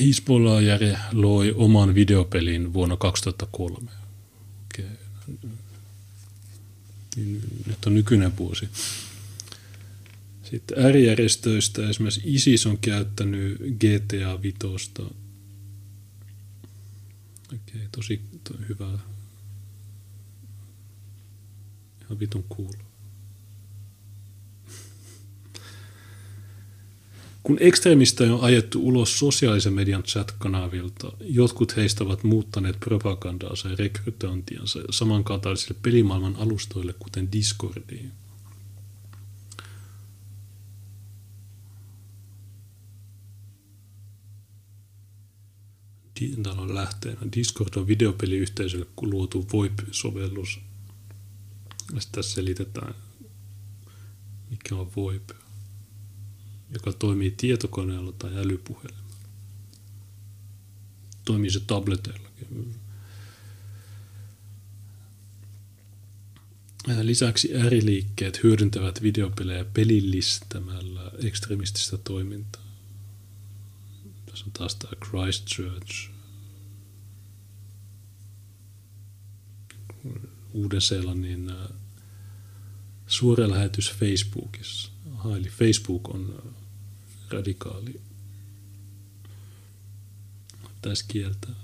[0.00, 3.90] Hezbollah Jere loi oman videopelin vuonna 2003.
[4.64, 4.90] Okay.
[7.66, 8.68] Nyt on nykyinen vuosi.
[10.50, 14.56] Sitten äärijärjestöistä esimerkiksi ISIS on käyttänyt GTA 5.
[14.98, 15.10] Okei,
[17.52, 18.98] okay, tosi to, hyvä.
[22.04, 22.85] Ihan vitun cool.
[27.46, 34.80] Kun ekstremisteja on ajettu ulos sosiaalisen median chat-kanavilta, jotkut heistä ovat muuttaneet propagandaansa ja rekrytointiansa
[34.90, 38.12] samankaltaisille pelimaailman alustoille, kuten Discordiin.
[46.42, 47.20] Täällä on lähteenä.
[47.36, 50.60] Discord on videopeliyhteisölle luotu VoIP-sovellus.
[51.78, 52.94] Sitten tässä selitetään,
[54.50, 55.30] mikä on VoIP,
[56.70, 59.06] joka toimii tietokoneella tai älypuhelimella.
[61.24, 62.74] Toimii se tabletellakin.
[67.02, 72.62] Lisäksi ääriliikkeet hyödyntävät videopelejä pelillistämällä ekstremististä toimintaa.
[74.26, 76.10] Tässä on taas tämä Christchurch.
[80.52, 81.56] Uuden-Seelannin äh,
[83.06, 84.90] suoralähetys Facebookissa.
[85.14, 86.55] Aha, eli Facebook on äh,
[87.36, 88.00] radikaali.
[90.82, 91.54] Tässä kieltää.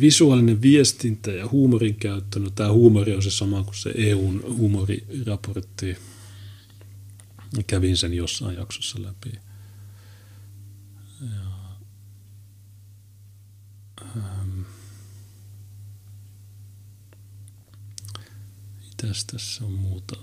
[0.00, 2.38] Visuaalinen viestintä ja huumorin käyttö.
[2.38, 5.96] No, tämä huumori on se sama kuin se EUn huumoriraportti.
[7.66, 9.32] Kävin sen jossain jaksossa läpi.
[11.20, 11.52] Ja,
[14.16, 14.60] ähm,
[19.02, 20.16] mitäs tässä on muuta?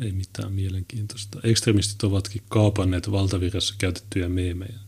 [0.00, 1.40] Ei mitään mielenkiintoista.
[1.44, 4.78] Ekstremistit ovatkin kaapanneet valtavirrassa käytettyjä meemejä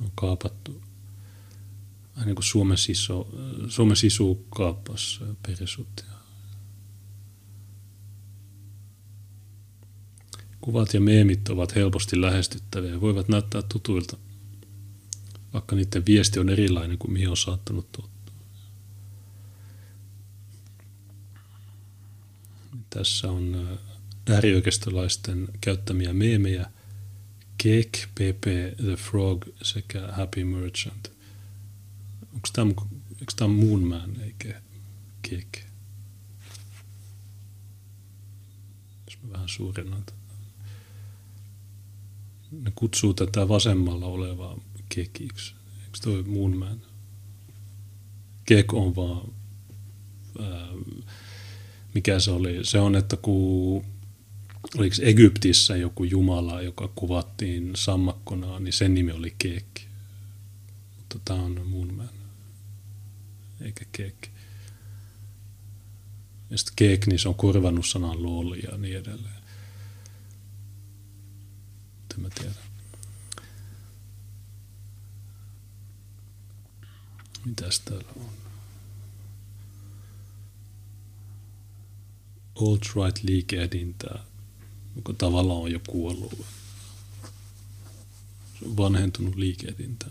[0.00, 0.82] on kaapattu.
[2.16, 3.28] Aina kuin Suomen, siso,
[3.68, 6.04] Suomen sisu kaapas perisut.
[10.60, 14.16] Kuvat ja meemit ovat helposti lähestyttäviä ja voivat näyttää tutuilta,
[15.56, 18.10] vaikka niiden viesti on erilainen kuin mihin on saattanut tottua.
[22.90, 23.78] Tässä on
[24.30, 26.70] äärioikeistolaisten käyttämiä meemejä–
[27.62, 31.12] Cake, Pepe, The Frog sekä Happy Merchant.
[32.34, 32.72] Onko tämä,
[33.36, 34.60] tämä Moon Man eikä
[35.22, 35.64] Cake?
[39.06, 40.04] Jos mä vähän suurennan.
[42.50, 44.58] Ne kutsuu tätä vasemmalla olevaa
[44.96, 45.54] kekiksi.
[45.84, 46.80] Eikö toi Moon Man?
[48.44, 49.32] Kek on vaan,
[50.40, 50.68] ää,
[51.94, 52.64] mikä se oli?
[52.64, 53.84] Se on, että kun
[54.78, 59.66] oliko Egyptissä joku jumala, joka kuvattiin sammakkona, niin sen nimi oli Kek.
[60.96, 62.08] Mutta tämä on mun man,
[63.60, 64.28] eikä Kek.
[66.50, 69.42] Ja sitten Kek, niin se on korvannut sanan lol ja niin edelleen.
[72.00, 72.65] Mutta mä tiedän.
[77.46, 78.30] Mitäs täällä on?
[82.56, 84.24] Alt-right liikehdintää
[84.96, 86.46] joka tavallaan on jo kuollut.
[88.58, 90.06] Se on vanhentunut liikehdintä.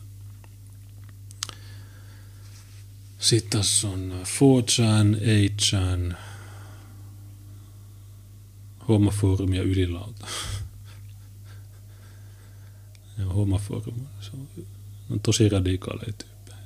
[3.19, 6.15] Sitten tässä on 4chan, 8chan,
[8.87, 10.27] Hommaforum ja Ylilauta.
[13.17, 14.47] ja Hommaforum, se on,
[15.09, 16.57] on tosi radikaaleja tyyppejä.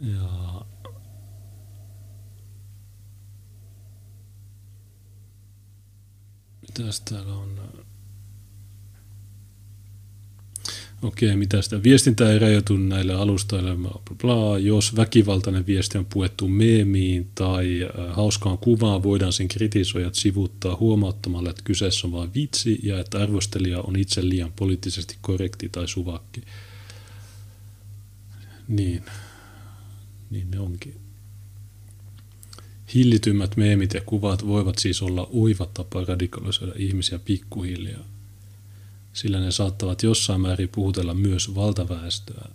[0.00, 0.66] Ja
[6.78, 7.56] Mitäs täällä on?
[11.02, 16.48] Okei, mitä sitä viestintää ei rajoitu näille alustoille, bla, bla, jos väkivaltainen viesti on puettu
[16.48, 22.80] meemiin tai äh, hauskaan kuvaan, voidaan sen kritisoijat sivuttaa huomauttamalla, että kyseessä on vain vitsi
[22.82, 26.42] ja että arvostelija on itse liian poliittisesti korrekti tai suvakki.
[28.68, 29.02] Niin,
[30.30, 31.00] niin ne onkin.
[32.94, 38.04] Hillitymmät meemit ja kuvat voivat siis olla uiva tapa radikalisoida ihmisiä pikkuhiljaa,
[39.12, 42.48] sillä ne saattavat jossain määrin puhutella myös valtaväestöä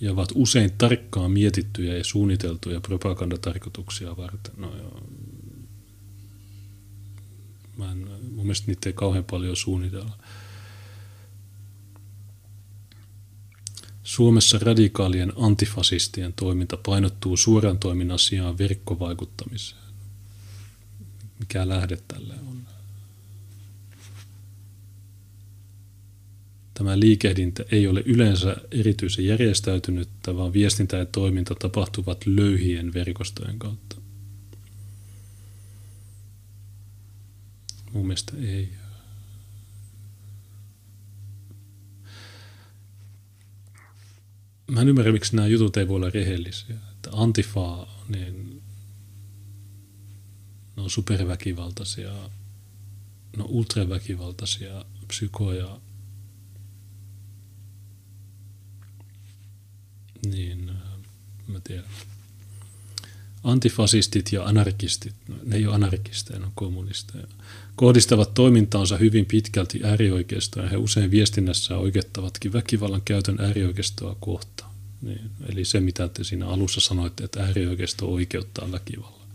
[0.00, 4.54] ja ovat usein tarkkaan mietittyjä ja suunniteltuja propagandatarkoituksia varten.
[4.56, 5.02] No joo.
[7.76, 7.98] Mä en,
[8.30, 10.18] mun mielestä niitä ei kauhean paljon suunnitella.
[14.06, 19.82] Suomessa radikaalien antifasistien toiminta painottuu suoran toiminnan sijaan verkkovaikuttamiseen.
[21.38, 22.62] Mikä lähde tälle on?
[26.74, 33.96] Tämä liikehdintä ei ole yleensä erityisen järjestäytynyttä, vaan viestintä ja toiminta tapahtuvat löyhien verkostojen kautta.
[37.92, 38.68] Mun mielestä ei.
[44.66, 46.76] Mä en ymmärrä, miksi nämä jutut ei voi olla rehellisiä.
[46.92, 48.62] Että Antifa, niin
[50.76, 52.12] ne on superväkivaltaisia,
[53.36, 55.80] ne on ultraväkivaltaisia psykoja.
[60.26, 60.70] Niin,
[61.46, 61.84] mä tiedän.
[63.44, 67.26] Antifasistit ja anarkistit, no, ne ei ole anarkisteja, ne on kommunisteja,
[67.76, 74.55] kohdistavat toimintaansa hyvin pitkälti äärioikeistoon ja he usein viestinnässä oikeuttavatkin väkivallan käytön äärioikeistoa kohtaan.
[75.02, 79.26] Niin, eli se, mitä te siinä alussa sanoitte, että äärioikeisto oikeuttaa väkivallan.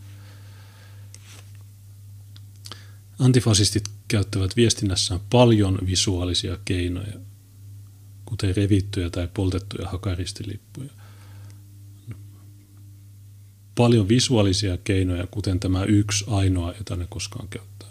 [3.20, 7.14] Antifasistit käyttävät viestinnässään paljon visuaalisia keinoja,
[8.26, 10.90] kuten revittyjä tai poltettuja hakaristilippuja.
[13.76, 17.90] Paljon visuaalisia keinoja, kuten tämä yksi ainoa, jota ne koskaan käyttää.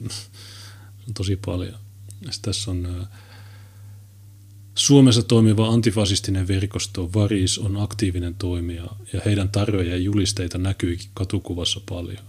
[1.08, 1.78] on tosi paljon.
[2.30, 3.06] Sitten tässä on
[4.74, 11.80] Suomessa toimiva antifasistinen verkosto Varis on aktiivinen toimija ja heidän tarjoja ja julisteita näkyykin katukuvassa
[11.88, 12.24] paljon.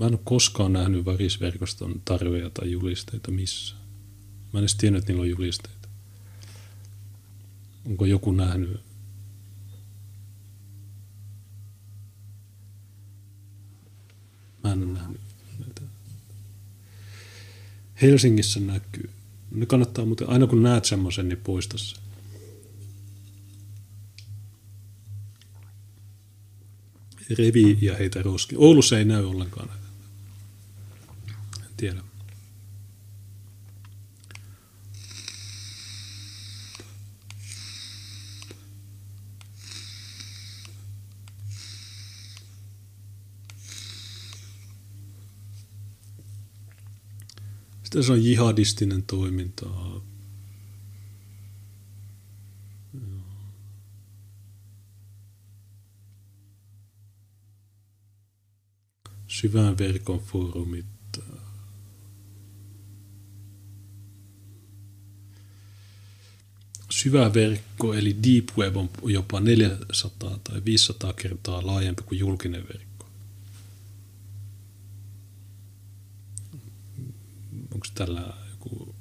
[0.00, 3.80] Mä en ole koskaan nähnyt Varis-verkoston tarjoja tai julisteita missään.
[4.52, 5.88] Mä en edes tiennyt, että niillä on julisteita.
[7.86, 8.80] Onko joku nähnyt?
[14.64, 15.20] Mä en ole nähnyt.
[18.02, 19.10] Helsingissä näkyy.
[19.50, 21.96] Ne kannattaa muuten, aina kun näet semmoisen, niin poista se.
[27.38, 28.56] Revi ja heitä roski.
[28.58, 29.68] Oulussa ei näy ollenkaan.
[31.58, 32.09] En tiedä.
[47.90, 49.66] Sitten se on jihadistinen toiminta.
[59.26, 60.86] Syvän verkon foorumit.
[66.90, 72.89] Syvä verkko eli deep web on jopa 400 tai 500 kertaa laajempi kuin julkinen verkko.
[77.80, 78.94] Onko tällä joku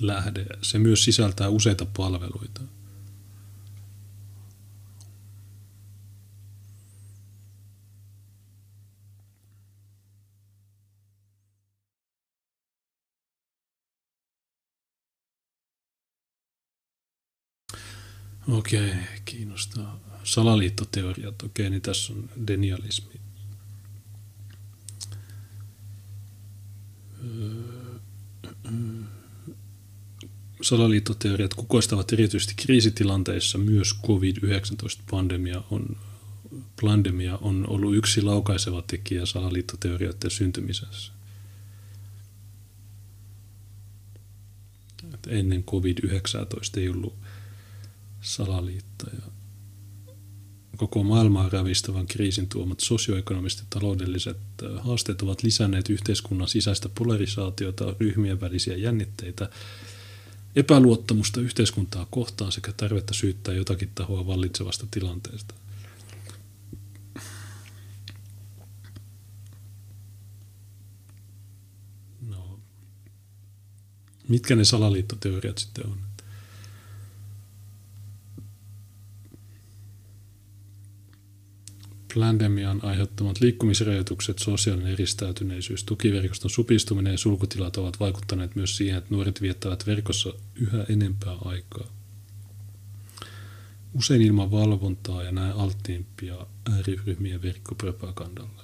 [0.00, 0.46] lähde.
[0.62, 2.60] Se myös sisältää useita palveluita.
[18.48, 18.94] Okei,
[19.24, 20.00] kiinnostaa.
[20.24, 23.25] Salaliittoteoriat, okei, niin tässä on denialismi.
[30.62, 33.58] Salaliittoteoriat kukoistavat erityisesti kriisitilanteissa.
[33.58, 35.96] Myös COVID-19-pandemia on,
[36.82, 41.12] pandemia on ollut yksi laukaiseva tekijä salaliittoteorioiden syntymisessä.
[45.28, 47.14] ennen COVID-19 ei ollut
[48.20, 49.35] salaliittoja
[50.76, 54.36] koko maailmaa ravistavan kriisin tuomat sosioekonomiset ja taloudelliset
[54.78, 59.50] haasteet ovat lisänneet yhteiskunnan sisäistä polarisaatiota, ryhmien välisiä jännitteitä,
[60.56, 65.54] epäluottamusta yhteiskuntaa kohtaan sekä tarvetta syyttää jotakin tahoa vallitsevasta tilanteesta.
[72.28, 72.60] No.
[74.28, 76.06] Mitkä ne salaliittoteoriat sitten on?
[82.20, 89.42] Pandemian aiheuttamat liikkumisrajoitukset, sosiaalinen eristäytyneisyys, tukiverkoston supistuminen ja sulkutilat ovat vaikuttaneet myös siihen, että nuoret
[89.42, 91.86] viettävät verkossa yhä enempää aikaa.
[93.94, 98.62] Usein ilman valvontaa ja näin alttiimpia ääriryhmien verkkopropagandalle.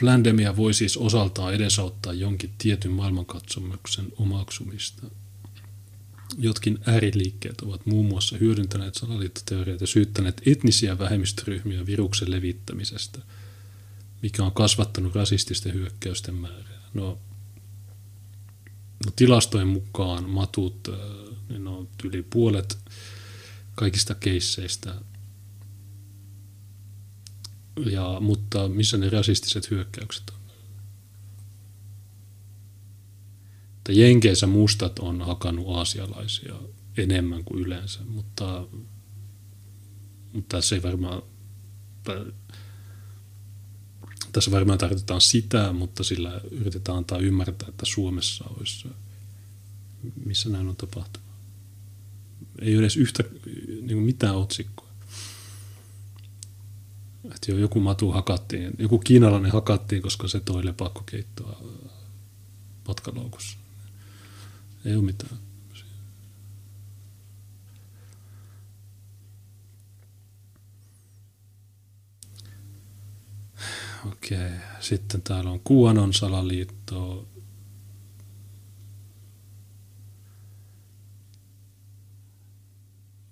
[0.00, 5.02] Plandemia voi siis osaltaan edesauttaa jonkin tietyn maailmankatsomuksen omaksumista–
[6.36, 13.18] Jotkin ääriliikkeet ovat muun muassa hyödyntäneet salaliittoteorioita ja syyttäneet etnisiä vähemmistöryhmiä viruksen levittämisestä,
[14.22, 16.88] mikä on kasvattanut rasististen hyökkäysten määrää.
[16.94, 17.18] No,
[19.06, 20.88] no tilastojen mukaan matut,
[21.48, 22.78] niin on yli puolet
[23.74, 24.94] kaikista keisseistä.
[27.90, 30.37] Ja, mutta missä ne rasistiset hyökkäykset on?
[33.88, 36.54] Että Jenkeissä mustat on hakannut aasialaisia
[36.96, 38.68] enemmän kuin yleensä, mutta,
[40.32, 41.22] mutta tässä ei varmaan,
[44.32, 48.88] tässä varmaan tarkoitetaan sitä, mutta sillä yritetään antaa ymmärtää, että Suomessa olisi,
[50.24, 51.28] missä näin on tapahtunut.
[52.58, 53.24] Ei ole edes yhtä,
[53.82, 54.88] niin mitään otsikkoa.
[57.24, 61.62] Että jo joku matu hakattiin, joku kiinalainen hakattiin, koska se toi lepakkokeittoa
[62.88, 63.57] matkaloukussa.
[64.88, 65.38] Ei ole mitään.
[74.06, 74.50] Okei.
[74.80, 77.28] Sitten täällä on Kuonon salaliitto.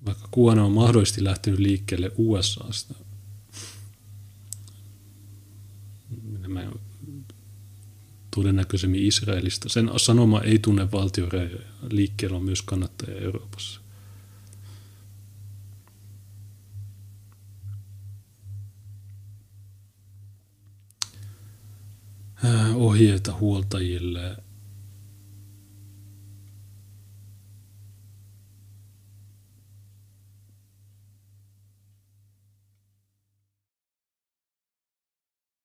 [0.07, 2.95] Vaikka Kuono on mahdollisesti lähtenyt liikkeelle USAsta.
[6.23, 6.86] Minä mä en
[8.37, 9.69] todennäköisemmin Israelista.
[9.69, 11.63] Sen sanoma ei tunne valtiorajoja.
[11.91, 13.81] Liikkeellä on myös kannattajia Euroopassa.
[22.75, 24.37] ohjeita huoltajille.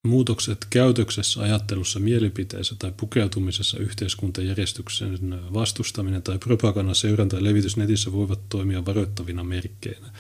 [0.08, 8.50] Muutokset käytöksessä, ajattelussa, mielipiteessä tai pukeutumisessa yhteiskuntajärjestyksen vastustaminen tai propagandan seuranta ja levitys netissä voivat
[8.50, 10.12] toimia varoittavina merkkeinä.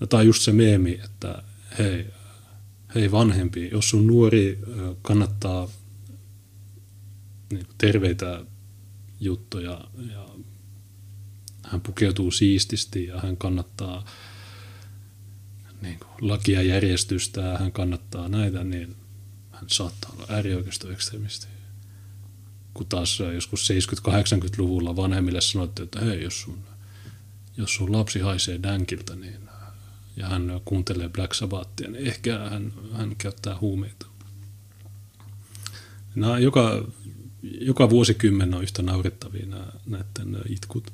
[0.00, 1.42] No, tai just se meemi, että
[1.78, 2.06] hei,
[2.94, 4.58] hei vanhempi, jos sun nuori
[5.02, 5.68] kannattaa
[7.52, 8.44] niin terveitä
[9.20, 10.28] juttuja ja
[11.62, 14.04] hän pukeutuu siististi ja hän kannattaa
[15.84, 18.96] niin kuin, lakia järjestystä ja hän kannattaa näitä, niin
[19.50, 21.46] hän saattaa olla äärioikeistoekstremisti.
[22.74, 26.58] Kun taas joskus 70-80-luvulla vanhemmille sanottiin, että hei, jos sun,
[27.56, 29.44] jos sun lapsi haisee dänkiltä, niin
[30.16, 34.06] ja hän kuuntelee Black Sabbathia, niin ehkä hän, hän käyttää huumeita.
[36.14, 36.88] Nämä joka,
[37.42, 40.92] joka vuosikymmen on yhtä naurettavia nämä, näiden itkut.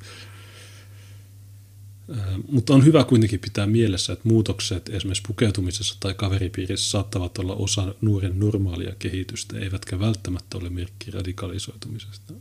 [2.48, 7.94] Mutta on hyvä kuitenkin pitää mielessä, että muutokset esimerkiksi pukeutumisessa tai kaveripiirissä saattavat olla osa
[8.00, 12.34] nuoren normaalia kehitystä, eivätkä välttämättä ole merkki radikalisoitumisesta.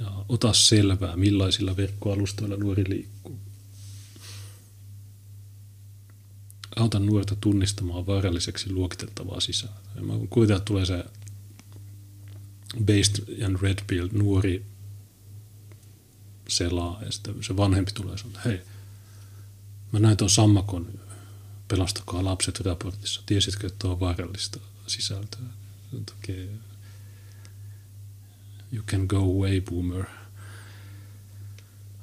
[0.00, 3.38] Ja ota selvää, millaisilla verkkoalustoilla nuori liikkuu.
[6.76, 10.02] auta nuorta tunnistamaan vaaralliseksi luokiteltavaa sisältöä.
[10.02, 11.04] Mä kuvitellaan, tulee se
[12.84, 14.64] Based and Red Pill nuori
[16.48, 18.62] selaa ja sitten se vanhempi tulee sanoa, hei,
[19.92, 21.00] mä näin tuon sammakon
[21.68, 23.22] pelastakaa lapset raportissa.
[23.26, 25.40] Tiesitkö, että on vaarallista sisältöä?
[25.94, 26.48] Okay.
[28.72, 30.04] You can go away, boomer.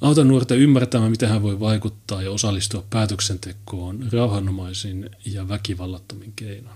[0.02, 6.74] Auta nuorta ymmärtämään, miten hän voi vaikuttaa ja osallistua päätöksentekoon rauhanomaisin ja väkivallattomin keinon.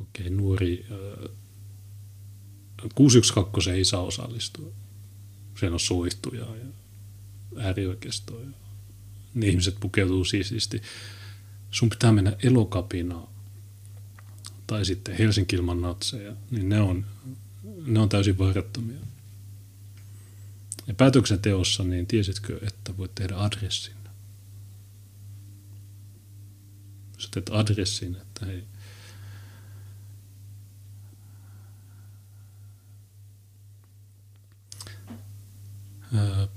[0.00, 0.86] Okei, okay, nuori
[2.94, 4.72] 612 ei saa osallistua.
[5.60, 6.66] Sen on soihtuja ja
[7.62, 8.46] äärioikeistoja.
[9.34, 10.82] Ne ihmiset pukeutuu siististi.
[11.70, 13.28] Sun pitää mennä elokapinaan
[14.66, 17.06] tai sitten Helsinki ilman natseja, niin ne on
[17.86, 19.00] ne on täysin vaarattomia.
[20.86, 23.94] Ja päätöksenteossa, niin tiesitkö, että voit tehdä adressin?
[27.14, 28.64] Jos teet adressin, että hei,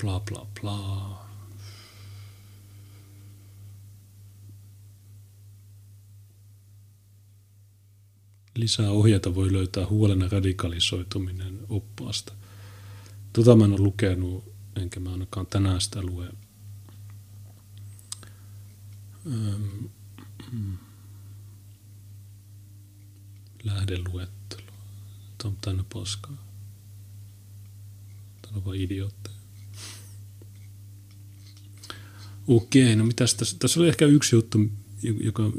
[0.01, 1.23] bla bla bla.
[8.55, 12.34] Lisää ohjeita voi löytää huolena radikalisoituminen oppaasta.
[13.34, 16.30] Tota mä en ole lukenut, enkä mä ainakaan tänään sitä lue.
[19.25, 19.89] Öm,
[20.51, 20.77] mm.
[23.63, 24.71] Lähdeluettelo.
[25.38, 26.38] Tämä on tänne paskaa.
[28.41, 29.42] Tämä on vaan idiootteja.
[32.47, 33.57] Okei, no mitäs tässä?
[33.59, 34.57] Tässä oli ehkä yksi juttu,
[35.03, 35.51] joka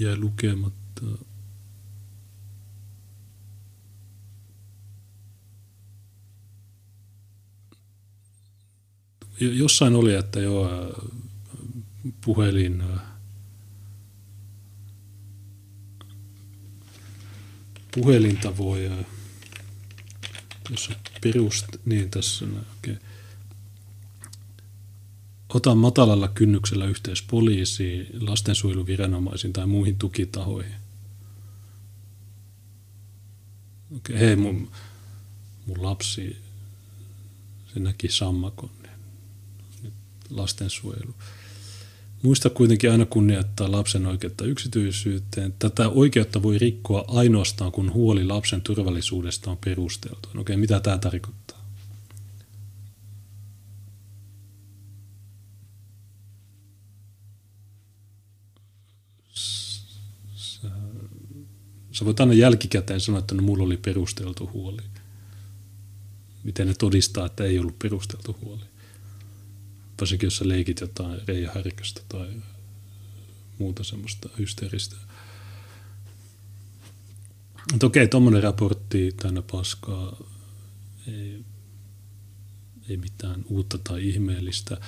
[0.00, 0.84] jäi lukematta.
[9.40, 10.68] jossain oli, että joo,
[12.24, 12.82] puhelin,
[17.94, 18.90] puhelinta voi,
[20.70, 22.96] jos on perust, niin tässä on, okay.
[25.54, 30.74] Ota matalalla kynnyksellä yhteys poliisiin, lastensuojeluviranomaisiin tai muihin tukitahoihin.
[33.96, 34.70] Okei, hei mun,
[35.66, 36.36] mun lapsi,
[37.74, 38.70] se näki sammakon
[40.30, 41.14] lastensuojelu.
[42.22, 45.54] Muista kuitenkin aina kunnioittaa lapsen oikeutta yksityisyyteen.
[45.58, 50.28] Tätä oikeutta voi rikkoa ainoastaan, kun huoli lapsen turvallisuudesta on perusteltu.
[50.38, 51.64] Okei, mitä tämä tarkoittaa?
[60.34, 60.70] Sä,
[61.94, 64.82] sä voit aina jälkikäteen sanoa, että no, mulla oli perusteltu huoli.
[66.44, 68.64] Miten ne todistaa, että ei ollut perusteltu huoli?
[70.00, 72.28] varsinkin jos sä leikit jotain Reija Härköstä tai
[73.58, 74.96] muuta semmoista hysteeristä.
[77.72, 80.16] Mutta okei, tuommoinen raportti tänne paskaa.
[81.06, 81.44] Ei,
[82.88, 84.80] ei mitään uutta tai ihmeellistä.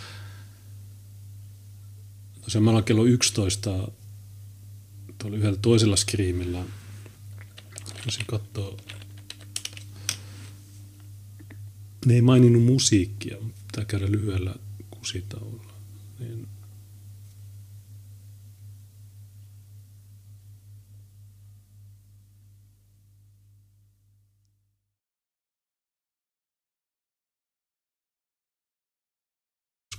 [2.41, 3.89] Tosiaan ollaan kello 11
[5.19, 6.65] tuolla yhdellä toisella skriimillä.
[7.95, 8.77] Voisin katsoa.
[12.07, 14.55] Ne ei maininnut musiikkia, mutta pitää käydä lyhyellä
[14.91, 15.73] kusitauolla.
[16.19, 16.49] Niin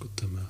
[0.01, 0.46] olisiko tämä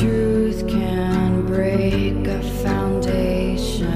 [0.00, 3.86] truth can break a foundation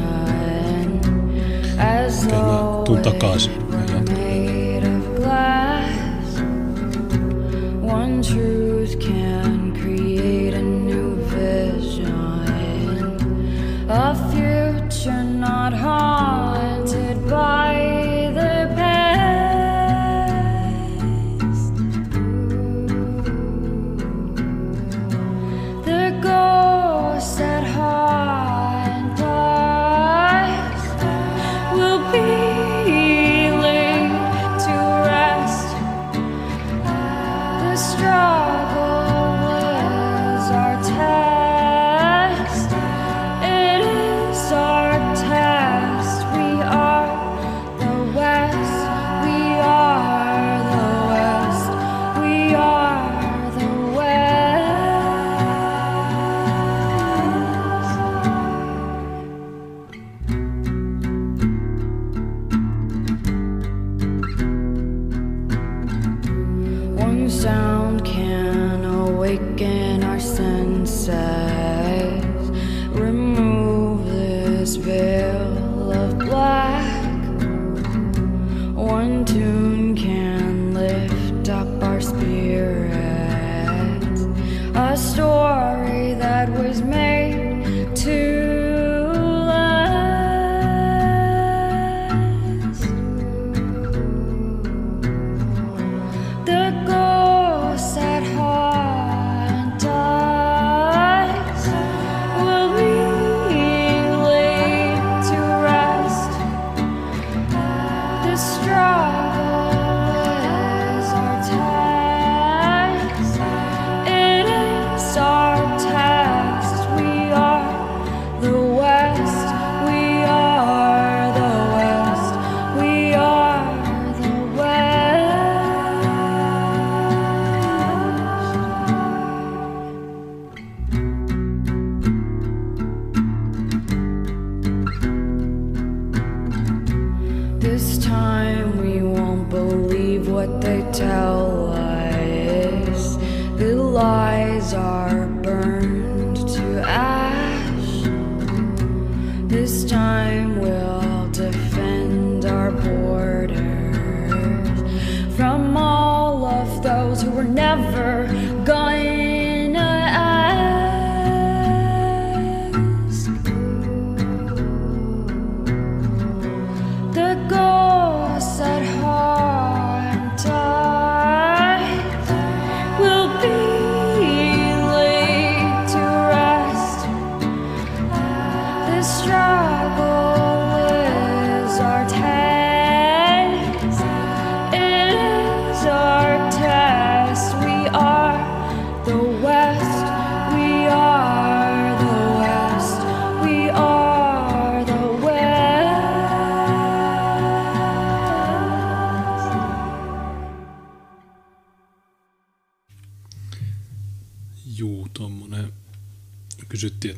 [1.78, 3.52] as Okei, mä though tuun it takaisin.
[3.70, 4.16] Mä were jatkan.
[4.16, 6.40] made of glass.
[7.82, 9.57] One truth can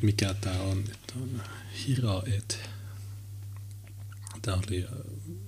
[0.01, 0.79] että mikä tämä on.
[0.79, 1.43] Että on
[1.87, 2.71] Hiraet.
[4.43, 4.91] Tämä oli äh,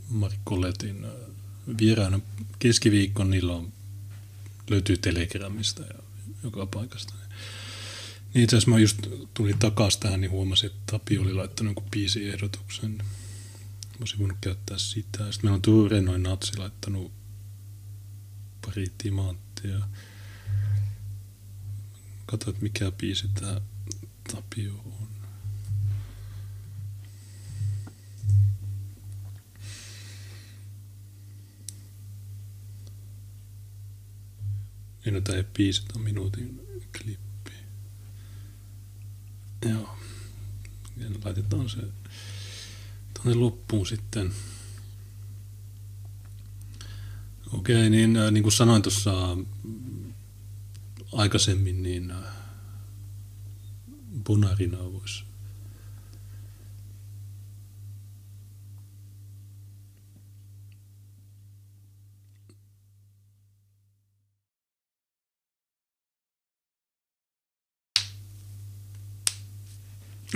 [0.09, 1.11] Markko Letin äh,
[1.81, 2.21] vieraana
[2.59, 3.25] keskiviikko.
[3.25, 3.73] Niillä on,
[4.71, 5.99] löytyy Telegramista ja
[6.43, 7.15] joka paikasta.
[8.35, 8.99] Niin itse asiassa mä just
[9.35, 12.91] tulin takaisin tähän, niin huomasin, että Tapi oli laittanut jonkun biisiehdotuksen.
[12.91, 13.05] Mä
[14.01, 15.19] olisin voinut käyttää sitä.
[15.19, 17.13] Sitten meillä on Ture noin Natsi laittanut
[18.67, 19.89] pari timanttia.
[22.27, 23.61] Kato, että mikä biisi tää
[24.31, 25.09] Tapio on.
[35.05, 36.61] Niin, no, tää ei 500 minuutin
[36.99, 37.53] klippi.
[39.69, 39.99] Joo.
[40.97, 41.81] Ja laitetaan se
[43.15, 44.33] tuonne loppuun sitten.
[47.53, 49.37] Okei, niin äh, niin kuin sanoin tuossa
[51.13, 52.42] aikaisemmin, niin äh,
[54.25, 55.25] Bonarina voisi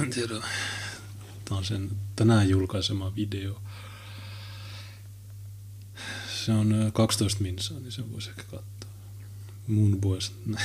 [0.02, 0.34] En tiedä.
[1.44, 3.62] Tämä on sen tänään julkaisema video.
[6.44, 8.90] Se on ö, 12 minsaa, niin sen voisi ehkä katsoa.
[9.66, 10.32] Mun boys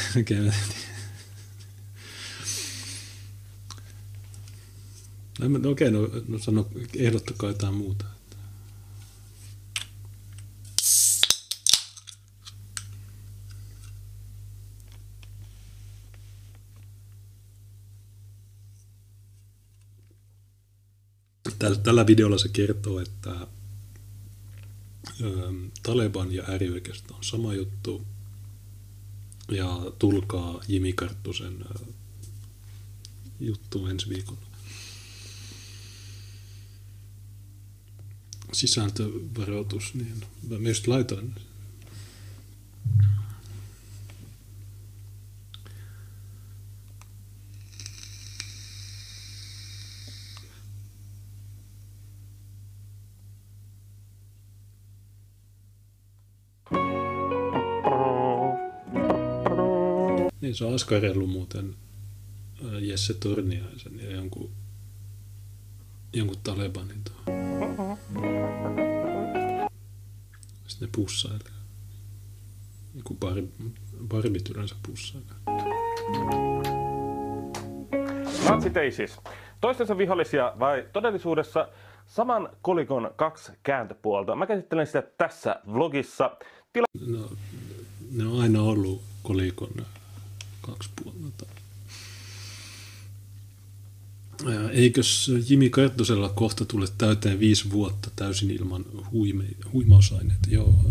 [5.39, 8.05] No, no okei, no, no sano, ehdottakaa jotain muuta.
[21.59, 23.47] Tällä, tällä videolla se kertoo, että
[25.21, 25.53] ö,
[25.83, 28.07] Taleban ja äärioikeisto on sama juttu.
[29.51, 31.85] Ja tulkaa Jimi Karttusen ö,
[33.39, 34.50] juttu ensi viikolla.
[38.51, 41.33] Sisältövaroitus, niin mä myös laitoin
[60.41, 61.75] Niin se on askarellut muuten
[62.65, 64.51] ää, Jesse Torniaisen ja jonkun,
[66.13, 67.97] jonkun Talebanin tuohon.
[70.67, 71.51] Sitten ne pussailee.
[72.95, 73.33] Joku bar,
[74.07, 75.35] barbit yleensä pussailee.
[78.49, 79.17] Natsit ei siis.
[79.61, 81.67] Toistensa vihollisia vai todellisuudessa
[82.07, 84.35] saman kolikon kaksi kääntöpuolta.
[84.35, 86.37] Mä käsittelen sitä tässä vlogissa.
[86.73, 87.29] Tila- No,
[88.11, 89.85] ne on aina ollut kolikon
[90.61, 91.45] kaksi puolta.
[94.71, 100.49] Eikös Jimi Karttusella kohta tule täyteen viisi vuotta täysin ilman huime, huimausaineita?
[100.49, 100.85] Joo,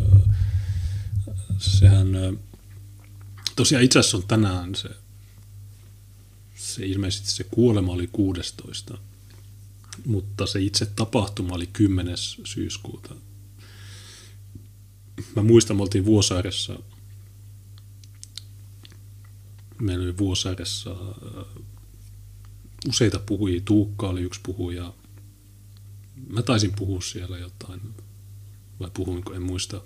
[1.59, 2.09] sehän
[3.57, 4.89] tosiaan itse asiassa on tänään se,
[6.55, 8.99] se ilmeisesti se kuolema oli 16,
[10.07, 12.17] mutta se itse tapahtuma oli 10.
[12.45, 13.15] syyskuuta
[15.37, 16.79] mä muistan, me oltiin Vuosaaressa,
[19.81, 20.97] meillä oli Vuosaaressa
[22.89, 24.95] useita puhujia, Tuukka oli yksi puhuja,
[26.29, 27.81] mä taisin puhua siellä jotain,
[28.81, 29.81] vai puhuinko, en muista,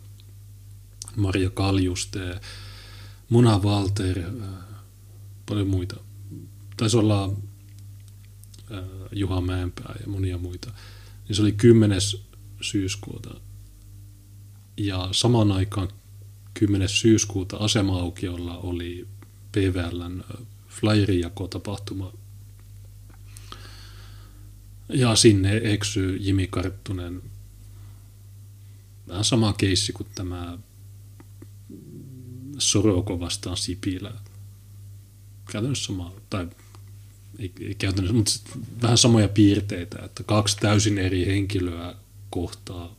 [1.16, 2.40] Maria Kaljuste,
[3.28, 4.48] Mona Walter, äh,
[5.46, 5.96] paljon muita.
[6.76, 7.24] Taisi olla
[8.72, 8.78] äh,
[9.12, 10.72] Juha Mäenpää ja monia muita.
[11.28, 12.00] Niin se oli 10.
[12.60, 13.40] syyskuuta
[14.76, 15.88] ja samaan aikaan
[16.54, 16.88] 10.
[16.88, 19.08] syyskuuta asema-aukiolla oli
[19.52, 20.24] PVLn
[20.68, 22.12] flyerijakotapahtuma.
[24.88, 27.22] Ja sinne eksyi Jimi Karttunen.
[29.08, 30.58] Vähän sama keissi kuin tämä
[32.58, 34.12] Soroko vastaan Sipilä.
[35.52, 36.48] Käytännössä sama, tai
[37.38, 38.32] ei, ei käytännössä, mutta
[38.82, 41.94] vähän samoja piirteitä, että kaksi täysin eri henkilöä
[42.30, 42.94] kohtaa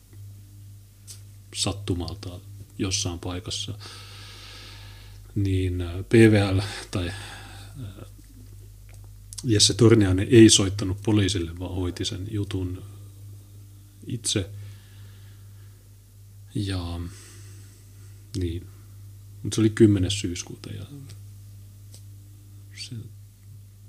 [1.56, 2.40] sattumalta
[2.78, 3.78] jossain paikassa,
[5.36, 6.60] niin äh, PVL
[6.92, 8.08] tai äh,
[9.46, 12.84] Jesse Torniainen ei soittanut poliisille, vaan hoiti sen jutun
[14.08, 14.50] itse.
[16.56, 17.00] Ja
[18.38, 18.68] niin,
[19.44, 20.12] mutta se oli 10.
[20.12, 20.86] syyskuuta ja
[22.76, 22.96] se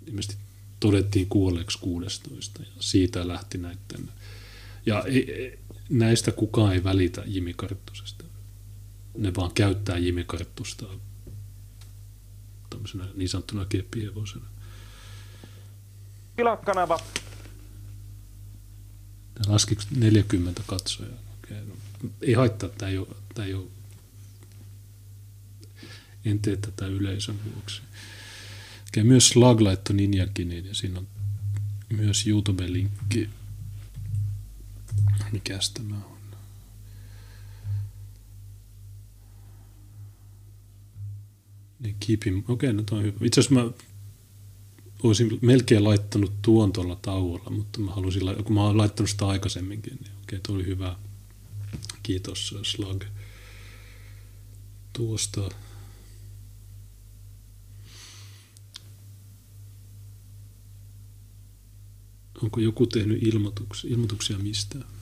[0.06, 0.36] ilmeisesti
[0.80, 4.10] todettiin kuolleeksi 16 ja siitä lähti näiden
[4.86, 5.58] ja ei, ei-
[5.88, 8.24] näistä kukaan ei välitä Jimi Karttusesta.
[9.18, 10.86] Ne vaan käyttää Jimi Karttusta
[12.70, 14.46] tämmöisenä niin sanottuna keppihevosena.
[16.36, 16.98] Tilakanava.
[19.34, 21.18] Tää laskiko 40 katsojaa?
[21.38, 21.74] Okei, no,
[22.22, 23.66] ei haittaa, tämä ei ole, tämä ei ole
[26.26, 27.82] en tee tätä yleisön vuoksi.
[28.88, 31.06] Okei, myös Slag laittoi Ninjakinin ja siinä on
[31.92, 33.30] myös YouTube-linkki.
[35.32, 36.16] Mikäs tämä on?
[41.80, 42.42] Niin keep him.
[42.48, 43.16] Okei, no toi on hyvä.
[43.22, 43.70] Itse asiassa mä
[45.06, 49.98] olisin melkein laittanut tuon tuolla tauolla, mutta mä halusin, kun mä olen laittanut sitä aikaisemminkin,
[50.00, 50.96] niin okei, tuo oli hyvä.
[52.02, 53.04] Kiitos äh, Slug
[54.92, 55.48] tuosta.
[62.42, 64.95] Onko joku tehnyt ilmoituksia, ilmoituksia mistään?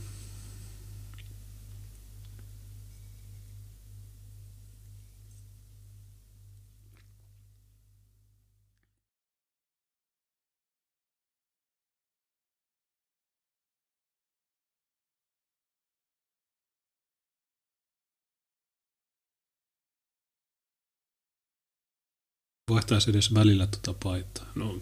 [22.75, 24.47] Vaihtaisi edes välillä tuota paitaa.
[24.55, 24.79] No,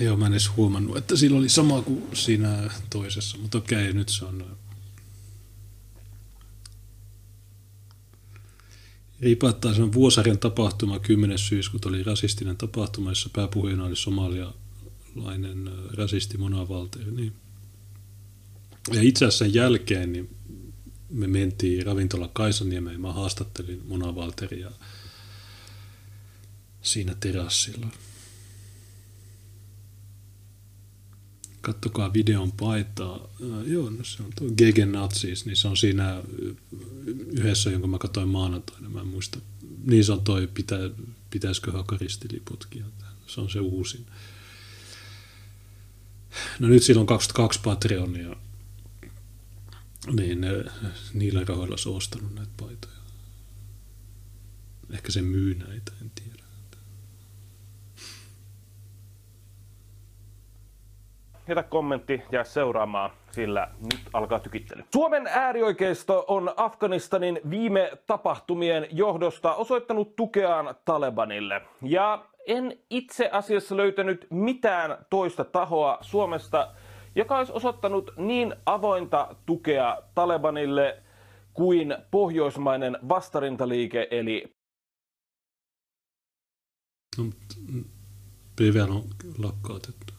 [0.00, 4.08] Joo, mä en edes huomannut, että sillä oli sama kuin siinä toisessa, mutta okei, nyt
[4.08, 4.56] se on...
[9.20, 11.38] Ripattaa sen Vuosarjan tapahtuma 10.
[11.38, 17.10] syyskuuta oli rasistinen tapahtuma, jossa pääpuhujana oli somalialainen rasisti Mona Valteri.
[17.10, 17.32] Niin.
[18.92, 20.35] Ja itse asiassa sen jälkeen niin
[21.10, 24.70] me mentiin ravintola Kaisaniemeen, mä haastattelin Mona Valteria
[26.82, 27.86] siinä terassilla.
[31.60, 33.28] Kattokaa videon paitaa.
[33.42, 36.22] Äh, joo, no se on tuo Gegen Nazis, niin se on siinä
[37.26, 38.88] yhdessä, jonka mä katsoin maanantaina.
[38.88, 39.38] Mä en muista.
[39.84, 40.76] Niin se on toi, pitä,
[41.30, 42.84] pitäisikö hakaristiliputkia.
[43.26, 44.06] Se on se uusin.
[46.58, 48.36] No nyt on 22 Patreonia
[50.12, 50.48] niin ne,
[51.14, 52.96] niillä rahoilla olisi ostanut näitä paitoja.
[54.92, 56.36] Ehkä se myy näitä, en tiedä.
[61.48, 64.84] Jätä kommentti, jää seuraamaan, sillä nyt alkaa tykittely.
[64.92, 71.62] Suomen äärioikeisto on Afganistanin viime tapahtumien johdosta osoittanut tukeaan Talebanille.
[71.82, 76.68] Ja en itse asiassa löytänyt mitään toista tahoa Suomesta,
[77.16, 81.02] joka olisi osoittanut niin avointa tukea Talebanille
[81.54, 84.56] kuin pohjoismainen vastarintaliike, eli
[87.18, 87.24] no,
[88.88, 89.04] on
[89.38, 90.12] lakkautettu.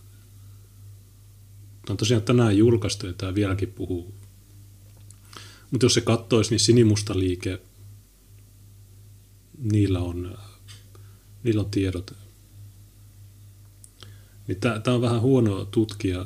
[1.86, 4.14] Tämä on tosiaan tänään julkaistu ja tämä vieläkin puhuu.
[5.72, 7.62] Mutta jos se kattoisi, niin sinimusta liike,
[9.58, 10.38] niillä on,
[11.44, 12.14] niillä on tiedot.
[14.48, 16.26] Niin tämä on vähän huono tutkia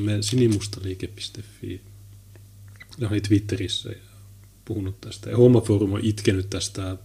[0.00, 1.80] menen sinimustaliike.fi.
[2.98, 3.96] Ne oli Twitterissä ja
[4.64, 5.30] puhunut tästä.
[5.30, 6.96] Ja Hommaforum on itkenyt tästä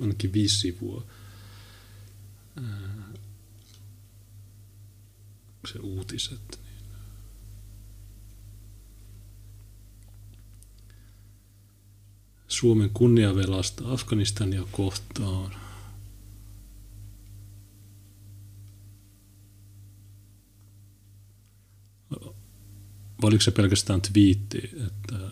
[0.00, 1.06] ainakin viisi sivua.
[5.72, 6.40] Se uutiset.
[6.50, 6.68] Niin.
[12.48, 15.54] Suomen kunniavelasta Afganistania kohtaan–
[23.22, 25.30] vai oliko se pelkästään twiitti, että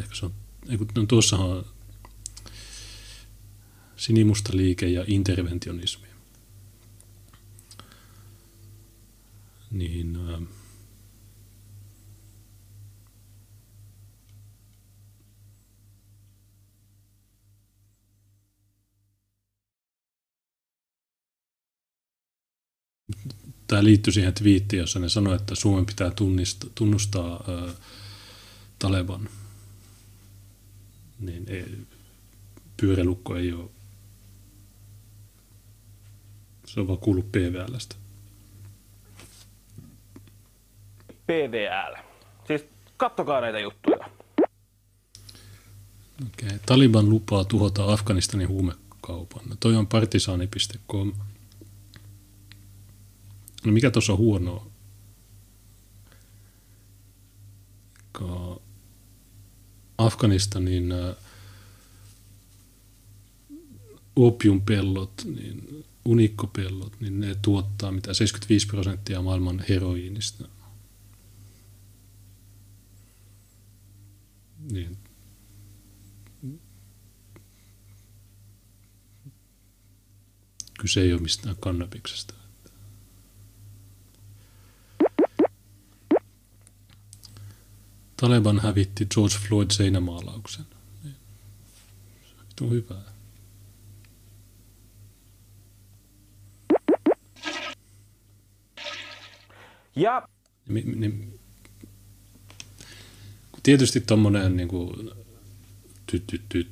[0.00, 0.34] ehkä se on,
[0.68, 1.64] ei, no, tuossahan on
[3.96, 6.08] sinimusta liike ja interventionismi.
[9.70, 10.40] Niin, äh,
[23.70, 27.74] tämä liittyy siihen twiittiin, jossa ne sanoi, että Suomen pitää tunnista, tunnustaa ää,
[28.78, 29.28] Taleban.
[31.20, 31.64] Niin ei,
[32.76, 33.70] pyörälukko ei ole,
[36.66, 37.96] se on vaan kuullut PVLstä.
[41.26, 42.02] PVL.
[42.46, 42.64] Siis
[42.96, 44.10] kattokaa näitä juttuja.
[46.26, 46.46] Okei.
[46.46, 46.58] Okay.
[46.66, 49.42] Taliban lupaa tuhota Afganistanin huumekaupan.
[49.48, 51.12] No toi on partisaani.com.
[53.64, 54.70] No mikä tuossa on huonoa?
[60.00, 61.16] Afganistanin äh,
[64.16, 70.48] opiumpellot, niin unikkopellot, niin ne tuottaa mitä 75 prosenttia maailman heroiinista.
[74.72, 74.96] Niin.
[80.80, 82.39] Kyse ei ole mistään kannabiksesta.
[88.20, 90.64] Taleban hävitti George Floyd seinämaalauksen.
[92.58, 92.94] Se on hyvä.
[99.96, 100.28] Ja...
[100.68, 101.40] Niin, niin,
[103.62, 105.10] tietysti tommonen niin kuin,
[106.06, 106.68] tyt, tyt, tyt,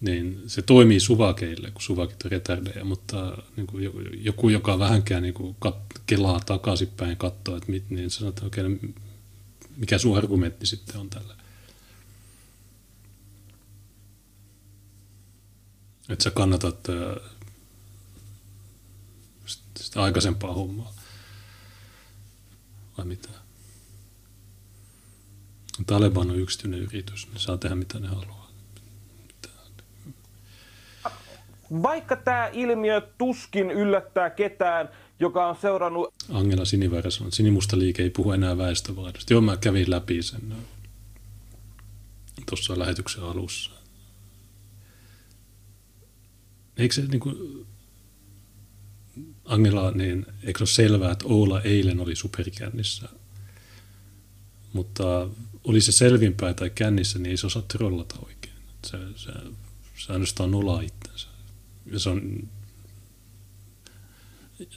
[0.00, 3.84] niin se toimii suvakeille, kun suvakit on retardeja, mutta niin kuin
[4.24, 5.76] joku, joka vähänkään niin kuin kat,
[6.06, 8.78] kelaa takaisinpäin katsoo, että mit, niin sanoo, että okay,
[9.80, 11.36] mikä sun argumentti sitten on tällä.
[16.08, 16.88] Että sä kannatat
[19.76, 20.94] sitä aikaisempaa hommaa.
[22.98, 23.28] Vai mitä?
[25.86, 28.39] Taleban on yksityinen yritys, ne saa tehdä mitä ne haluaa.
[31.70, 34.88] Vaikka tämä ilmiö tuskin yllättää ketään,
[35.20, 36.14] joka on seurannut...
[36.32, 39.32] Angela Siniväärä sanoi, että sinimusta liike ei puhu enää väestövaihdosta.
[39.32, 40.54] Joo, mä kävin läpi sen
[42.48, 43.70] tuossa lähetyksen alussa.
[46.76, 47.66] Eikö se niin kuin,
[49.44, 53.08] Angela, niin eikö se ole selvää, että Oula eilen oli superkännissä?
[54.72, 55.28] Mutta
[55.64, 58.54] oli se selvinpäin tai kännissä, niin ei se osaa trollata oikein.
[58.86, 59.32] Se, se,
[59.96, 60.99] se ainoastaan nolaa itsensä.
[61.96, 62.48] Se on,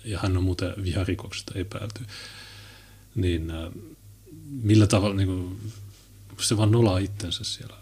[0.06, 2.06] ja hän on muuten viharikoksesta epäilty.
[3.16, 3.72] Niin äh,
[4.46, 5.72] millä tavalla niin kuin,
[6.42, 7.78] se vaan nolaa itsensä siellä.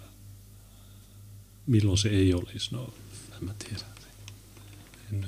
[1.67, 2.75] Milloin se ei olisi?
[2.75, 2.93] No,
[3.37, 3.85] en mä tiedä.
[5.13, 5.27] En,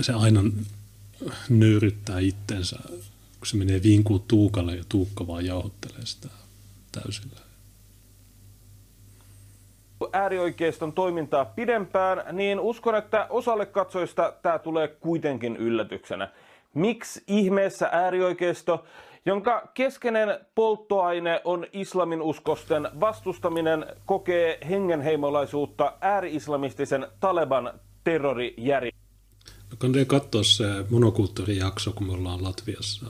[0.00, 0.42] se aina
[1.48, 2.78] nöyryttää itsensä
[3.46, 6.28] kun se menee vinkuu Tuukalle ja Tuukka vaan jauhottelee sitä
[6.92, 7.40] täysillä.
[10.12, 16.28] Äärioikeiston toimintaa pidempään, niin uskon, että osalle katsojista tämä tulee kuitenkin yllätyksenä.
[16.74, 18.84] Miksi ihmeessä äärioikeisto,
[19.26, 29.06] jonka keskeinen polttoaine on islamin uskosten vastustaminen, kokee hengenheimolaisuutta ääri-islamistisen Taleban terrorijärjestelmän?
[29.70, 33.06] No kannattaa katsoa se monokulttuurijakso, kun me ollaan Latviassa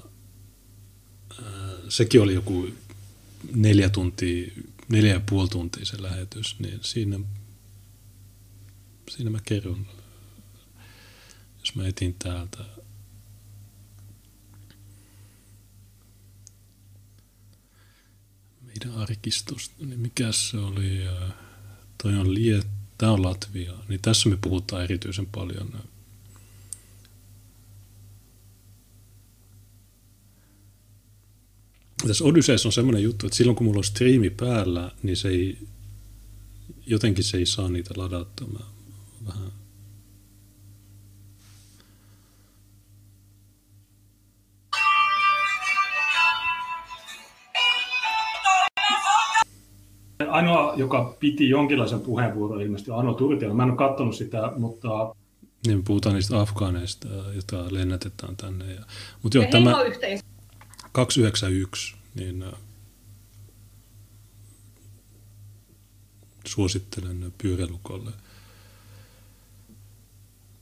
[1.89, 2.69] sekin oli joku
[3.55, 4.53] neljä tuntia,
[4.89, 7.21] neljä ja puoli tuntia se lähetys, niin siinä,
[9.11, 9.87] siinä mä kerron,
[11.59, 12.65] jos mä etin täältä.
[18.63, 21.01] Meidän arkistosta, niin mikä se oli,
[22.03, 22.67] toi on Liet,
[22.99, 25.83] tämä on Latvia, niin tässä me puhutaan erityisen paljon
[32.07, 35.59] tässä Odysseessa on semmoinen juttu, että silloin kun mulla on striimi päällä, niin se ei,
[36.87, 38.49] jotenkin se ei saa niitä ladattua.
[38.49, 38.61] Mä
[39.27, 39.53] vähän
[50.29, 53.55] Ainoa, joka piti jonkinlaisen puheenvuoron ilmeisesti Ano Turtiala.
[53.55, 55.15] Mä en ole katsonut sitä, mutta...
[55.67, 58.75] Niin puhutaan niistä afgaaneista, joita lennätetään tänne.
[58.75, 58.81] Ja,
[59.23, 59.73] mutta joo, ja tämä...
[60.97, 62.53] 291, niin äh,
[66.47, 68.11] suosittelen pyöräilukolle.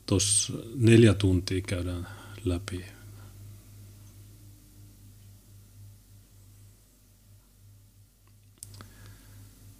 [0.05, 2.07] Tuossa neljä tuntia käydään
[2.45, 2.85] läpi.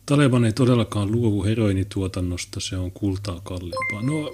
[0.05, 4.01] Taleban ei todellakaan luovu heroinituotannosta, se on kultaa kalliimpaa.
[4.01, 4.25] No,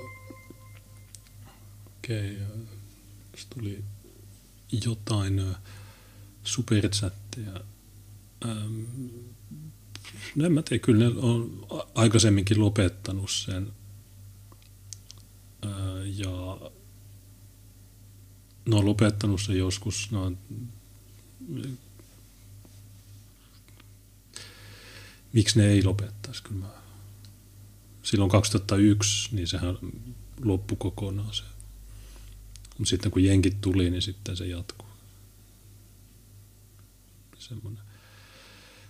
[1.98, 2.48] okei, okay,
[3.50, 3.84] tuli
[4.86, 5.56] jotain äh,
[6.44, 7.62] superchatteja.
[8.46, 8.84] Ähm,
[10.36, 13.72] no en mä tiedä, kyllä ne on aikaisemminkin lopettanut sen.
[16.04, 16.58] Ja
[18.66, 20.38] ne on lopettanut sen joskus, ne on,
[25.34, 26.72] miksi ne ei lopettaisi, kyllä mä,
[28.04, 29.78] silloin 2001, niin sehän
[30.44, 31.44] loppui kokonaan se.
[32.78, 34.91] Mutta sitten kun jenkit tuli, niin sitten se jatkuu
[37.52, 37.84] semmoinen.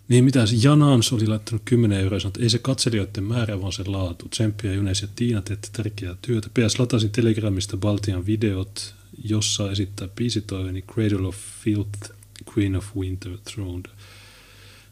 [0.07, 3.71] Niin mitä se Janans oli laittanut 10 euroa sanoi, että ei se katselijoiden määrä, vaan
[3.71, 4.29] se laatu.
[4.29, 6.49] Tsemppiä Junes ja Tiina teette tärkeää työtä.
[6.49, 12.11] PS latasin Telegramista Baltian videot, jossa esittää biisitoiveni Cradle of Filth,
[12.53, 13.83] Queen of Winter Throne.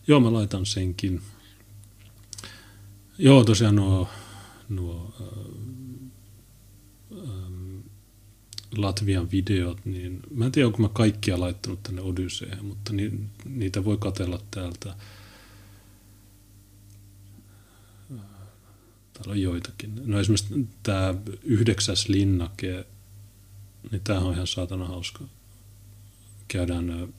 [0.08, 1.22] Joo, mä laitan senkin.
[3.18, 4.10] Joo, tosiaan nuo,
[4.70, 5.60] nuo äh,
[8.78, 13.12] Latvian videot, niin mä en tiedä, onko mä kaikkia laittanut tänne Odysseen, mutta ni,
[13.46, 14.96] niitä voi katella täältä.
[19.14, 20.02] Täällä on joitakin.
[20.06, 22.86] No esimerkiksi tämä yhdeksäs linnake,
[23.92, 25.24] niin tämähän on ihan saatana hauska.
[26.48, 27.14] Käydään,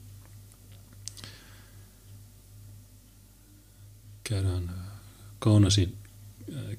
[4.23, 4.71] käydään
[5.39, 5.97] Kaunasin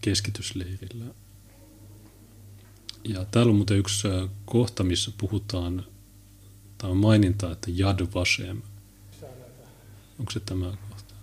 [0.00, 1.04] keskitysleirillä–
[3.04, 5.86] ja täällä on muuten yksi äh, kohta, missä puhutaan,
[6.78, 8.62] tämä maininta, että Jad Vashem.
[10.18, 11.14] Onko se tämä kohta?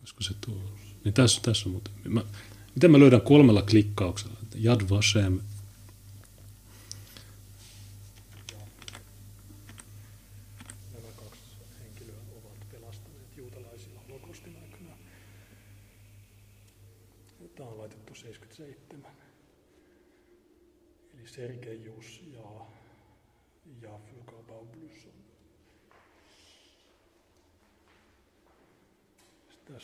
[0.00, 0.70] Olisiko se tuolla?
[1.04, 1.92] Niin tässä, tässä on muuten.
[2.08, 2.22] Mä,
[2.74, 4.36] miten mä löydän kolmella klikkauksella?
[4.54, 5.40] Jad Vashem–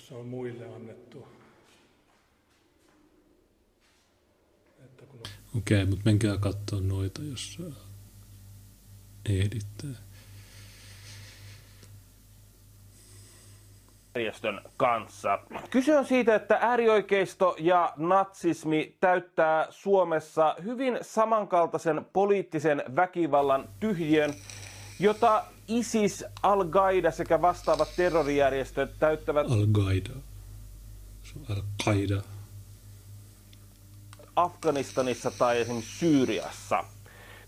[0.07, 1.29] Tässä on muille annettu.
[4.85, 7.77] Että kun on Okei, mutta menkää katsoa noita, jos äh,
[9.29, 9.87] ehditte.
[14.15, 15.39] järjestön kanssa.
[15.71, 24.35] Kyse on siitä, että äärioikeisto ja natsismi täyttää Suomessa hyvin samankaltaisen poliittisen väkivallan tyhjön,
[25.01, 30.13] jota ISIS, Al-Qaida sekä vastaavat terrorijärjestöt täyttävät Al-Qaida.
[31.49, 32.23] Al-Qaida.
[34.37, 36.85] Afganistanissa tai esimerkiksi Syyriassa.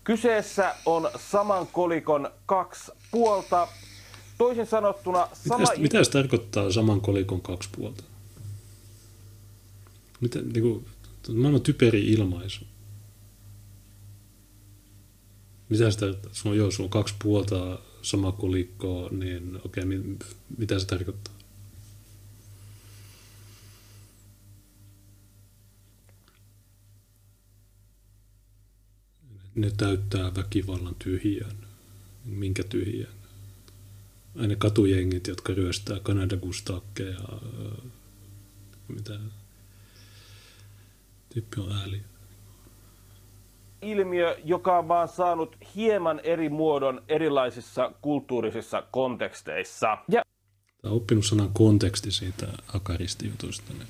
[0.03, 3.67] Kyseessä on saman kolikon kaksi puolta.
[4.37, 5.57] Toisin sanottuna sama...
[5.57, 8.03] Mitä, mitä se tarkoittaa saman kolikon kaksi puolta?
[10.21, 10.85] Mitä, niin kuin,
[11.33, 12.65] maailman typeri ilmaisu.
[15.69, 16.31] Mitä tarkoittaa?
[16.33, 20.17] Sulla joo, sulla on kaksi puolta sama kolikko, niin okei, mi,
[20.57, 21.33] mitä se tarkoittaa?
[29.55, 31.55] Ne täyttää väkivallan tyhjän.
[32.25, 33.13] Minkä tyhjän?
[34.35, 37.19] Aina katujengit, jotka ryöstää Kanada Gustakkeja.
[37.19, 37.89] ää,
[38.87, 39.19] Mitä?
[41.33, 42.01] Tyyppi on ääli.
[43.81, 49.97] Ilmiö, joka on vaan saanut hieman eri muodon erilaisissa kulttuurisissa konteksteissa.
[50.09, 50.21] Ja
[50.81, 53.73] Tämä on oppinut sanan konteksti siitä akaristijutusta.
[53.79, 53.85] Ne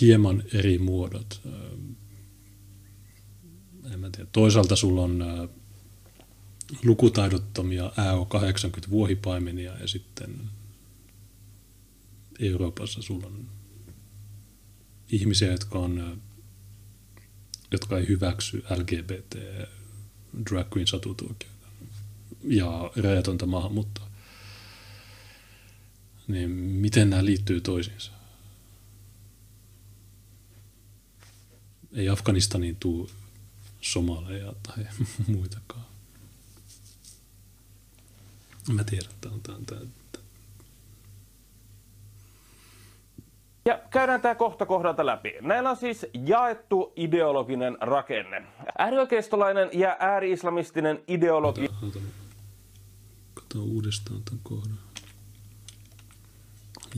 [0.00, 1.40] hieman eri muodot.
[1.46, 1.52] Ää,
[3.92, 4.28] En mä tiedä.
[4.32, 5.48] Toisaalta sulla on ää,
[6.84, 10.34] lukutaidottomia AO80 vuohipaimenia ja sitten
[12.40, 13.48] Euroopassa sulla on
[15.12, 16.16] ihmisiä, jotka on ää,
[17.70, 19.34] jotka ei hyväksy LGBT
[20.50, 21.66] drag queen satutuokioita
[22.44, 24.06] ja rajatonta maahanmuuttoa.
[26.28, 28.12] Niin miten nämä liittyy toisiinsa?
[31.92, 33.10] Ei Afganistaniin tuu
[33.80, 34.86] somaleja tai
[35.34, 35.86] muitakaan.
[38.72, 39.80] Mä tiedän, että on tämä,
[43.66, 45.34] Ja käydään tämä kohta kohdalta läpi.
[45.40, 48.42] Näillä on siis jaettu ideologinen rakenne.
[48.78, 51.68] Äärioikeistolainen ja ääri-islamistinen ideologia
[53.34, 54.78] Katso uudestaan tämän kohdan.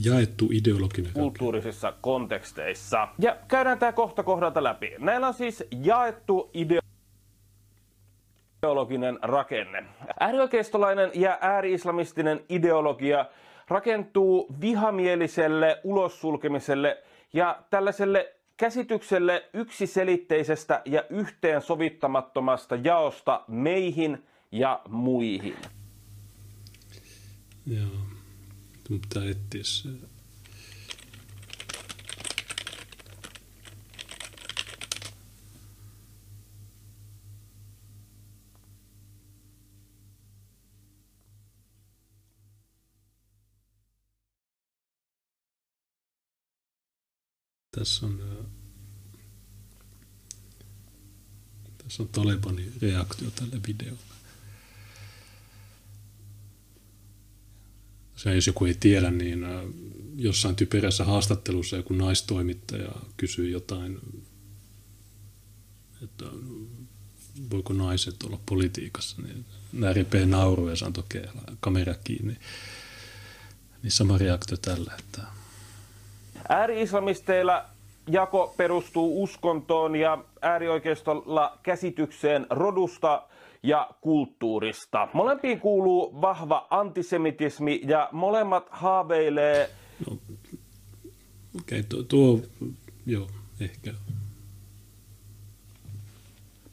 [0.05, 1.23] Jaettu ideologinen rakenne.
[1.23, 3.07] kulttuurisissa konteksteissa.
[3.19, 4.91] Ja käydään tämä kohta kohdalta läpi.
[4.99, 6.51] Näillä on siis jaettu
[8.61, 9.85] ideologinen rakenne.
[10.19, 13.25] Äärioikeistolainen ja ääri-islamistinen ideologia
[13.69, 25.55] rakentuu vihamieliselle ulossulkemiselle ja tällaiselle käsitykselle yksiselitteisestä ja yhteensovittamattomasta jaosta meihin ja muihin.
[27.67, 27.89] Joo.
[28.89, 29.91] Pitää etsiä
[47.79, 48.45] Tässä on, ää,
[51.77, 53.99] tässä on Talebanin reaktio tälle videolle.
[58.15, 59.63] Se, jos joku ei tiedä, niin ää,
[60.15, 63.99] jossain typerässä haastattelussa joku naistoimittaja kysyy jotain,
[66.03, 66.25] että
[67.51, 71.05] voiko naiset olla politiikassa, niin nämä repee nauru ja sanoo,
[71.59, 72.37] kamera kiinni.
[73.83, 75.38] Niin sama reaktio tällä, että
[76.49, 77.65] Ääri-islamisteilla
[78.09, 83.23] jako perustuu uskontoon ja äärioikeistolla käsitykseen rodusta
[83.63, 85.07] ja kulttuurista.
[85.13, 89.69] Molempiin kuuluu vahva antisemitismi ja molemmat haaveilee
[90.07, 92.39] okei, okay, tuo, tuo,
[93.05, 93.27] joo,
[93.61, 93.93] ehkä.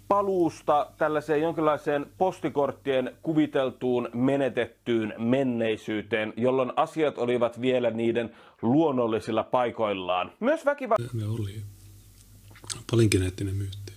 [0.09, 10.33] Paluusta tällaiseen jonkinlaiseen postikorttien kuviteltuun menetettyyn menneisyyteen, jolloin asiat olivat vielä niiden luonnollisilla paikoillaan.
[10.41, 11.63] Myös väkivallan Ne oli
[12.91, 13.93] palingeneettinen myytti.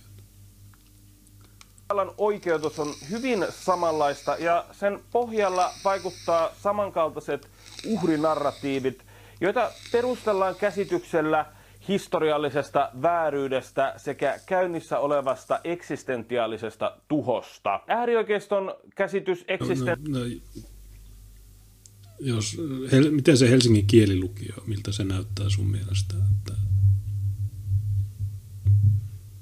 [2.18, 7.48] oikeutus on hyvin samanlaista ja sen pohjalla vaikuttaa samankaltaiset
[7.86, 9.04] uhrinarratiivit,
[9.40, 11.46] joita perustellaan käsityksellä
[11.88, 17.80] historiallisesta vääryydestä sekä käynnissä olevasta eksistentiaalisesta tuhosta.
[17.86, 19.98] Äärioikeiston käsitys eksisten...
[20.08, 20.24] No, no,
[22.20, 22.60] jos,
[22.92, 26.14] hel, miten se Helsingin kielilukio, miltä se näyttää sun mielestä?
[26.32, 26.52] Että,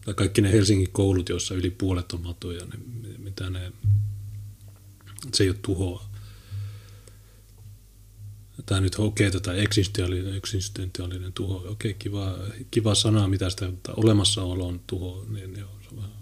[0.04, 3.72] tai kaikki ne Helsingin koulut, joissa yli puolet on matuja, niin mitä ne,
[5.34, 6.07] se ei ole tuhoa.
[8.68, 12.34] Tämä nyt okei, okay, tätä eksistentiaalinen, eksistentiaalinen tuho, okei, okay, kiva,
[12.70, 13.66] kiva sana, mitä sitä
[13.96, 16.18] olemassaolo on tuho, niin joo, se on vähän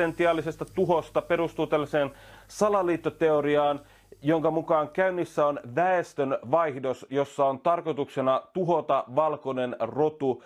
[0.00, 2.10] eksistentiaalisesta tuhosta perustuu tällaiseen
[2.48, 3.80] salaliittoteoriaan,
[4.22, 10.44] jonka mukaan käynnissä on väestön vaihdos, jossa on tarkoituksena tuhota valkoinen rotu.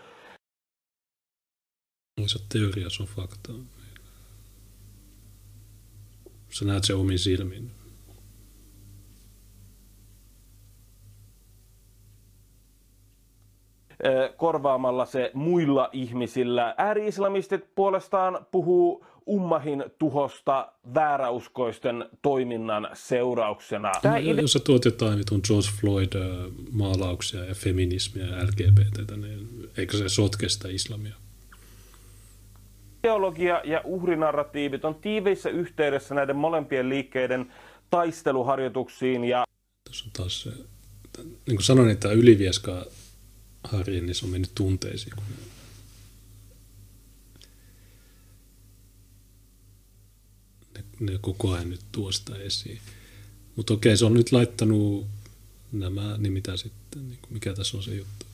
[2.27, 3.53] Se teoria, se on fakta.
[6.51, 7.71] Sä näet se omin silmin.
[14.37, 16.75] Korvaamalla se muilla ihmisillä.
[16.79, 23.93] Ääri-islamistit puolestaan puhuu ummahin tuhosta vääräuskoisten toiminnan seurauksena.
[24.03, 29.97] Tämä ide- jos sä tuot jotain vitun George Floyd-maalauksia ja feminismiä ja LGBT, niin eikö
[29.97, 31.15] se sotke sitä islamia?
[33.03, 37.53] Teologia ja uhrinarratiivit on tiiveissä yhteydessä näiden molempien liikkeiden
[37.91, 39.45] taisteluharjoituksiin ja
[39.85, 40.51] Tuossa on taas se,
[41.23, 42.87] niin kuin sanoin, että ylivieska
[43.65, 45.17] Harri, niin se on mennyt tunteisiin.
[45.17, 45.25] Kun
[50.75, 52.81] ne, ne koko ajan nyt tuo sitä esiin.
[53.57, 55.07] Mutta okei, se on nyt laittanut
[55.73, 58.27] nämä, niin mitä sitten, niin mikä tässä on se juttu?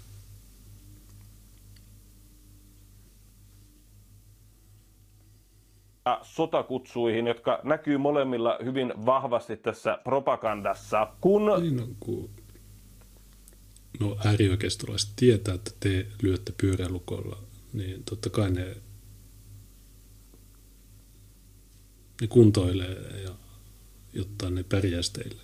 [6.22, 11.08] sotakutsuihin, jotka näkyy molemmilla hyvin vahvasti tässä propagandassa.
[11.20, 11.52] Kun...
[11.60, 12.30] Niin, no, kun
[14.00, 18.76] no äärioikeistolaiset tietää, että te lyötte pyörälukolla, niin totta kai ne,
[22.20, 23.34] ne kuntoilee, ja,
[24.12, 25.42] jotta ne pärjäisi teille.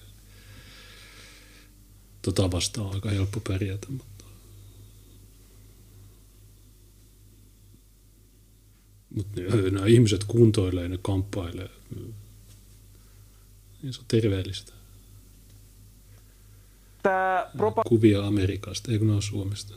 [2.23, 4.17] Tota vastaan on aika helppo pärjätä, mutta
[9.17, 11.71] Mutta nämä ihmiset kuntoilee, ne kamppailee.
[13.83, 14.76] Niin se on terveellistä.
[17.07, 19.75] Tämä propa- Kuvia Amerikasta, eikö ne ole Suomesta?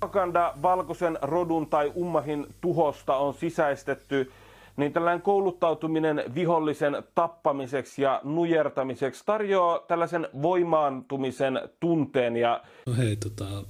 [0.00, 4.30] propaganda valkoisen rodun tai ummahin tuhosta on sisäistetty,
[4.76, 12.36] niin tällainen kouluttautuminen vihollisen tappamiseksi ja nujertamiseksi tarjoaa tällaisen voimaantumisen tunteen.
[12.36, 12.62] Ja...
[12.86, 13.64] No hei, tota,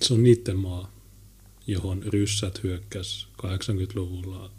[0.00, 0.88] se on niiden maa,
[1.66, 4.50] johon ryssät hyökkäs 80-luvulla,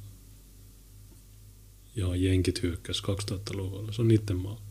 [1.95, 3.91] johon jenkit hyökkäs 2000-luvulla.
[3.91, 4.64] Se on niiden maa.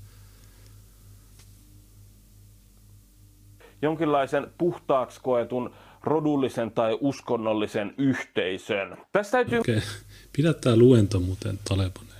[3.85, 8.97] Jonkinlaisen puhtaaksi koetun rodullisen tai uskonnollisen yhteisön.
[9.13, 9.59] Tästä täytyy...
[9.59, 9.81] Okei.
[10.37, 12.15] Pidä tämä luento muuten Talebaneille.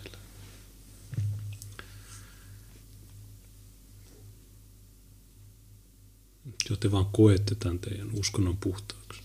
[6.71, 9.25] Jos te vaan koette tämän teidän uskonnon puhtaaksi.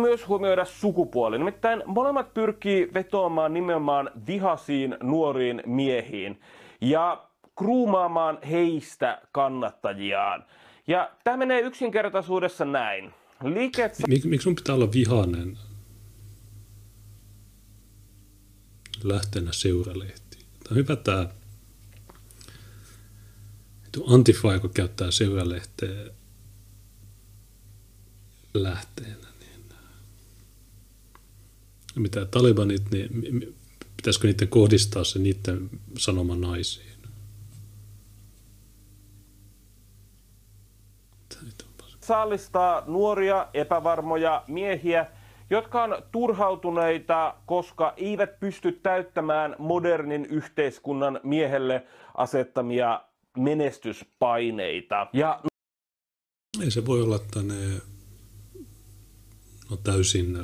[0.00, 1.38] myös huomioida sukupuoli.
[1.38, 6.40] Nimittäin molemmat pyrkii vetoamaan nimenomaan vihasiin nuoriin miehiin.
[6.80, 10.44] Ja kruumaamaan heistä kannattajiaan.
[10.86, 13.12] Ja tämä menee yksinkertaisuudessa näin.
[13.44, 13.92] Liikkeet...
[14.08, 15.58] Mik, miksi sun pitää olla vihainen
[19.02, 20.42] lähteenä seuralehtiin?
[20.42, 21.28] Tämä on hyvä tämä
[24.06, 26.10] Antifa, joka käyttää seuralehteä
[28.54, 29.30] lähteenä.
[31.94, 33.56] Niin, mitä talibanit, niin
[33.96, 36.89] pitäisikö niiden kohdistaa se niiden sanoma naisiin?
[42.10, 45.06] Saalistaa nuoria, epävarmoja miehiä,
[45.50, 53.02] jotka on turhautuneita, koska eivät pysty täyttämään modernin yhteiskunnan miehelle asettamia
[53.38, 55.06] menestyspaineita.
[55.12, 55.40] Ja
[56.62, 57.80] ei se voi olla, että ne
[59.70, 60.38] on täysin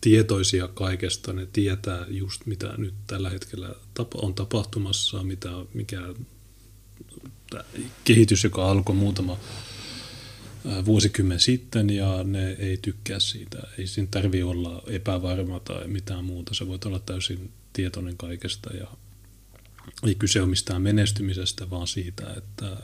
[0.00, 1.32] tietoisia kaikesta.
[1.32, 3.68] Ne tietää just mitä nyt tällä hetkellä
[4.14, 6.00] on tapahtumassa, mitä, mikä
[8.04, 9.36] kehitys, joka alkoi muutama
[10.84, 13.58] vuosikymmen sitten ja ne ei tykkää siitä.
[13.78, 16.54] Ei siinä tarvi olla epävarma tai mitään muuta.
[16.54, 18.86] Se voi olla täysin tietoinen kaikesta ja
[20.06, 22.76] ei kyse ole mistään menestymisestä, vaan siitä, että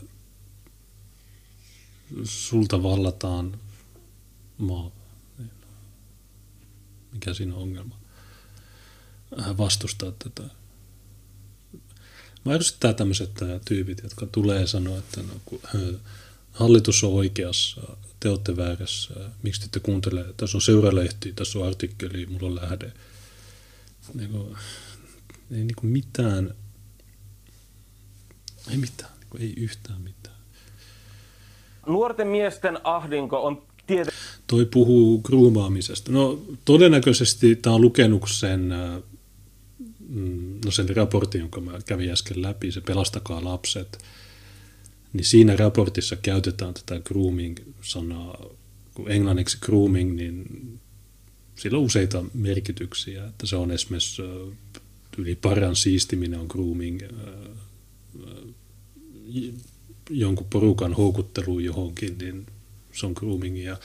[2.24, 3.58] sulta vallataan
[4.58, 4.90] maa.
[7.12, 8.02] Mikä siinä on ongelma?
[9.40, 10.42] äh, vastustaa tätä.
[12.44, 16.00] Mä ärsyttää tämmöiset äh, tyypit, jotka tulee sanoa, että no, kun, äh,
[16.52, 17.80] hallitus on oikeassa,
[18.20, 22.54] te olette väärässä, miksi te ette kuuntele, tässä on seuralehti, tässä on artikkeli, mulla on
[22.54, 22.92] lähde.
[24.14, 24.56] Niin kuin,
[25.50, 26.54] ei niin kuin mitään,
[28.70, 30.36] ei mitään, niin kuin, ei yhtään mitään.
[31.86, 36.12] Nuorten miesten ahdinko on tietenkin Toi puhuu groomaamisesta.
[36.12, 39.02] No todennäköisesti tämä on lukenut sen, äh,
[40.08, 43.98] mm, no sen raportin, jonka mä kävin äsken läpi, se Pelastakaa lapset.
[45.12, 48.44] Niin siinä raportissa käytetään tätä grooming-sanaa,
[48.94, 50.44] kun englanniksi grooming, niin
[51.54, 53.26] sillä on useita merkityksiä.
[53.26, 54.22] Että se on esimerkiksi
[55.18, 57.00] yli paran siistiminen on grooming,
[60.10, 62.46] jonkun porukan houkuttelu johonkin, niin
[62.92, 63.64] se on grooming.
[63.64, 63.78] Ja,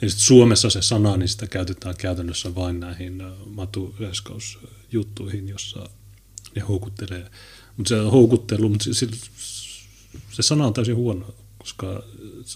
[0.00, 5.88] ja sit Suomessa se sana, niin sitä käytetään käytännössä vain näihin matureskausjuttuihin, jossa
[6.56, 7.30] ne houkuttelee.
[7.76, 8.84] Mutta se houkuttelu, mutta
[10.30, 12.02] se, sana on täysin huono, koska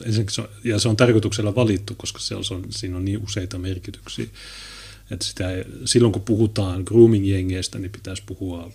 [0.07, 3.59] ensinnäkin se on, ja se on tarkoituksella valittu, koska se on, siinä on niin useita
[3.59, 4.27] merkityksiä.
[5.11, 5.45] Että sitä,
[5.85, 8.73] silloin kun puhutaan grooming-jengeistä, niin pitäisi puhua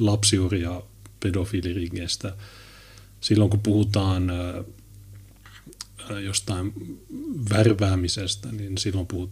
[0.00, 0.82] lapsiuria
[1.20, 2.36] pedofiiliringeistä.
[3.20, 4.32] Silloin kun puhutaan
[6.24, 6.72] jostain
[7.50, 9.30] värväämisestä, niin silloin puhut,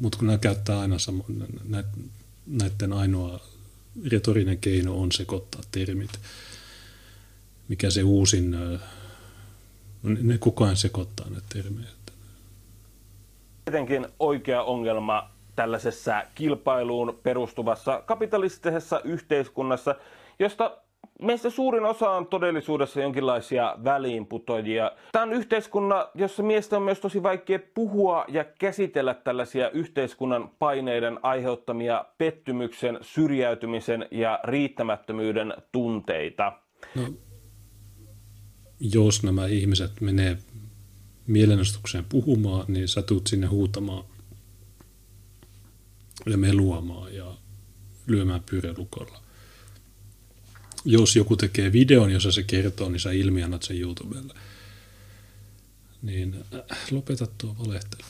[0.00, 1.26] mutta kun nämä käyttää aina samo,
[2.46, 3.40] näiden ainoa
[4.10, 6.10] retorinen keino on sekoittaa termit.
[7.68, 8.56] Mikä se uusin,
[10.02, 11.88] ne koko ajan sekoittaa näitä termejä.
[13.64, 19.94] tietenkin oikea ongelma tällaisessa kilpailuun perustuvassa kapitalistisessa yhteiskunnassa,
[20.38, 20.76] josta
[21.22, 24.92] meistä suurin osa on todellisuudessa jonkinlaisia väliinputojia.
[25.12, 31.18] Tämä on yhteiskunna, jossa miestä on myös tosi vaikea puhua ja käsitellä tällaisia yhteiskunnan paineiden
[31.22, 36.52] aiheuttamia pettymyksen, syrjäytymisen ja riittämättömyyden tunteita.
[36.94, 37.02] No,
[38.80, 40.38] jos nämä ihmiset menee
[41.26, 44.04] mielenostukseen puhumaan, niin sä tuut sinne huutamaan
[46.26, 47.34] ja meluamaan ja
[48.06, 49.27] lyömään pyörälukolla.
[50.90, 54.34] Jos joku tekee videon, jossa se kertoo, niin sä ilmiannat sen YouTubelle.
[56.02, 58.02] Niin äh, lopeta tuo valehtelu.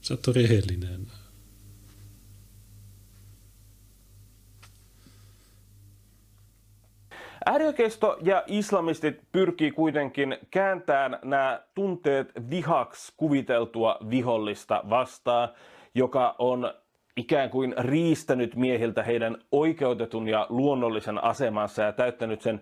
[0.00, 1.06] Sä ole rehellinen.
[7.46, 15.48] Äärioikeisto ja islamistit pyrkii kuitenkin kääntämään nämä tunteet vihaksi kuviteltua vihollista vastaan,
[15.94, 16.74] joka on
[17.16, 22.60] ikään kuin riistänyt miehiltä heidän oikeutetun ja luonnollisen asemansa ja täyttänyt sen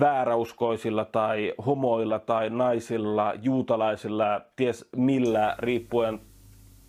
[0.00, 6.20] vääräuskoisilla tai homoilla tai naisilla, juutalaisilla, ties millä, riippuen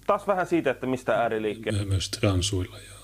[0.08, 1.88] taas vähän siitä, että mistä ääriliikkeet.
[1.88, 2.96] Myös transuilla ja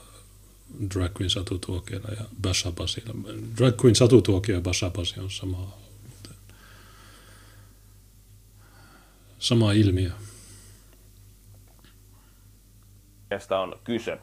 [0.95, 3.13] drag queen satutuokiolla ja Bashabasilla.
[3.57, 5.77] Drag queen satutuokio ja Bashabasi on sama,
[9.39, 10.11] sama ilmiö.
[13.61, 14.17] On kyse.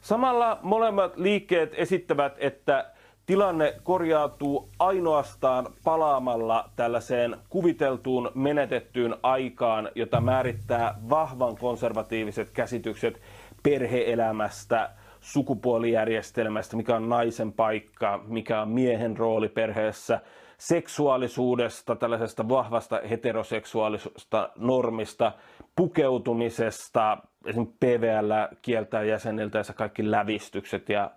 [0.00, 2.90] Samalla molemmat liikkeet esittävät, että
[3.26, 13.20] tilanne korjautuu ainoastaan palaamalla tällaiseen kuviteltuun menetettyyn aikaan, jota määrittää vahvan konservatiiviset käsitykset
[13.62, 14.90] perheelämästä,
[15.20, 20.20] sukupuolijärjestelmästä, mikä on naisen paikka, mikä on miehen rooli perheessä,
[20.58, 25.32] seksuaalisuudesta, tällaisesta vahvasta heteroseksuaalisesta normista,
[25.76, 28.32] pukeutumisesta, esimerkiksi PVL
[28.62, 31.10] kieltää jäseniltänsä kaikki lävistykset ja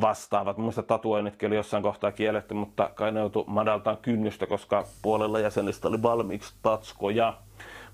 [0.00, 0.56] vastaavat.
[0.56, 5.88] Mun tatuoinnitkin oli jossain kohtaa kielletty, mutta kai ne joutui madaltaan kynnystä, koska puolella jäsenistä
[5.88, 7.34] oli valmiiksi tatskoja.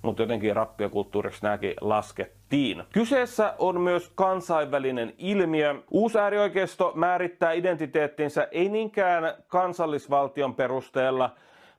[0.02, 2.82] Mutta jotenkin rappiokulttuuriksi nämäkin laskettiin.
[2.92, 5.82] Kyseessä on myös kansainvälinen ilmiö.
[5.90, 11.30] Uusi äärioikeisto määrittää identiteettinsä ei niinkään kansallisvaltion perusteella,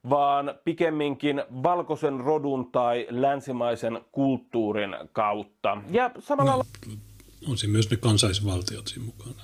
[0.10, 5.82] vaan pikemminkin valkoisen rodun tai länsimaisen kulttuurin kautta.
[5.90, 6.58] Ja samalla...
[6.58, 6.64] No,
[7.48, 9.42] on siinä myös ne kansaisvaltiot siinä mukana.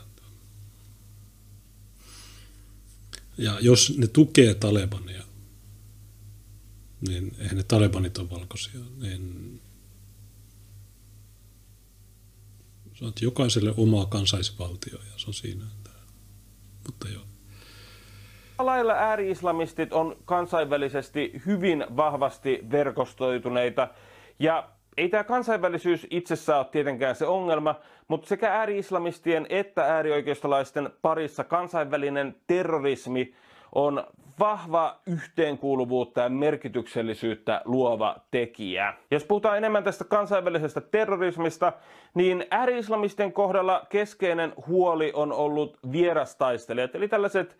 [3.37, 5.23] Ja jos ne tukee Talebania,
[7.07, 9.61] niin eihän ne Talebanit ole valkoisia, niin
[12.93, 15.65] se jokaiselle oma kansaisvaltio ja se on siinä.
[16.85, 17.23] Mutta joo
[18.59, 23.87] lailla ääri-islamistit on kansainvälisesti hyvin vahvasti verkostoituneita
[24.39, 27.75] ja ei tämä kansainvälisyys itsessään ole tietenkään se ongelma,
[28.07, 33.33] mutta sekä ääri-islamistien että äärioikeistolaisten parissa kansainvälinen terrorismi
[33.75, 34.03] on
[34.39, 38.93] vahva yhteenkuuluvuutta ja merkityksellisyyttä luova tekijä.
[39.11, 41.73] Jos puhutaan enemmän tästä kansainvälisestä terrorismista,
[42.13, 47.57] niin ääri-islamisten kohdalla keskeinen huoli on ollut vierastaistelijat, eli tällaiset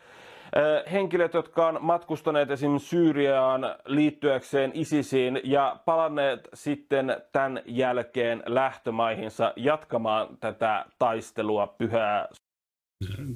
[0.91, 2.79] henkilöt, jotka on matkustaneet esim.
[2.79, 12.27] Syyriaan liittyäkseen ISISiin ja palanneet sitten tämän jälkeen lähtömaihinsa jatkamaan tätä taistelua pyhää.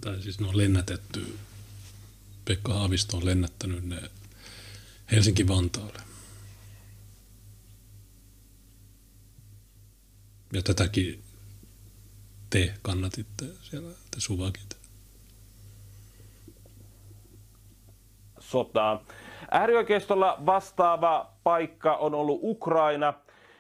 [0.01, 1.37] Tai siis ne on lennätetty,
[2.45, 4.01] Pekka Haavisto on lennättänyt ne
[5.11, 6.01] Helsinki-Vantaalle.
[10.53, 11.23] Ja tätäkin
[12.49, 14.80] te kannatitte siellä, te suvakit.
[18.51, 19.03] Sotaa.
[19.51, 23.13] Äärioikeistolla vastaava paikka on ollut Ukraina,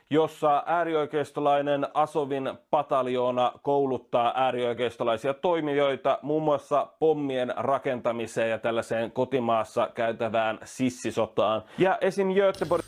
[0.09, 10.59] jossa äärioikeistolainen Asovin pataljoona kouluttaa äärioikeistolaisia toimijoita muun muassa pommien rakentamiseen ja tällaiseen kotimaassa käytävään
[10.63, 11.63] sissisotaan.
[11.77, 12.27] Ja esim.
[12.33, 12.85] Göteborg...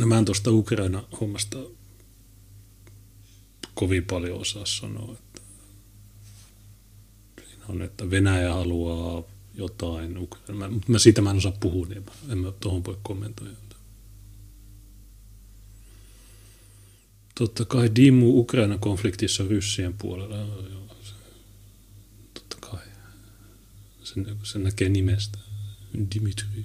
[0.00, 1.58] No mä en tuosta Ukraina-hommasta
[3.74, 5.12] kovin paljon osaa sanoa.
[5.12, 5.40] Että
[7.44, 9.22] siinä on, että Venäjä haluaa
[9.54, 10.28] jotain.
[10.52, 13.54] Mä, mä siitä mä en osaa puhua, niin en mä tuohon voi kommentoida.
[17.34, 20.36] Totta kai Dimu Ukraina konfliktissa ryssien puolella.
[22.34, 22.86] Totta kai.
[24.04, 25.38] Sen, sen näkee nimestä.
[26.14, 26.64] Dimitri.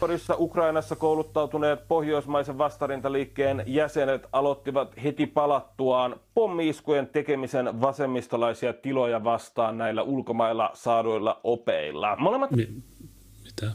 [0.00, 10.02] Porissa Ukrainassa kouluttautuneet pohjoismaisen vastarintaliikkeen jäsenet aloittivat heti palattuaan pommiiskujen tekemisen vasemmistolaisia tiloja vastaan näillä
[10.02, 12.16] ulkomailla saaduilla opeilla.
[12.16, 12.50] Molemmat...
[12.50, 12.68] Mi-
[13.44, 13.72] mitä?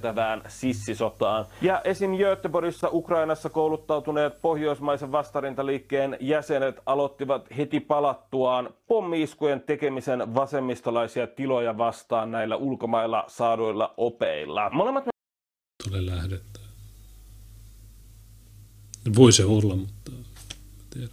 [0.00, 1.44] Tävään sissisotaan.
[1.62, 2.16] Ja esim.
[2.16, 12.56] Göteborgissa Ukrainassa kouluttautuneet pohjoismaisen vastarintaliikkeen jäsenet aloittivat heti palattuaan pommiiskujen tekemisen vasemmistolaisia tiloja vastaan näillä
[12.56, 14.70] ulkomailla saaduilla opeilla.
[14.70, 15.04] Molemmat
[15.88, 16.60] Tule lähdettä.
[19.16, 20.10] Voi se olla, mutta
[20.90, 21.12] tiedä.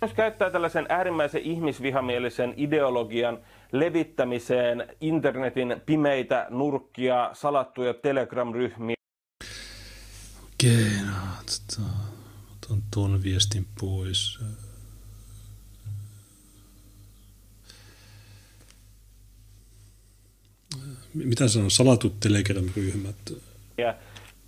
[0.00, 3.38] Myös käyttää tällaisen äärimmäisen ihmisvihamielisen ideologian
[3.72, 8.96] levittämiseen internetin pimeitä nurkkia, salattuja Telegram-ryhmiä.
[10.44, 11.12] Okei, no,
[11.46, 11.88] tota,
[12.52, 14.38] otan tuon viestin pois.
[21.14, 23.16] Mitä sanon, salatut Telegram-ryhmät?
[23.78, 23.94] Ja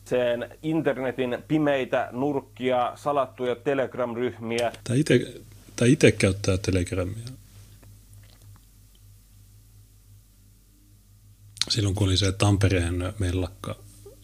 [0.05, 4.73] sen internetin pimeitä nurkkia, salattuja Telegram-ryhmiä.
[4.85, 7.44] Tämä itse käyttää Telegramia.
[11.71, 13.77] Silloin kun oli se Tampereen mellakka,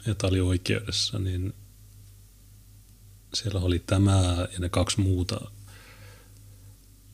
[0.06, 1.52] ja tämä oli oikeudessa, niin
[3.34, 5.50] siellä oli tämä ja ne kaksi muuta.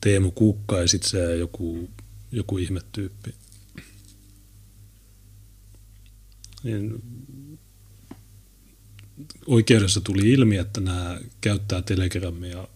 [0.01, 1.89] Teemu Kukka ja sitten se joku,
[2.31, 3.35] joku ihmetyyppi.
[6.63, 7.03] Niin
[9.45, 12.67] oikeudessa tuli ilmi, että nämä käyttää telegramia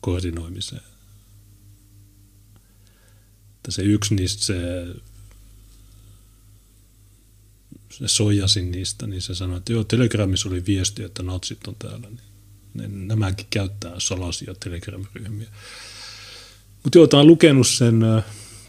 [0.00, 0.91] koordinoimiseen
[3.70, 4.86] se yksi niistä, se,
[7.90, 12.08] se soijasin niistä, niin se sanoi, että joo, Telegramissa oli viesti, että natsit on täällä.
[12.74, 15.48] Niin nämäkin käyttää salaisia Telegram-ryhmiä.
[16.82, 18.00] Mutta joo, olen lukenut sen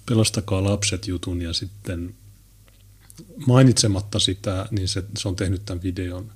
[0.06, 2.16] Pelastakaa lapset jutun ja sitten
[3.48, 6.32] mainitsematta sitä, niin se, se on tehnyt tämän videon.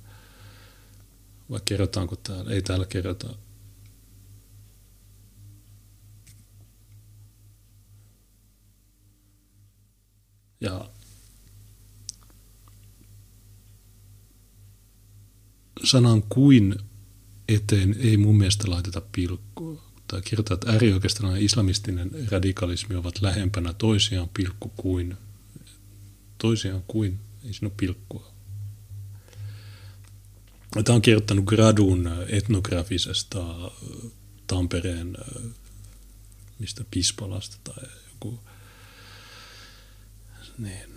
[1.50, 2.50] Vai kerrotaanko täällä?
[2.50, 3.34] Ei täällä kerrota.
[10.60, 10.90] Ja
[15.84, 16.74] sanan kuin
[17.48, 19.88] eteen ei mun mielestä laiteta pilkkua.
[20.08, 25.16] Tai kirjoittaa, että äärioikeistolainen islamistinen radikalismi ovat lähempänä toisiaan pilkku kuin.
[26.38, 28.32] Toisiaan kuin, ei siinä ole pilkkua.
[30.84, 33.70] Tämä on kirjoittanut gradun etnografisesta
[34.46, 35.16] Tampereen
[36.58, 38.40] mistä Pispalasta tai joku
[40.58, 40.90] niin.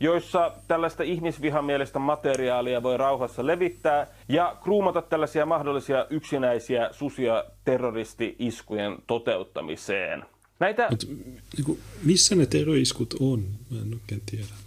[0.00, 10.24] joissa tällaista ihmisvihamielistä materiaalia voi rauhassa levittää ja kruumata tällaisia mahdollisia yksinäisiä susia terroristi-iskujen toteuttamiseen.
[10.60, 10.86] Näitä...
[10.90, 11.08] Mut,
[11.56, 13.44] niin missä ne terroriskut on?
[13.70, 14.65] Mä en oikein tiedä.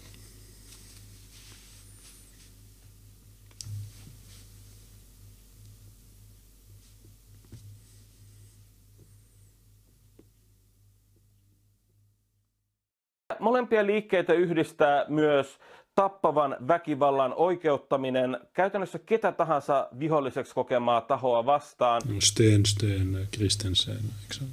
[13.39, 15.59] Molempia liikkeitä yhdistää myös
[15.95, 22.01] tappavan väkivallan oikeuttaminen käytännössä ketä tahansa viholliseksi kokemaa tahoa vastaan.
[22.19, 24.45] Sten, Sten, Kristensen, eikö,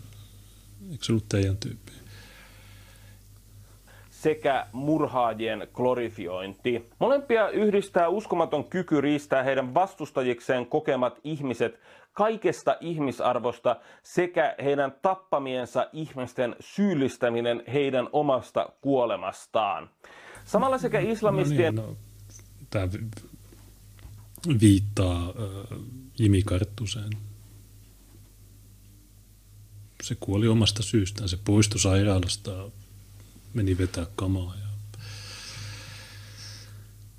[0.91, 1.93] eikö se ollut teidän tyyppi?
[4.27, 6.89] sekä murhaajien glorifiointi.
[6.99, 11.81] Molempia yhdistää uskomaton kyky riistää heidän vastustajikseen kokemat ihmiset
[12.17, 19.91] kaikesta ihmisarvosta sekä heidän tappamiensa ihmisten syyllistäminen heidän omasta kuolemastaan.
[20.45, 21.97] Samalla sekä islamistien No niin, no,
[22.71, 22.89] tämä
[24.61, 25.79] viittaa äh,
[26.19, 27.11] Jimi Karttuseen.
[30.03, 31.29] Se kuoli omasta syystään.
[31.29, 32.71] Se poistui sairaalasta,
[33.55, 34.55] meni vetää kamaa.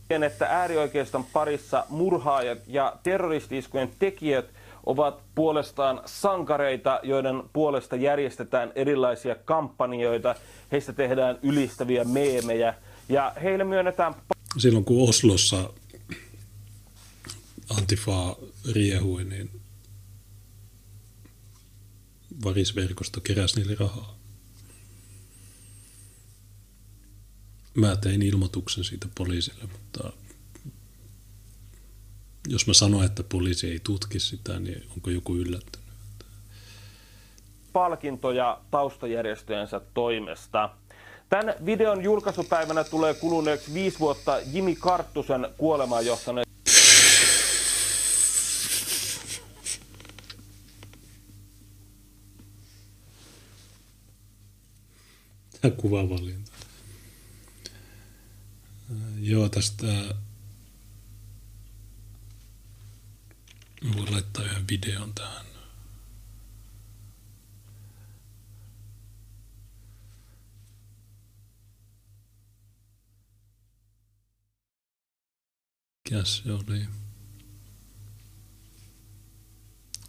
[0.09, 0.25] Ja...
[0.25, 4.45] että äärioikeiston parissa murhaajat ja terroristiiskujen tekijät
[4.87, 10.35] ovat puolestaan sankareita, joiden puolesta järjestetään erilaisia kampanjoita.
[10.71, 12.73] Heistä tehdään ylistäviä meemejä
[13.09, 14.15] ja heille myönnetään
[14.57, 15.69] Silloin kun Oslossa
[17.77, 18.35] Antifa
[18.71, 19.61] riehui, niin
[22.43, 24.17] varisverkosto keräsi niille rahaa.
[27.73, 30.13] Mä tein ilmoituksen siitä poliisille, mutta
[32.47, 35.87] jos mä sanon, että poliisi ei tutki sitä, niin onko joku yllättynyt?
[37.77, 40.69] palkintoja taustajärjestöjensä toimesta.
[41.29, 46.47] Tämän videon julkaisupäivänä tulee kuluneeksi viisi vuotta Jimi Karttusen kuolemaan johtaneen
[55.61, 56.51] Tämä kuvavalinta.
[59.19, 59.87] Joo, tästä
[63.83, 65.45] voin laittaa yhden videon tähän.
[76.09, 76.87] Mikäs se oli?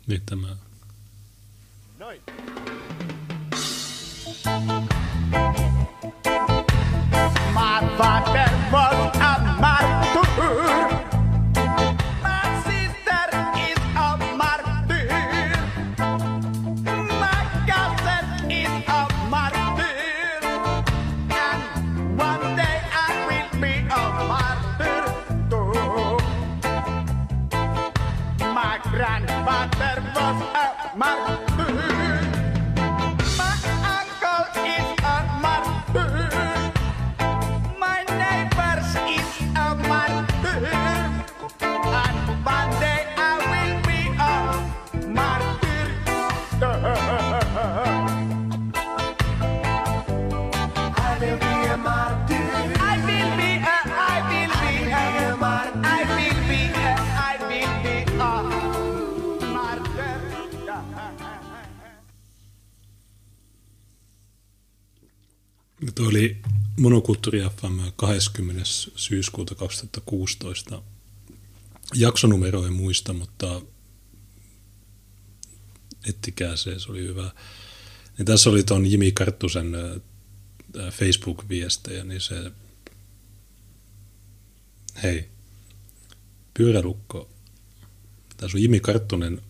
[0.07, 0.57] Niin tämä.
[1.99, 2.21] My
[31.01, 31.28] a
[65.99, 66.37] Tuo oli
[66.77, 68.63] Monokulttuuri FM 20.
[68.97, 70.83] syyskuuta 2016.
[71.95, 73.63] Jaksonumero en muista, mutta
[76.09, 77.31] ettikää se, se oli hyvä.
[78.19, 79.73] Niin tässä oli tuon Jimi Karttusen
[80.91, 82.53] Facebook-viestejä, niin se,
[85.03, 85.29] hei,
[86.55, 87.31] pyörälukko,
[88.37, 89.43] tässä on Jimi Karttunen,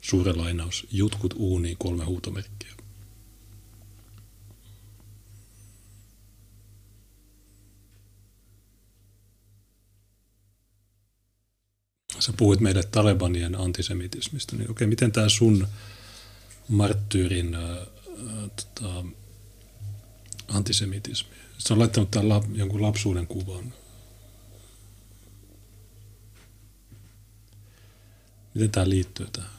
[0.00, 2.77] suuri lainaus, jutkut uuniin, kolme huutomerkkiä.
[12.18, 15.68] Sä puhuit meille Talebanien antisemitismistä, niin okei, miten tämä sun
[16.68, 17.78] marttyyrin äh,
[18.56, 19.04] tota,
[20.48, 21.36] antisemitismi?
[21.58, 23.72] Sä on laittanut tämän lap, jonkun lapsuuden kuvan.
[28.54, 29.50] Miten tämä liittyy tähän?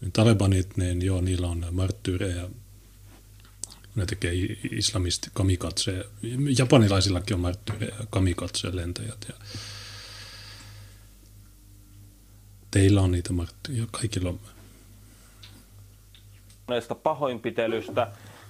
[0.00, 2.48] Niin Talebanit, niin joo, niillä on marttyyrejä.
[3.94, 4.32] Ne tekee
[4.70, 6.04] islamisti kamikatse.
[6.58, 9.26] Japanilaisillakin on marttyyrejä, kamikatse lentäjät.
[9.28, 9.34] Ja
[12.74, 14.38] Teillä on niitä marttyjä, kaikilla on.
[16.50, 18.06] tapahtuneesta pahoinpitelystä.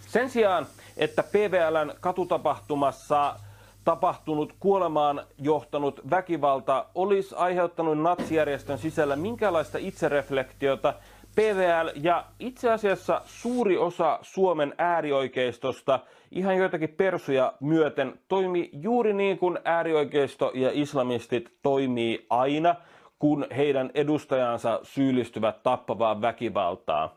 [0.06, 3.36] Sen sijaan, että PVLn katutapahtumassa
[3.84, 10.94] tapahtunut kuolemaan johtanut väkivalta olisi aiheuttanut natsijärjestön sisällä minkälaista itsereflektiota,
[11.34, 19.38] PVL ja itse asiassa suuri osa Suomen äärioikeistosta, ihan joitakin persuja myöten, toimi juuri niin
[19.38, 22.74] kuin äärioikeisto ja islamistit toimii aina,
[23.24, 27.10] kun heidän edustajansa syyllistyvät tappavaan väkivaltaan.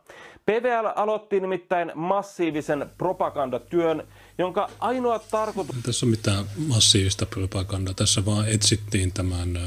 [0.46, 4.02] PVL aloitti nimittäin massiivisen propagandatyön,
[4.38, 5.76] jonka ainoa tarkoitus...
[5.82, 7.94] Tässä on mitään massiivista propagandaa.
[7.94, 9.58] Tässä vaan etsittiin tämän,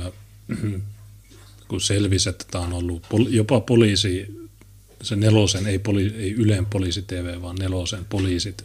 [1.67, 4.45] kun selvisi, että tämä on ollut jopa poliisi,
[5.01, 8.63] se nelosen, ei, poli, ei Ylen poliisi TV, vaan nelosen poliisit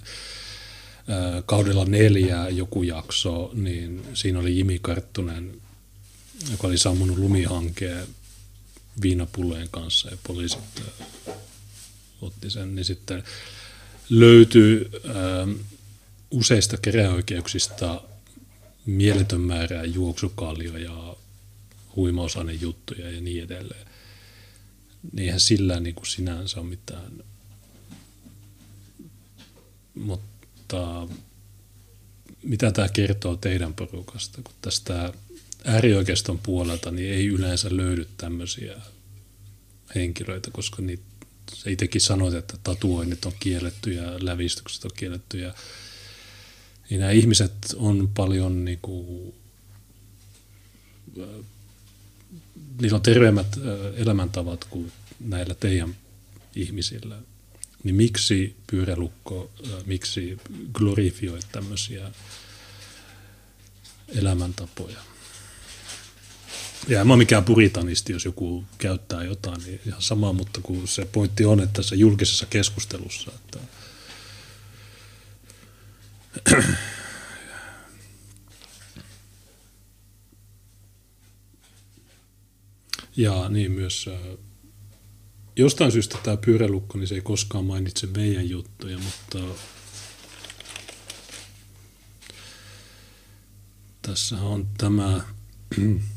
[1.46, 5.65] kaudella neljä joku jakso, niin siinä oli Jimi Karttunen,
[6.50, 8.06] joka oli sammunut lumihankeen
[9.02, 11.34] viinapulleen kanssa ja poliisit äh,
[12.22, 13.24] otti sen, niin sitten
[14.10, 15.56] löytyi äh,
[16.30, 18.02] useista keräoikeuksista
[18.86, 21.16] mieletön määrä juoksukaljoja,
[22.60, 23.86] juttuja ja niin edelleen.
[25.12, 27.24] Niin eihän sillä niin kuin sinänsä ole mitään.
[29.94, 31.08] Mutta
[32.42, 35.12] mitä tämä kertoo teidän porukasta, kun tästä
[35.66, 38.74] äärioikeiston puolelta niin ei yleensä löydy tämmöisiä
[39.94, 41.02] henkilöitä, koska niitä,
[41.54, 45.54] sä itsekin sanoit, että tatuoinnit on kielletty ja lävistykset on kielletty ja
[46.90, 49.34] niin nämä ihmiset on paljon niin kuin,
[52.80, 53.58] niillä on terveemmät
[53.96, 55.96] elämäntavat kuin näillä teidän
[56.56, 57.18] ihmisillä.
[57.84, 59.50] Niin miksi pyörälukko,
[59.86, 60.38] miksi
[60.72, 62.10] glorifioit tämmöisiä
[64.08, 65.15] elämäntapoja?
[66.88, 71.04] Ja en ole mikään puritanisti, jos joku käyttää jotain, niin ihan sama, mutta kun se
[71.04, 73.58] pointti on, että tässä julkisessa keskustelussa, että
[83.16, 84.10] ja niin myös
[85.56, 89.38] jostain syystä tämä pyörälukko, niin se ei koskaan mainitse meidän juttuja, mutta
[94.02, 95.20] tässä on tämä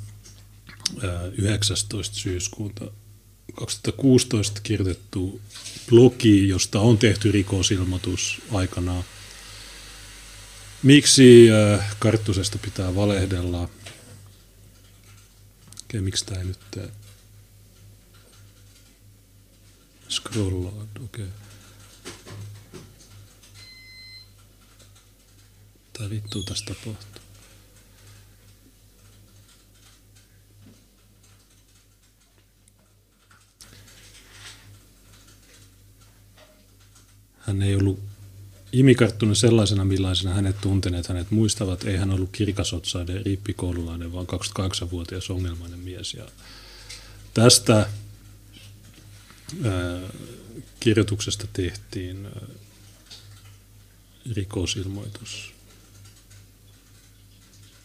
[1.38, 2.16] 19.
[2.16, 2.86] syyskuuta
[3.56, 5.42] 2016 kirjoitettu
[5.90, 9.04] blogi, josta on tehty rikosilmoitus aikanaan–
[10.84, 13.70] Miksi äh, Karttusesta pitää valehdella?
[15.84, 16.92] Okei, miksi tämä ei nyt tee?
[20.10, 21.28] Scrollaa, okei.
[25.98, 27.19] Tää vittu tästä tapahtuu.
[37.50, 38.00] Hän ei ollut
[38.72, 45.30] Jimi Karttunen sellaisena, millaisena hänet tunteneet, hänet muistavat, ei hän ollut kirkasotsaiden rippikoululainen, vaan 28-vuotias
[45.30, 46.14] ongelmainen mies.
[46.14, 46.26] Ja
[47.34, 47.90] tästä
[49.64, 50.10] ää,
[50.80, 52.32] kirjoituksesta tehtiin ää,
[54.36, 55.54] rikosilmoitus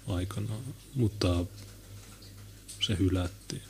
[0.06, 0.54] aikana,
[0.94, 1.44] mutta
[2.80, 3.62] se hylättiin.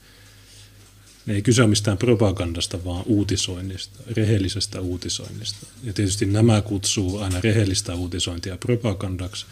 [1.29, 5.67] Ei kyse ole mistään propagandasta, vaan uutisoinnista, rehellisestä uutisoinnista.
[5.83, 9.47] Ja tietysti nämä kutsuu aina rehellistä uutisointia propagandaksi,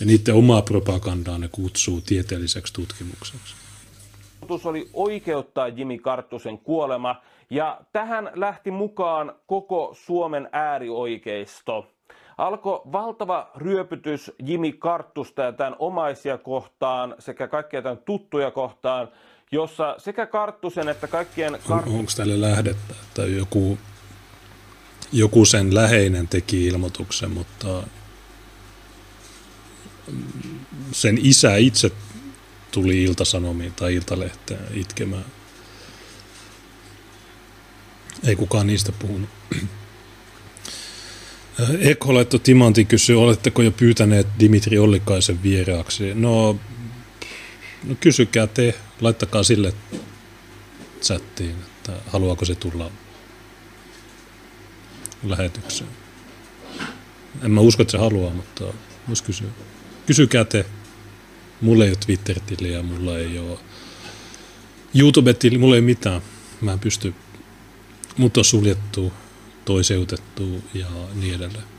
[0.00, 3.54] ja niiden omaa propagandaa ne kutsuu tieteelliseksi tutkimukseksi.
[4.64, 7.16] oli oikeuttaa Jimi Karttusen kuolema,
[7.50, 11.86] ja tähän lähti mukaan koko Suomen äärioikeisto.
[12.38, 19.08] Alkoi valtava ryöpytys Jimi Karttusta ja tämän omaisia kohtaan sekä kaikkia tämän tuttuja kohtaan,
[19.54, 21.58] jossa sekä Karttusen että kaikkien...
[21.68, 21.86] Kart...
[21.86, 23.78] On, Onko tälle lähdettä, että joku,
[25.12, 27.82] joku sen läheinen teki ilmoituksen, mutta
[30.92, 31.90] sen isä itse
[32.70, 35.24] tuli Iltasanomiin tai Iltalehteen itkemään.
[38.26, 39.30] Ei kukaan niistä puhunut.
[41.80, 46.14] Ekoletto Timanti kysyy, oletteko jo pyytäneet Dimitri Ollikaisen vieraaksi?
[46.14, 46.58] No,
[47.86, 49.74] no kysykää te laittakaa sille
[51.02, 52.90] chattiin, että haluaako se tulla
[55.22, 55.90] lähetykseen.
[57.42, 58.64] En mä usko, että se haluaa, mutta
[59.08, 59.48] voisi kysyä.
[60.06, 60.66] Kysykää te.
[61.60, 63.58] Mulla ei ole Twitter-tiliä, mulla ei ole
[64.94, 66.22] YouTube-tili, mulla ei mitään.
[66.60, 67.14] Mä en pysty,
[68.16, 69.12] mut on suljettu,
[69.64, 71.73] toiseutettu ja niin edelleen.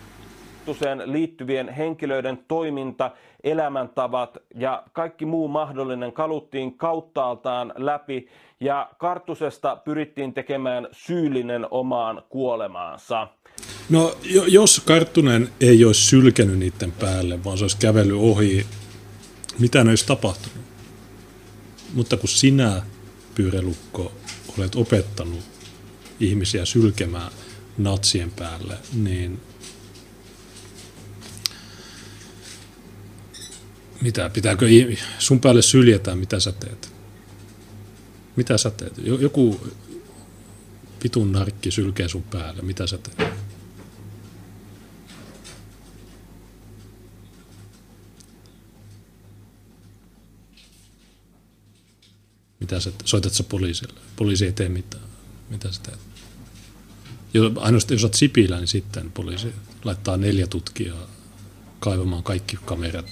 [0.65, 3.11] Karttuseen liittyvien henkilöiden toiminta,
[3.43, 8.27] elämäntavat ja kaikki muu mahdollinen kaluttiin kauttaaltaan läpi
[8.59, 13.27] ja Karttusesta pyrittiin tekemään syyllinen omaan kuolemaansa.
[13.89, 14.15] No
[14.47, 18.65] jos Karttunen ei olisi sylkenyt niiden päälle, vaan se olisi kävellyt ohi,
[19.59, 20.65] mitä ne olisi tapahtunut?
[21.93, 22.81] Mutta kun sinä,
[23.35, 24.11] pyörälukko,
[24.59, 25.39] olet opettanut
[26.19, 27.31] ihmisiä sylkemään
[27.77, 29.39] natsien päälle, niin
[34.05, 34.65] Mitä, pitääkö
[35.19, 36.93] sun päälle syljetään, mitä sä teet?
[38.35, 38.93] Mitä sä teet?
[38.97, 39.67] Jo- Joku
[41.03, 42.61] vitun narkki sylkee sun päälle.
[42.61, 43.29] Mitä sä teet?
[52.59, 53.93] Mitä sä, soitat sä poliisille?
[54.15, 55.03] Poliisi ei tee mitään.
[55.49, 55.99] Mitä sä teet?
[57.33, 59.47] Jo- Ainoastaan jos olet Sipilä, niin sitten poliisi
[59.83, 61.07] laittaa neljä tutkijaa
[61.79, 63.05] kaivamaan kaikki kamerat.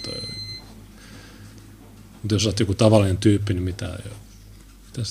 [2.24, 5.06] Mutta jos olet joku tavallinen tyyppi, niin mitä ei ole.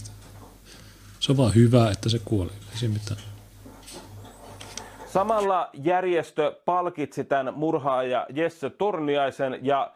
[1.21, 2.51] Se on vaan hyvä, että se kuoli.
[2.83, 3.21] Ei mitään.
[5.13, 9.93] Samalla järjestö palkitsi tämän murhaaja Jesse Torniaisen ja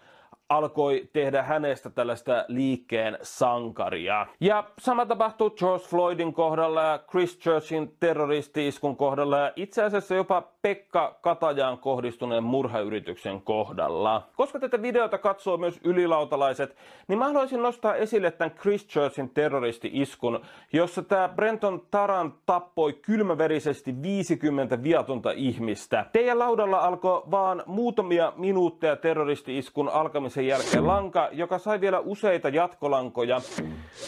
[0.49, 4.27] alkoi tehdä hänestä tällaista liikkeen sankaria.
[4.41, 11.19] Ja sama tapahtui George Floydin kohdalla ja Christchurchin terroristi-iskun kohdalla ja itse asiassa jopa Pekka
[11.21, 14.23] Katajaan kohdistuneen murhayrityksen kohdalla.
[14.37, 16.77] Koska tätä videota katsoo myös ylilautalaiset,
[17.09, 20.41] niin mä haluaisin nostaa esille tämän Christchurchin terroristi-iskun,
[20.73, 26.07] jossa tämä Brenton Taran tappoi kylmäverisesti 50 viatonta ihmistä.
[26.13, 33.41] Teidän laudalla alkoi vaan muutamia minuutteja terroristi-iskun alkamisen jälkeen lanka, joka sai vielä useita jatkolankoja.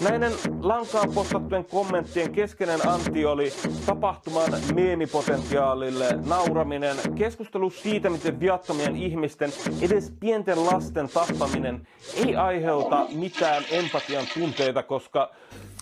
[0.01, 3.53] Näiden lankaan postattujen kommenttien keskeinen anti oli
[3.87, 13.65] tapahtuman meemipotentiaalille nauraminen, keskustelu siitä, miten viattomien ihmisten, edes pienten lasten tappaminen ei aiheuta mitään
[13.71, 15.31] empatian tunteita, koska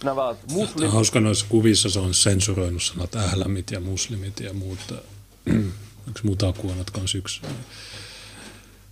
[0.05, 0.91] nämä ovat muslim...
[0.91, 4.79] Hauska noissa kuvissa se on sensuroinut sanat ählämit ja muslimit ja muut.
[6.07, 7.41] Onko mutakuonot kanssa yksi?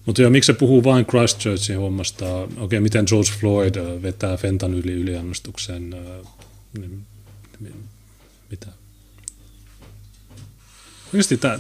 [0.07, 2.43] Mutta joo, miksi se puhuu vain Christchurchin hommasta?
[2.43, 5.93] Okei, okay, miten George Floyd ö, vetää fentanyli yliannostuksen?
[5.93, 6.23] ö,
[6.79, 7.03] niin,
[7.61, 7.85] niin,
[8.51, 8.67] mitä?
[11.07, 11.59] Oikeasti tämä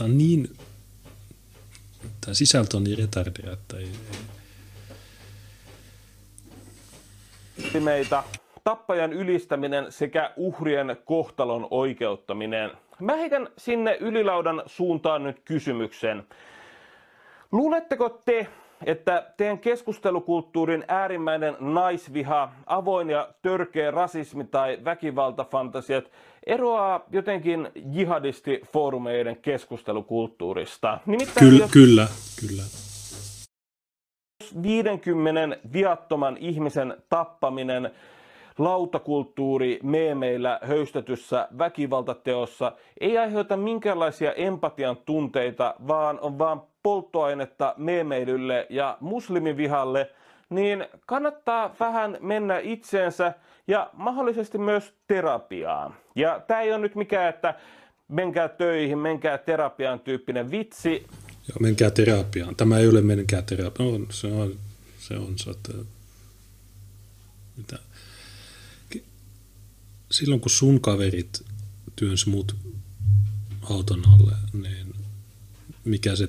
[0.00, 0.56] on niin...
[2.20, 3.88] Tämä sisältö on niin retardia, että ei,
[7.80, 8.22] meitä,
[8.64, 12.70] tappajan ylistäminen sekä uhrien kohtalon oikeuttaminen.
[13.00, 16.26] Mä heitän sinne ylilaudan suuntaan nyt kysymyksen.
[17.54, 18.46] Luuletteko te,
[18.86, 26.04] että teidän keskustelukulttuurin äärimmäinen naisviha, avoin ja törkeä rasismi tai väkivaltafantasiat
[26.46, 30.98] eroaa jotenkin jihadistifoorumeiden keskustelukulttuurista?
[31.06, 32.06] Nimittäin Kyllä, jos- kyllä,
[32.40, 32.62] kyllä.
[34.62, 37.90] 50 viattoman ihmisen tappaminen
[38.58, 48.98] lautakulttuuri meemeillä höystetyssä väkivaltateossa ei aiheuta minkäänlaisia empatian tunteita, vaan on vaan polttoainetta meemeilylle ja
[49.00, 50.10] muslimivihalle,
[50.50, 53.34] niin kannattaa vähän mennä itseensä
[53.66, 55.94] ja mahdollisesti myös terapiaan.
[56.16, 57.54] Ja tämä ei ole nyt mikään, että
[58.08, 61.06] menkää töihin, menkää terapiaan tyyppinen vitsi,
[61.48, 62.56] Joo, menkää terapiaan.
[62.56, 63.94] Tämä ei ole menkää terapiaan.
[63.94, 64.58] On, se on,
[64.98, 65.72] se on, se, että,
[67.56, 67.78] mitä?
[70.10, 71.44] Silloin kun sun kaverit
[71.96, 72.56] työnsi mut
[73.70, 74.94] auton alle, niin
[75.84, 76.28] mikä se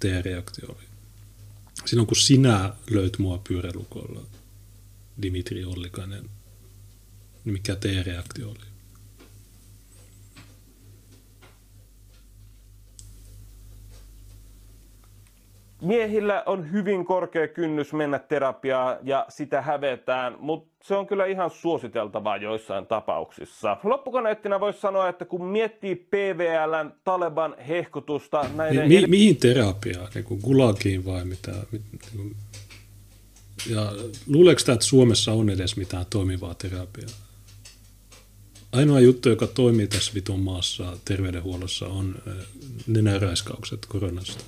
[0.00, 0.88] teidän reaktio oli?
[1.86, 4.26] Silloin kun sinä löit mua pyörälukolla,
[5.22, 6.30] Dimitri Ollikainen,
[7.44, 8.67] niin mikä teidän reaktio oli?
[15.80, 21.50] Miehillä on hyvin korkea kynnys mennä terapiaan ja sitä hävetään, mutta se on kyllä ihan
[21.50, 23.76] suositeltavaa joissain tapauksissa.
[23.84, 28.88] Loppukaneettina voisi sanoa, että kun miettii PVLn Taleban hehkutusta näiden...
[28.88, 30.08] Mi- mi- mihin terapiaan?
[30.14, 31.52] Niin kuin gulagiin vai mitä?
[31.72, 32.36] Niin
[33.66, 33.92] ja
[34.26, 37.08] luuleeko sitä, että Suomessa on edes mitään toimivaa terapiaa?
[38.72, 42.14] Ainoa juttu, joka toimii tässä vitun maassa terveydenhuollossa on
[42.86, 44.44] nenäraiskaukset koronasta.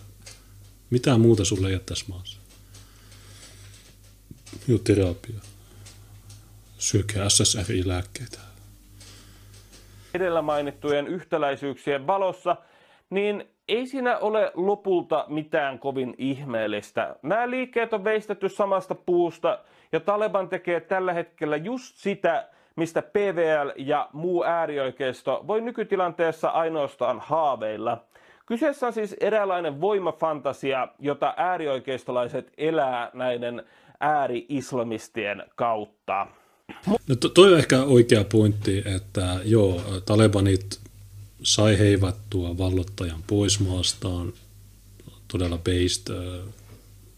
[0.91, 2.41] Mitään muuta sulle ei ole tässä maassa.
[4.69, 5.41] Joo, terapia.
[6.79, 8.39] Syökää SSRI-lääkkeitä.
[10.15, 12.57] edellä mainittujen yhtäläisyyksien valossa,
[13.11, 17.17] niin ei siinä ole lopulta mitään kovin ihmeellistä.
[17.23, 19.59] Nämä liikkeet on veistetty samasta puusta
[19.93, 27.21] ja Taleban tekee tällä hetkellä just sitä, mistä PVL ja muu äärioikeisto voi nykytilanteessa ainoastaan
[27.21, 28.05] haaveilla.
[28.51, 33.65] Kyseessä on siis eräänlainen voimafantasia, jota äärioikeistolaiset elää näiden
[34.01, 36.27] ääri-islamistien kautta.
[37.09, 40.81] No to, toi on ehkä oikea pointti, että joo, Talebanit
[41.43, 44.33] sai heivattua vallottajan pois maastaan,
[45.29, 46.55] todella based, äh,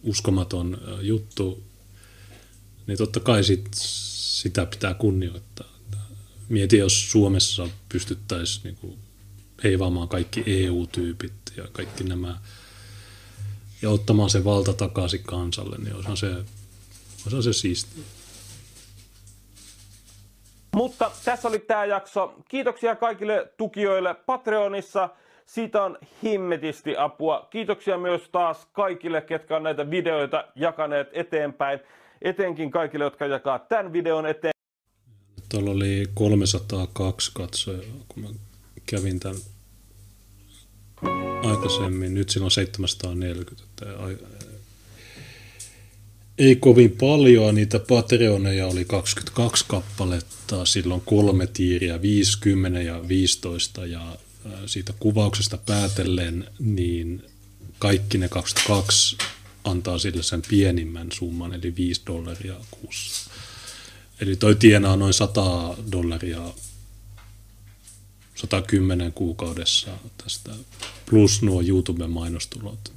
[0.03, 1.63] uskomaton äh, juttu,
[2.87, 5.73] niin totta kai sit, sitä pitää kunnioittaa.
[6.49, 8.79] Mieti, jos Suomessa pystyttäisiin
[9.63, 12.39] niinku heivaamaan kaikki EU-tyypit ja kaikki nämä
[13.83, 16.35] ja ottamaan se valta takaisin kansalle, niin olisihan se,
[17.23, 18.05] olisihan se siistiä.
[20.77, 22.35] Mutta tässä oli tämä jakso.
[22.49, 25.09] Kiitoksia kaikille tukijoille Patreonissa.
[25.47, 27.49] Siitä on himmetisti apua.
[27.51, 31.81] Kiitoksia myös taas kaikille, ketkä on näitä videoita jakaneet eteenpäin.
[32.23, 34.53] Etenkin kaikille, jotka jakaa tämän videon eteen.
[35.49, 38.29] Tuolla oli 302 katsojaa, kun mä
[38.87, 39.39] kävin tämän
[41.43, 42.15] aikaisemmin.
[42.15, 43.65] Nyt sillä on 740.
[43.65, 44.19] Että ai-
[46.39, 54.17] ei kovin paljon, niitä Patreoneja oli 22 kappaletta, silloin kolme tiiriä, 50 ja 15 ja
[54.67, 57.23] siitä kuvauksesta päätellen, niin
[57.79, 59.17] kaikki ne 22
[59.65, 63.31] antaa sille sen pienimmän summan, eli 5 dollaria kuussa.
[64.21, 66.41] Eli toi tienaa noin 100 dollaria
[68.43, 69.91] 110 kuukaudessa
[70.25, 70.53] tästä,
[71.11, 72.93] plus nuo YouTuben mainostulot.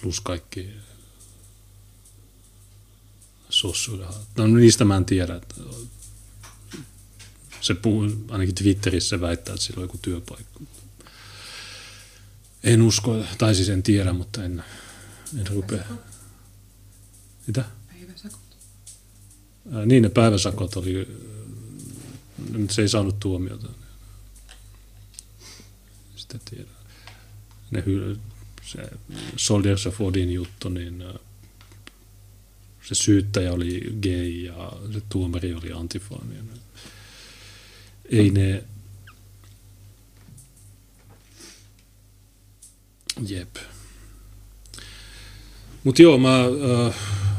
[0.00, 0.70] Plus kaikki
[3.48, 4.28] sossurahat.
[4.36, 5.36] No niistä mä en tiedä.
[5.36, 5.54] Että
[7.60, 10.60] se puhuu, ainakin Twitterissä väittää, että sillä on joku työpaikka.
[12.62, 14.64] En usko, tai siis en tiedä, mutta en,
[15.38, 15.84] en rupea.
[17.46, 17.64] Mitä?
[17.64, 18.38] Ää,
[19.86, 21.08] Niin, ne päiväsakot oli,
[22.52, 23.68] nyt se ei saanut tuomiota.
[26.16, 26.70] Sitä tiedä.
[27.70, 28.18] Ne hy,
[28.62, 28.90] se
[29.36, 31.04] Soldiers of Odin juttu, niin
[32.82, 36.34] se syyttäjä oli gay ja se tuomari oli antifaani.
[38.04, 38.64] Ei ne...
[43.28, 43.56] Jep.
[45.84, 46.40] Mutta joo, mä
[46.86, 46.94] äh,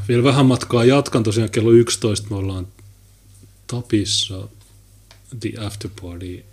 [0.09, 1.23] vielä vähän matkaa jatkan.
[1.23, 2.67] Tosiaan kello 11 me ollaan
[3.67, 4.47] Tapissa,
[5.39, 6.43] The After Party.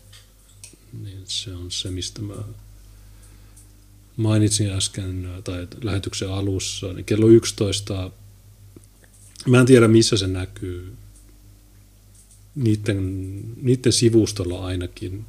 [1.03, 2.35] Niin se on se, mistä mä
[4.17, 6.93] mainitsin äsken, äh, tai lähetyksen alussa.
[6.93, 8.11] Niin kello 11,
[9.47, 10.93] mä en tiedä missä se näkyy.
[12.55, 15.25] Niiden, niiden sivustolla ainakin,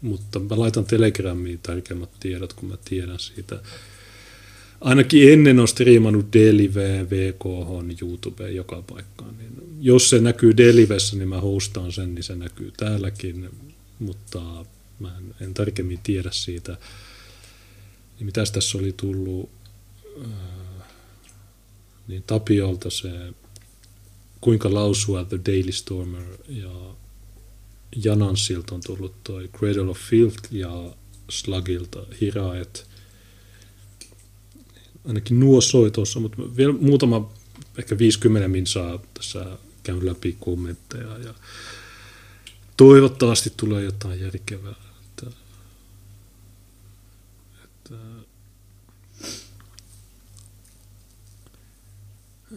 [0.00, 3.62] mutta mä laitan Telegramiin tärkeimmät tiedot, kun mä tiedän siitä.
[4.80, 9.38] Ainakin ennen on striimannut Delive, VKH, YouTube joka paikkaan.
[9.38, 13.50] Niin jos se näkyy Delivessä, niin mä hostaan sen, niin se näkyy täälläkin,
[13.98, 14.64] mutta
[14.98, 16.76] mä en, en tarkemmin tiedä siitä.
[18.18, 19.50] Niin mitäs tässä oli tullut?
[20.24, 20.30] Äh,
[22.08, 23.10] Niin Tapiolta se
[24.40, 26.94] kuinka lausua The Daily Stormer ja
[28.04, 30.94] Janansilta on tullut toi Cradle of Filth ja
[31.30, 32.89] Slugilta Hiraet.
[35.08, 37.30] Ainakin nuo soi tuossa, mutta vielä muutama,
[37.78, 39.46] ehkä 50 minsaa tässä
[39.82, 41.34] käyn läpi kommentteja ja
[42.76, 44.74] toivottavasti tulee jotain järkevää.
[45.04, 45.36] Että,
[47.64, 47.94] että,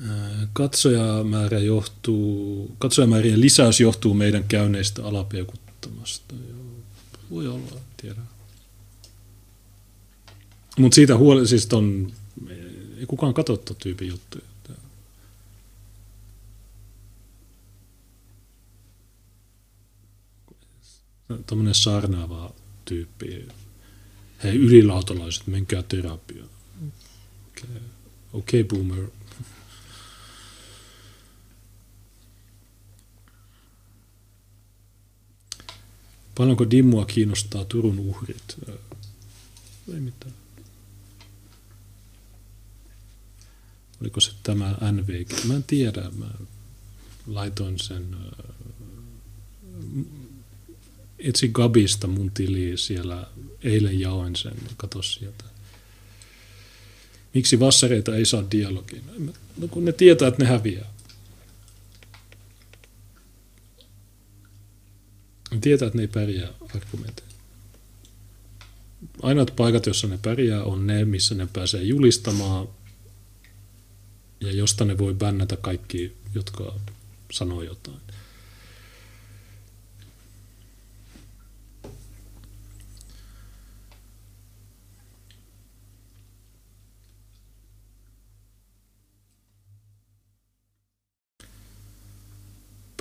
[0.10, 6.36] ää, Katsojamäärä johtuu, katsojamäärien lisäys johtuu meidän käynneistä alapeukuttamasta.
[7.32, 8.22] Voi olla, tiedä.
[10.78, 12.12] Mutta siitä huoli, siis ton,
[13.04, 14.46] ei kukaan katso ton tyypin juttuja.
[21.48, 22.54] Tuommoinen saarnaava
[22.86, 23.48] tyyppi.
[24.44, 26.50] Hei, ylilautalaiset, menkää terapiaan.
[27.50, 27.82] Okei, okay.
[28.34, 29.08] okay, boomer.
[36.36, 38.58] Paljonko Dimmua kiinnostaa Turun uhrit?
[39.94, 40.43] Ei mitään.
[44.04, 45.46] Oliko se tämä NVG?
[45.48, 46.12] Mä en tiedä.
[46.18, 46.30] Mä
[47.28, 48.16] laitoin sen...
[48.40, 48.44] ö,
[51.20, 53.28] Etsi Gabista mun tiliin siellä.
[53.62, 54.54] Eilen jaoin sen.
[54.78, 55.44] Kato sieltä.
[57.34, 59.04] Miksi vassareita ei saa dialogiin?
[59.58, 60.94] No kun ne tietää, että ne häviää.
[65.52, 67.34] Ne tietää, että ne ei pärjää argumenteilla.
[69.22, 72.68] Ainoat paikat, jossa ne pärjää, on ne, missä ne pääsee julistamaan
[74.44, 76.74] ja josta ne voi bännätä kaikki, jotka
[77.32, 78.00] sanoo jotain.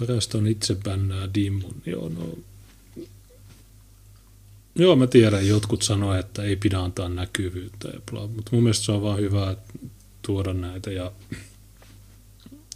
[0.01, 1.83] Parasta on itse bännää Dimmun.
[1.87, 2.39] Joo, no.
[4.75, 8.85] Joo, mä tiedän, jotkut sanoo, että ei pidä antaa näkyvyyttä ja bla, mutta mun mielestä
[8.85, 9.57] se on vaan hyvä
[10.23, 11.13] tuoda näitä ja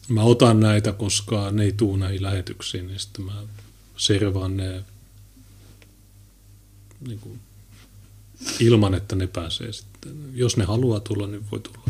[0.09, 3.33] mä otan näitä, koska ne ei tuu näihin lähetyksiin, niin sitten mä
[3.97, 4.85] servaan ne
[7.07, 7.41] niin kuin,
[8.61, 10.13] ilman, että ne pääsee sitten.
[10.35, 11.81] Jos ne haluaa tulla, niin voi tulla.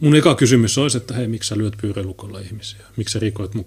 [0.00, 2.80] Mun eka kysymys olisi, että hei, miksi sä lyöt pyörälukolla ihmisiä?
[2.96, 3.64] Miksi sä rikoit mun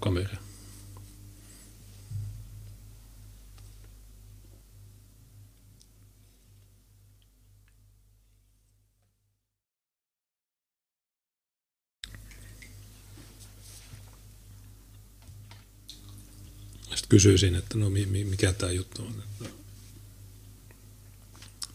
[17.14, 19.54] kysyisin, että no mi- mi- mikä tämä juttu on, että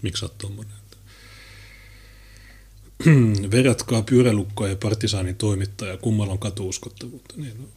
[0.01, 0.73] miksi tommonen.
[0.77, 0.97] Että
[3.57, 7.33] verratkaa pyörälukkoa ja partisaanin toimittaja, kummalla on katuuskottavuutta.
[7.37, 7.67] Niin, no,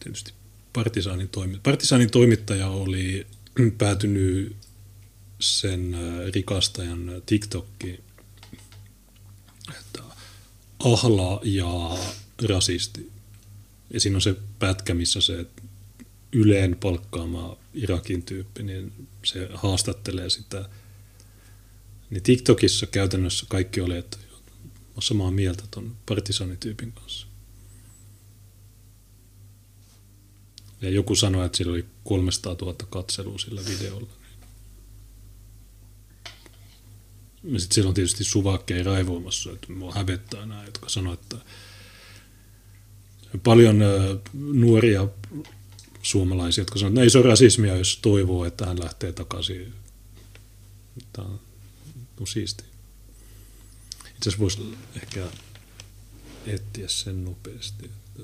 [0.00, 0.32] tietysti
[0.72, 3.26] partisaanin, toimi, partisaanin toimittaja oli
[3.78, 4.56] päätynyt
[5.40, 6.00] sen äh,
[6.34, 8.04] rikastajan TikTokkiin,
[9.70, 10.02] että
[10.78, 11.98] ahla ja
[12.48, 13.10] rasisti.
[13.90, 15.46] Ja siinä on se pätkä, missä se
[16.34, 20.68] Yleen palkkaama Irakin tyyppi, niin se haastattelee sitä.
[22.10, 24.16] Niin TikTokissa käytännössä kaikki oli, että
[24.96, 27.26] mä samaa mieltä ton partisanityypin kanssa.
[30.80, 34.08] Ja joku sanoi, että sillä oli 300 000 katselua sillä videolla.
[37.44, 41.36] Ja sitten siellä on tietysti suvakkeja raivoimassa, että mua hävettää nämä, jotka sanoo, että
[43.42, 43.78] paljon
[44.32, 45.08] nuoria
[46.04, 49.74] suomalaisia, jotka sanoo, että no ei se ole rasismia, jos toivoo, että hän lähtee takaisin.
[51.12, 51.40] Tämä on,
[52.20, 52.66] on siistiä.
[54.16, 55.26] Itse asiassa voisi ehkä
[56.46, 57.84] etsiä sen nopeasti.
[57.84, 58.22] Että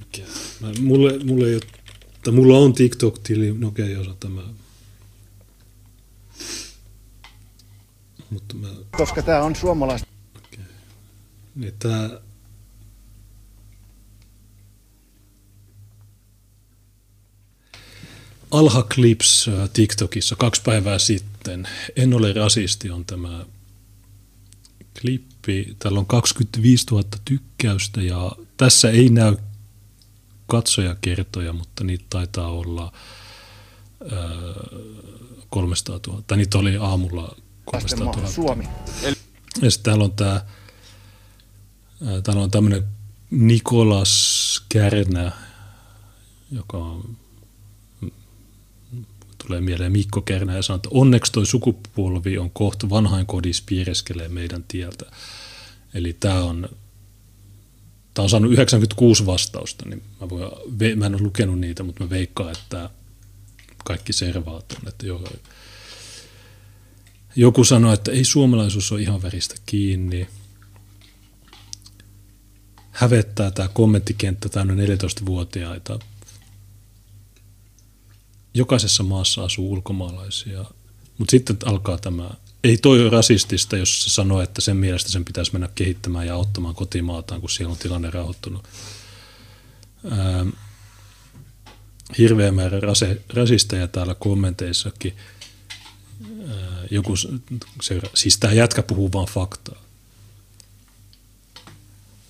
[0.00, 0.22] mikä,
[0.60, 4.42] mä, mulle, mulle ei ole, mulla on TikTok-tili, no okei, osa tämä.
[8.30, 10.08] Mutta mä, koska tämä on suomalaista.
[11.54, 12.20] niin tää,
[18.54, 21.68] Alha Clips äh, TikTokissa kaksi päivää sitten.
[21.96, 23.44] En ole rasisti on tämä
[25.00, 25.76] klippi.
[25.78, 29.36] Täällä on 25 000 tykkäystä ja tässä ei näy
[30.46, 32.92] katsojakertoja, mutta niitä taitaa olla
[34.12, 34.18] äh,
[35.50, 36.22] 300 000.
[36.26, 38.28] Tai niitä oli aamulla 300 000.
[38.28, 38.68] Suomi.
[39.62, 40.44] Ja sitten täällä on tämä,
[42.22, 42.84] täällä on tämmöinen
[43.30, 45.32] Nikolas Kärnä,
[46.50, 47.16] joka on,
[49.46, 54.64] tulee mieleen Mikko Kärnä ja sanoo, että onneksi toi sukupolvi on kohta vanhainkodissa piireskelee meidän
[54.68, 55.04] tieltä.
[55.94, 56.68] Eli tämä on,
[58.14, 62.10] tämä on saanut 96 vastausta, niin mä, voin, mä en ole lukenut niitä, mutta mä
[62.10, 62.90] veikkaan, että
[63.84, 65.28] kaikki servaat on, että joo,
[67.36, 70.26] joku sanoi, että ei suomalaisuus ole ihan väristä kiinni.
[72.90, 75.98] Hävettää tämä kommenttikenttä täynnä 14-vuotiaita.
[78.54, 80.64] Jokaisessa maassa asuu ulkomaalaisia.
[81.18, 82.30] Mutta sitten alkaa tämä,
[82.64, 86.34] ei toi ole rasistista, jos se sanoo, että sen mielestä sen pitäisi mennä kehittämään ja
[86.34, 88.64] auttamaan kotimaataan, kun siellä on tilanne rauhoittunut.
[90.12, 90.48] Ähm,
[92.18, 95.16] hirveä määrä rase, rasisteja täällä kommenteissakin
[96.90, 97.14] joku,
[97.82, 99.82] seura- siis tämä jätkä puhuu vaan faktaa.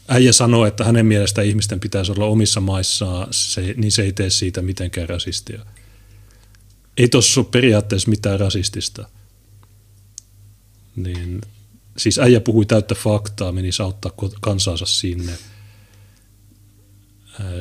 [0.09, 4.31] Äijä sanoo, että hänen mielestä ihmisten pitäisi olla omissa maissaan, se, niin se ei tee
[4.31, 5.67] siitä mitenkään rasistia.
[6.97, 9.09] Ei tuossa ole periaatteessa mitään rasistista.
[10.97, 11.41] Niin,
[11.97, 15.39] siis äijä puhui täyttä faktaa, menisi auttaa kansansa sinne.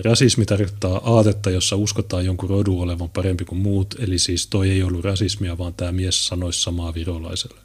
[0.03, 4.83] Rasismi tarkoittaa aatetta, jossa uskotaan jonkun rodun olevan parempi kuin muut, eli siis toi ei
[4.83, 7.59] ollut rasismia, vaan tämä mies sanoisi samaa virolaiselle.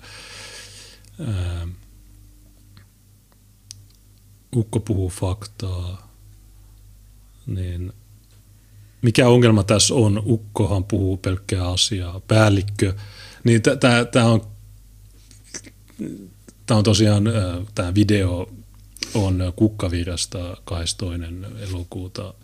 [4.56, 6.12] Ukko puhuu faktaa,
[7.46, 7.92] niin
[9.02, 10.22] mikä ongelma tässä on?
[10.26, 12.94] Ukkohan puhuu pelkkää asiaa, päällikkö,
[13.44, 13.62] niin
[14.12, 14.46] tämä on,
[16.70, 17.24] on tosiaan
[17.74, 18.48] tämä video
[19.14, 21.06] on Kukkavirasta 12.
[21.68, 22.34] elokuuta.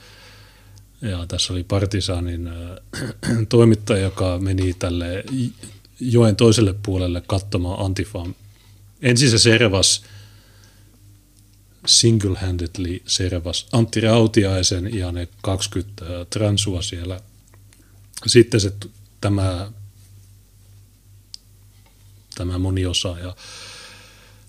[1.02, 2.50] Ja tässä oli Partisanin
[3.48, 5.24] toimittaja, joka meni tälle
[6.00, 8.34] joen toiselle puolelle katsomaan Antifan.
[9.02, 10.04] Ensin se servas
[11.86, 17.20] single-handedly servas Antti Rautiaisen ja ne 20 transua siellä.
[18.26, 18.72] Sitten se
[19.20, 19.72] tämä,
[22.34, 23.36] tämä moniosaaja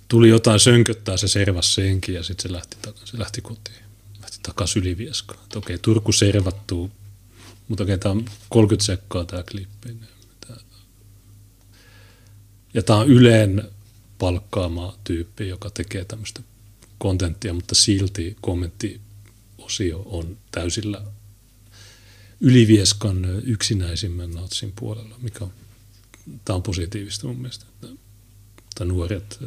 [0.07, 3.85] tuli jotain sönköttää, se servas senkin ja sitten se lähti, se lähti kotiin.
[4.21, 5.39] Lähti takaisin Ylivieskaan.
[5.55, 6.91] Okei, Turku servattuu,
[7.67, 9.97] mutta okei, tämä on 30 sekkaa tämä klippi.
[12.73, 13.63] Ja tämä on Yleen
[14.17, 16.41] palkkaama tyyppi, joka tekee tämmöistä
[17.05, 21.01] kontenttia, mutta silti kommenttiosio on täysillä
[22.41, 25.51] Ylivieskan yksinäisimmän natsin puolella, mikä on,
[26.45, 27.87] tämä on positiivista mun mielestä, että,
[28.57, 29.39] että nuoret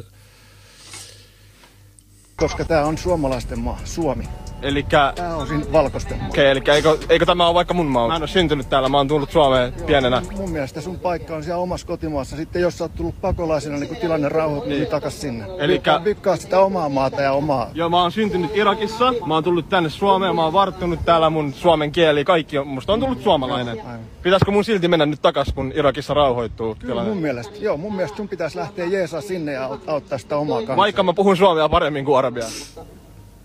[2.39, 4.23] koska tämä on suomalaisten maa, Suomi.
[4.61, 4.85] Eli
[5.15, 6.27] Tämä on siinä valkoisten maa.
[6.27, 8.07] Okei, eli eikö, eikö tämä ole vaikka mun maa?
[8.07, 10.21] Mä en ole syntynyt täällä, mä oon tullut Suomeen pienenä.
[10.37, 12.35] Mun mielestä sun paikka on siellä omassa kotimaassa.
[12.35, 15.45] Sitten jos sä oot tullut pakolaisena, niin kun tilanne rauhoittuu, niin, takas sinne.
[15.67, 17.67] Vikkaa- Vikkaa sitä omaa maata ja omaa.
[17.73, 21.53] Joo, mä oon syntynyt Irakissa, mä oon tullut tänne Suomeen, mä oon varttunut täällä mun
[21.53, 23.79] suomen kieli, kaikki on, musta on tullut suomalainen.
[23.79, 23.99] Aivan.
[24.23, 27.09] Pitäisikö mun silti mennä nyt takas, kun Irakissa rauhoittuu Kyllä tilanne?
[27.13, 27.55] mun mielestä.
[27.59, 30.77] Joo, mun mielestä sun pitäisi lähteä jeesaa sinne ja aut- auttaa sitä omaa kansaa.
[30.77, 32.85] Vaikka mä puhun suomea paremmin kuin arabiaa.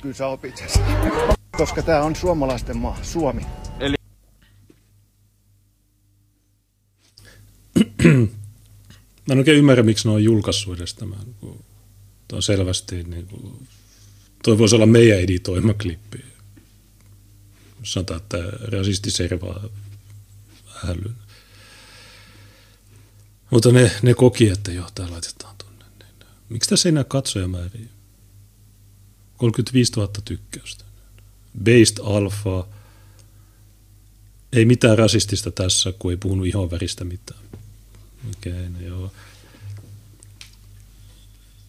[0.03, 0.69] Kyllä sä opit sen.
[1.59, 3.43] Koska tämä on suomalaisten maa, Suomi.
[9.27, 11.19] Mä en oikein ymmärrä, miksi ne on julkaissut edes tämän.
[11.41, 13.69] Tämä on selvästi, niin kuin,
[14.43, 16.25] toi voisi olla meidän editoima klippi.
[17.83, 19.65] Sanotaan, että rasisti servaa
[20.89, 21.15] ällyn.
[23.51, 25.85] Mutta ne, ne koki, että joo, tämä laitetaan tuonne.
[25.99, 27.94] Niin, miksi tässä ei näe katsojamääriä?
[29.53, 30.85] 35 000 tykkäystä.
[31.65, 32.67] Based Alpha.
[34.53, 37.41] Ei mitään rasistista tässä, kun ei puhunut ihonväristä mitään.
[38.31, 39.13] Okei, no joo.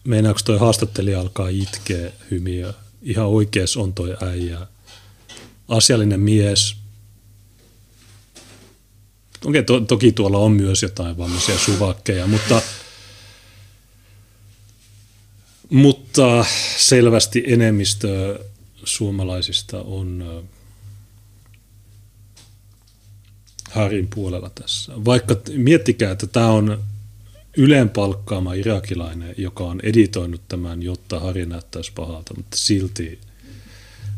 [0.04, 2.74] Meinaako toi haastattelija alkaa itkeä hymiä?
[3.02, 4.66] Ihan oikees on toi äijä.
[5.68, 6.76] Asiallinen mies.
[9.44, 12.62] Okei, to, toki tuolla on myös jotain vammaisia suvakkeja, mutta,
[15.70, 16.44] mutta
[16.76, 18.44] selvästi enemmistö
[18.84, 20.42] suomalaisista on
[23.70, 24.92] Harin puolella tässä.
[25.04, 26.84] Vaikka miettikää, että tämä on
[27.56, 33.20] Yleen palkkaama irakilainen, joka on editoinut tämän, jotta Hari näyttäisi pahalta, mutta silti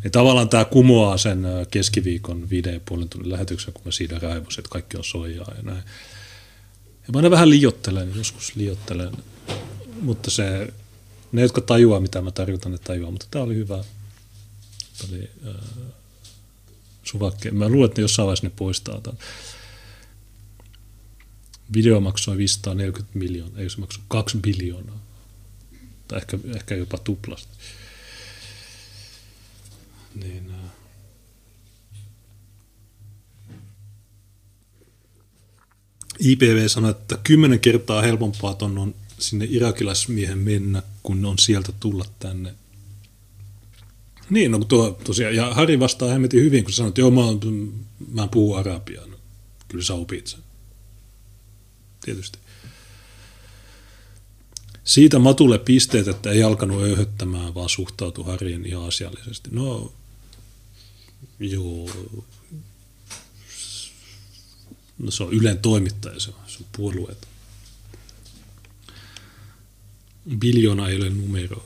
[0.05, 4.61] niin tavallaan tämä kumoaa sen keskiviikon viiden ja puolen tunnin lähetyksen, kun mä siitä raivosin,
[4.61, 5.83] että kaikki on soijaa ja näin.
[7.07, 9.13] Ja mä aina vähän liiottelen, joskus liiottelen,
[10.01, 10.73] mutta se,
[11.33, 13.85] ne, jotka tajuaa, mitä mä tarjotan, ne tajuaa, mutta tämä oli hyvä.
[14.99, 15.55] Tämä oli äh,
[17.03, 17.51] suvakke.
[17.51, 19.19] Mä luulen, että ne jossain vaiheessa ne poistaa tämän.
[21.75, 24.99] Video maksoi 540 miljoonaa, eikö se maksu 2 biljoonaa?
[26.09, 27.53] Tai ehkä, ehkä jopa tuplasti.
[30.15, 30.71] Niin, äh.
[36.19, 42.05] IPV sanoi, että kymmenen kertaa helpompaa ton on sinne irakilaismiehen mennä, kun on sieltä tulla
[42.19, 42.55] tänne.
[44.31, 47.23] Niin, no tuo, tosiaan, ja Harri vastaa hemmetin hyvin, kun sanoi, että joo, mä,
[48.13, 49.07] mä en puhu arabiaa.
[49.07, 49.17] No,
[49.69, 50.41] kyllä sä opit sen.
[52.05, 52.39] Tietysti.
[54.85, 59.49] Siitä Matulle pisteet, että ei alkanut öyhöttämään, vaan suhtautui Harriin ihan asiallisesti.
[59.53, 59.93] No,
[61.41, 61.91] joo.
[64.99, 67.31] No se on Ylen toimittaja, se on, se on puolueeton.
[70.37, 71.65] Biljoona ei ole numero.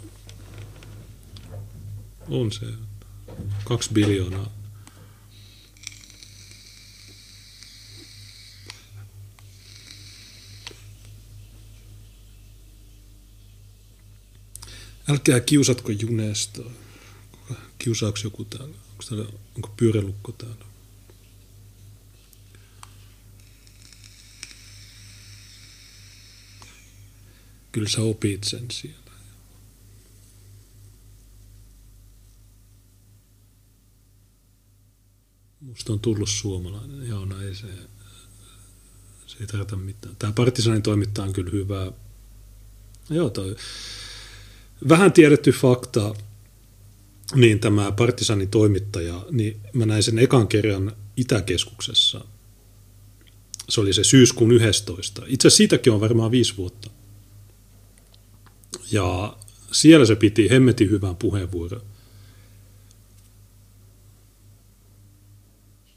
[2.29, 2.67] On se.
[3.65, 4.53] Kaksi biljoonaa.
[15.09, 16.63] Älkää kiusatko Junesta.
[17.79, 18.77] Kiusaako joku täällä?
[18.91, 19.25] Onko, täällä,
[19.57, 20.72] onko pyörälukko täällä?
[27.73, 29.03] Kyllä sä opit sen siellä.
[35.61, 37.09] Musta on tullut suomalainen.
[37.09, 37.67] Joo, no ei se,
[39.27, 40.17] se ei tarkoita mitään.
[40.17, 41.93] Tämä partisanin toimittaja on kyllä hyvä.
[43.11, 43.57] Joo, toi,
[44.89, 46.15] vähän tiedetty fakta,
[47.35, 52.25] niin tämä partisanin toimittaja, niin mä näin sen ekan kerran Itäkeskuksessa.
[53.69, 55.23] Se oli se syyskuun 11.
[55.27, 56.91] Itse asiassa siitäkin on varmaan viisi vuotta.
[58.93, 59.37] Ja
[59.73, 61.83] siellä se piti hemmetin hyvän puheenvuoron.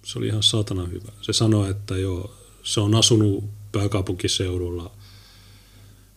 [0.04, 1.12] Se oli ihan saatana hyvä.
[1.22, 4.92] Se sanoi, että joo, se on asunut pääkaupunkiseudulla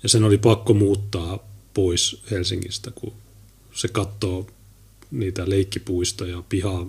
[0.02, 1.38] ja sen oli pakko muuttaa
[1.74, 3.12] pois Helsingistä, kun
[3.74, 4.46] se katsoo
[5.10, 6.86] niitä leikkipuistoja pihaa.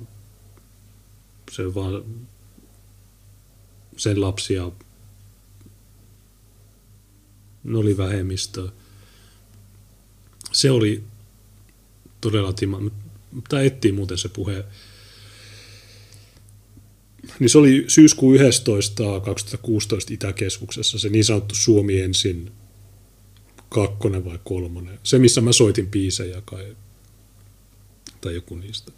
[1.52, 2.04] Se vaan
[3.98, 4.72] sen lapsia
[7.64, 8.70] ne oli vähemmistö.
[10.60, 11.04] Se oli
[12.22, 12.82] todella tima.
[13.50, 14.66] Tämä etsii muuten se puhe.
[17.40, 19.04] Niin se oli syyskuun 11.
[19.20, 22.52] 2016 Itäkeskuksessa, se niin sanottu Suomi ensin
[23.70, 25.00] kakkonen vai kolmonen.
[25.04, 26.76] Se, missä mä soitin biisejä kai,
[28.22, 28.92] tai joku niistä.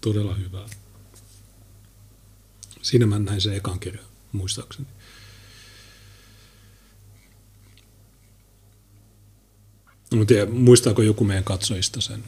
[0.00, 0.68] Todella hyvä.
[2.82, 4.88] Siinä mä näin sen ekan kerran, muistaakseni.
[10.12, 12.24] En tiedä, muistaako joku meidän katsojista sen,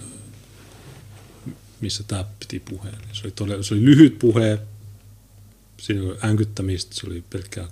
[1.81, 2.98] missä tämä piti puheen.
[3.12, 4.58] Se oli, todella, se oli lyhyt puhe,
[5.81, 7.68] siinä oli änkyttämistä, se oli pelkkää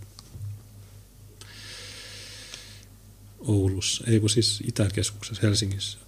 [3.39, 5.99] Oulussa, ei kun siis Itäkeskuksessa Helsingissä.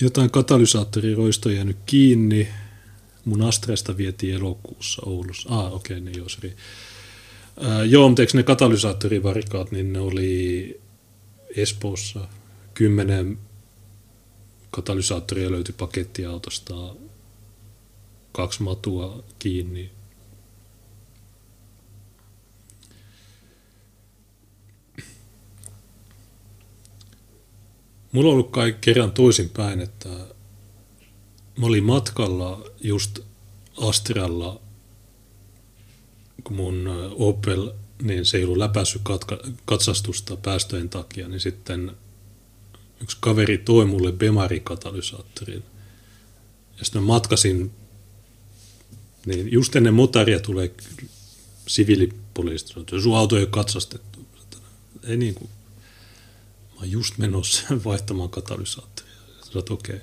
[0.00, 2.48] Jotain katalysaattoriroistoja jäänyt kiinni.
[3.24, 5.48] Mun Astresta vietiin elokuussa Oulussa.
[5.48, 6.52] Ah, okei, okay, ne joo, sorry.
[7.64, 10.80] Äh, joo, mutta eikö ne katalysaattorivarikaat, niin ne oli
[11.56, 12.28] Espoossa.
[12.74, 13.38] Kymmenen
[14.70, 16.94] katalysaattoria löytyi pakettiautosta.
[18.32, 19.90] Kaksi matua kiinni.
[28.12, 30.08] Mulla on ollut kai kerran toisinpäin, että
[31.58, 33.18] mä olin matkalla just
[33.76, 34.60] Astralla,
[36.44, 37.72] kun mun Opel,
[38.02, 41.92] niin se ei ollut läpäissyt katka- katsastusta päästöjen takia, niin sitten
[43.02, 45.62] yksi kaveri toi mulle Bemari-katalysaattorin.
[46.78, 47.72] Ja sitten mä matkasin,
[49.26, 50.74] niin just ennen motaria tulee
[51.66, 54.26] siviilipoliisit, että sun auto ei ole katsastettu.
[55.04, 55.50] Ei niin kuin,
[56.70, 59.12] mä oon just menossa vaihtamaan katalysaattoria.
[59.44, 60.00] Sanoit, okei.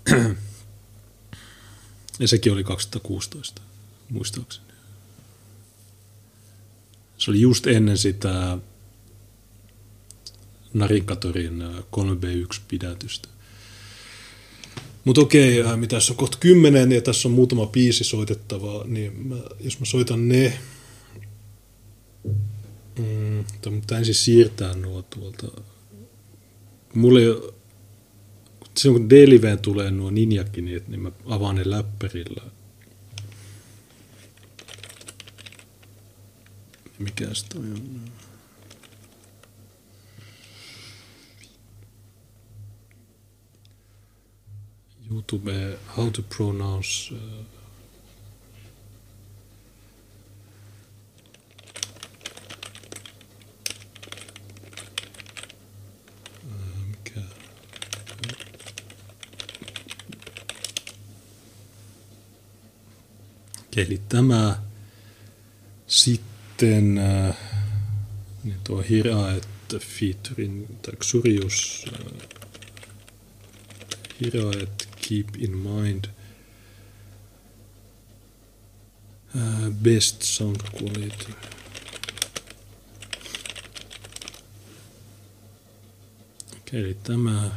[0.00, 0.34] Okay.
[2.18, 3.62] Ja sekin oli 2016,
[4.08, 4.71] muistaakseni.
[7.22, 8.58] Se oli just ennen sitä
[10.74, 11.62] Narinkatorin
[11.96, 13.28] 3B1-pidätystä.
[15.04, 19.36] Mutta okei, äh, mitä on kohta kymmenen ja tässä on muutama biisi soitettavaa, niin mä,
[19.60, 20.58] jos mä soitan ne,
[22.98, 25.46] mm, mutta ensin siirtää nuo tuolta.
[26.94, 27.20] Mulle
[28.76, 32.42] silloin kun D-liveen tulee nuo ninjakin, niin, niin mä avaan ne läppärillä.
[37.02, 38.00] Mikäs toi on?
[45.10, 47.18] YouTube, how to pronounce uh,
[57.16, 57.22] uh,
[63.76, 64.62] Eli tämä
[66.62, 67.36] sitten äh,
[68.44, 72.28] niin tuo Hiraet featuring tai Xurius äh,
[74.20, 76.04] Hiraet keep in mind
[79.36, 81.32] äh, best sound quality.
[86.72, 87.50] Eli tämä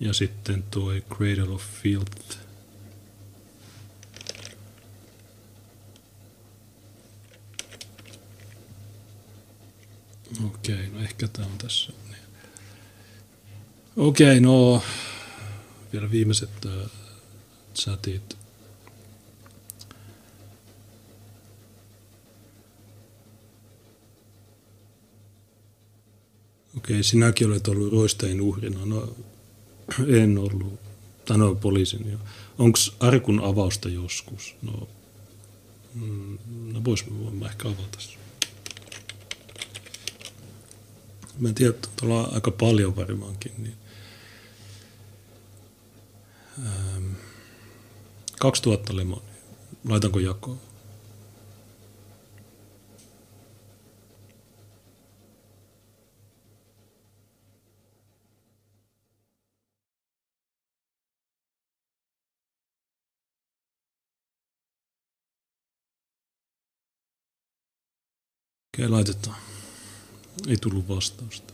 [0.00, 2.49] Ja sitten tuo Cradle of Filth.
[10.44, 11.92] Okei, no ehkä tämä on tässä.
[13.96, 14.82] Okei, no
[15.92, 16.90] vielä viimeiset äh,
[17.74, 18.38] chatit.
[26.76, 28.86] Okei, sinäkin olet ollut roisteen uhrina.
[28.86, 29.16] No,
[30.06, 30.80] en ollut.
[31.24, 32.18] Tai no, poliisin jo.
[32.58, 34.56] Onko Arkun avausta joskus?
[34.62, 34.88] No,
[35.94, 36.38] mm,
[36.72, 38.19] no vois mä ehkä avata sen.
[41.40, 43.52] Mä en tiedä, tuolla on aika paljon varmaankin.
[43.58, 43.76] Niin.
[46.58, 47.12] Ähm,
[48.40, 49.22] 2000 lemoni.
[49.88, 50.60] Laitanko jakoon?
[68.74, 69.49] Okei, laitetaan.
[70.48, 71.52] Ei tullut vastausta.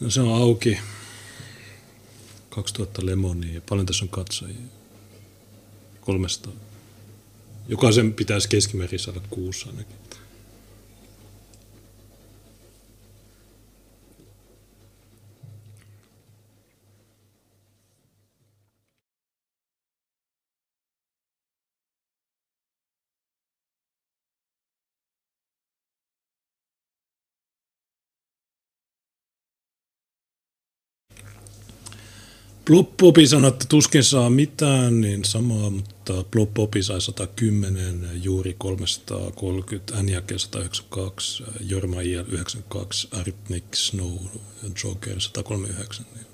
[0.00, 0.78] No se on auki.
[2.50, 4.56] 2000 lemonia paljon tässä on katsojia.
[6.00, 6.52] 300.
[7.68, 9.99] Jokaisen pitäisi keskimäärin saada kuussa ainakin.
[32.70, 40.38] Ploppopi sanoi, että tuskin saa mitään, niin samaa, mutta Ploppopi sai 110, Juuri 330, Anjake
[40.38, 44.16] 192, Jorma IL 92, Artnik Snow
[44.84, 46.06] Joker 139.
[46.14, 46.26] Niin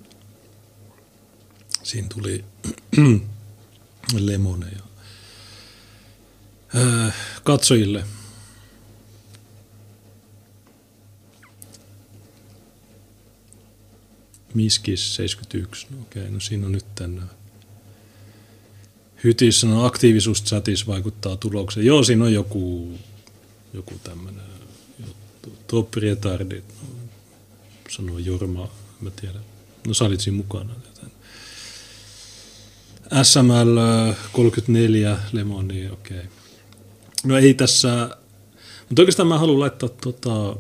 [1.83, 2.45] siinä tuli
[4.27, 4.83] Lemoneja.
[6.77, 8.05] Äh, katsojille.
[14.57, 15.87] Miskis 71.
[15.91, 17.23] No okei, no siinä on nyt tänne.
[19.25, 21.87] Hytis sanoo, aktiivisuus chatissa vaikuttaa tulokseen.
[21.87, 22.93] Joo, siinä on joku,
[23.75, 24.45] joku tämmöinen
[25.07, 25.53] juttu.
[25.67, 26.89] Top retardit, no,
[27.91, 28.71] sanoo Jorma,
[29.01, 29.43] mä tiedän.
[29.87, 30.75] No sä olit siinä mukana.
[30.87, 31.11] Joten.
[33.25, 33.79] SML
[34.33, 36.23] 34, Lemoni, okei.
[37.25, 38.17] No ei tässä,
[38.89, 40.57] mutta oikeastaan mä haluan laittaa tota,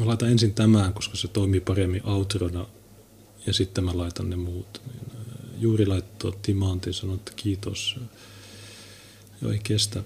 [0.00, 2.66] mä laitan ensin tämän, koska se toimii paremmin outrona
[3.46, 4.82] ja sitten mä laitan ne muut.
[4.86, 8.00] Niin, äh, juuri laittoi Timantin sanoi, että kiitos.
[9.42, 10.02] Joo, ei kestä.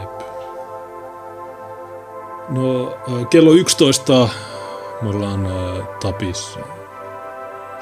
[0.00, 0.20] Jep.
[2.48, 4.28] No, äh, kello 11
[5.02, 6.60] me ollaan äh, Tapissa.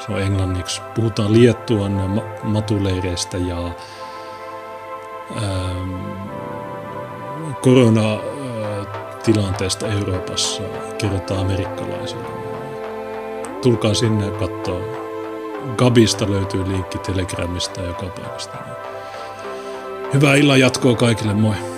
[0.06, 0.80] Se on englanniksi.
[0.94, 3.66] Puhutaan Liettuan ma- matuleireistä ja
[5.36, 6.11] ähm,
[7.62, 10.62] koronatilanteesta Euroopassa
[10.98, 12.28] kerrotaan amerikkalaisille.
[13.62, 14.80] Tulkaa sinne katsoa.
[15.76, 18.58] Gabista löytyy linkki Telegramista ja joka paikasta.
[20.14, 21.71] Hyvää illan jatkoa kaikille, moi!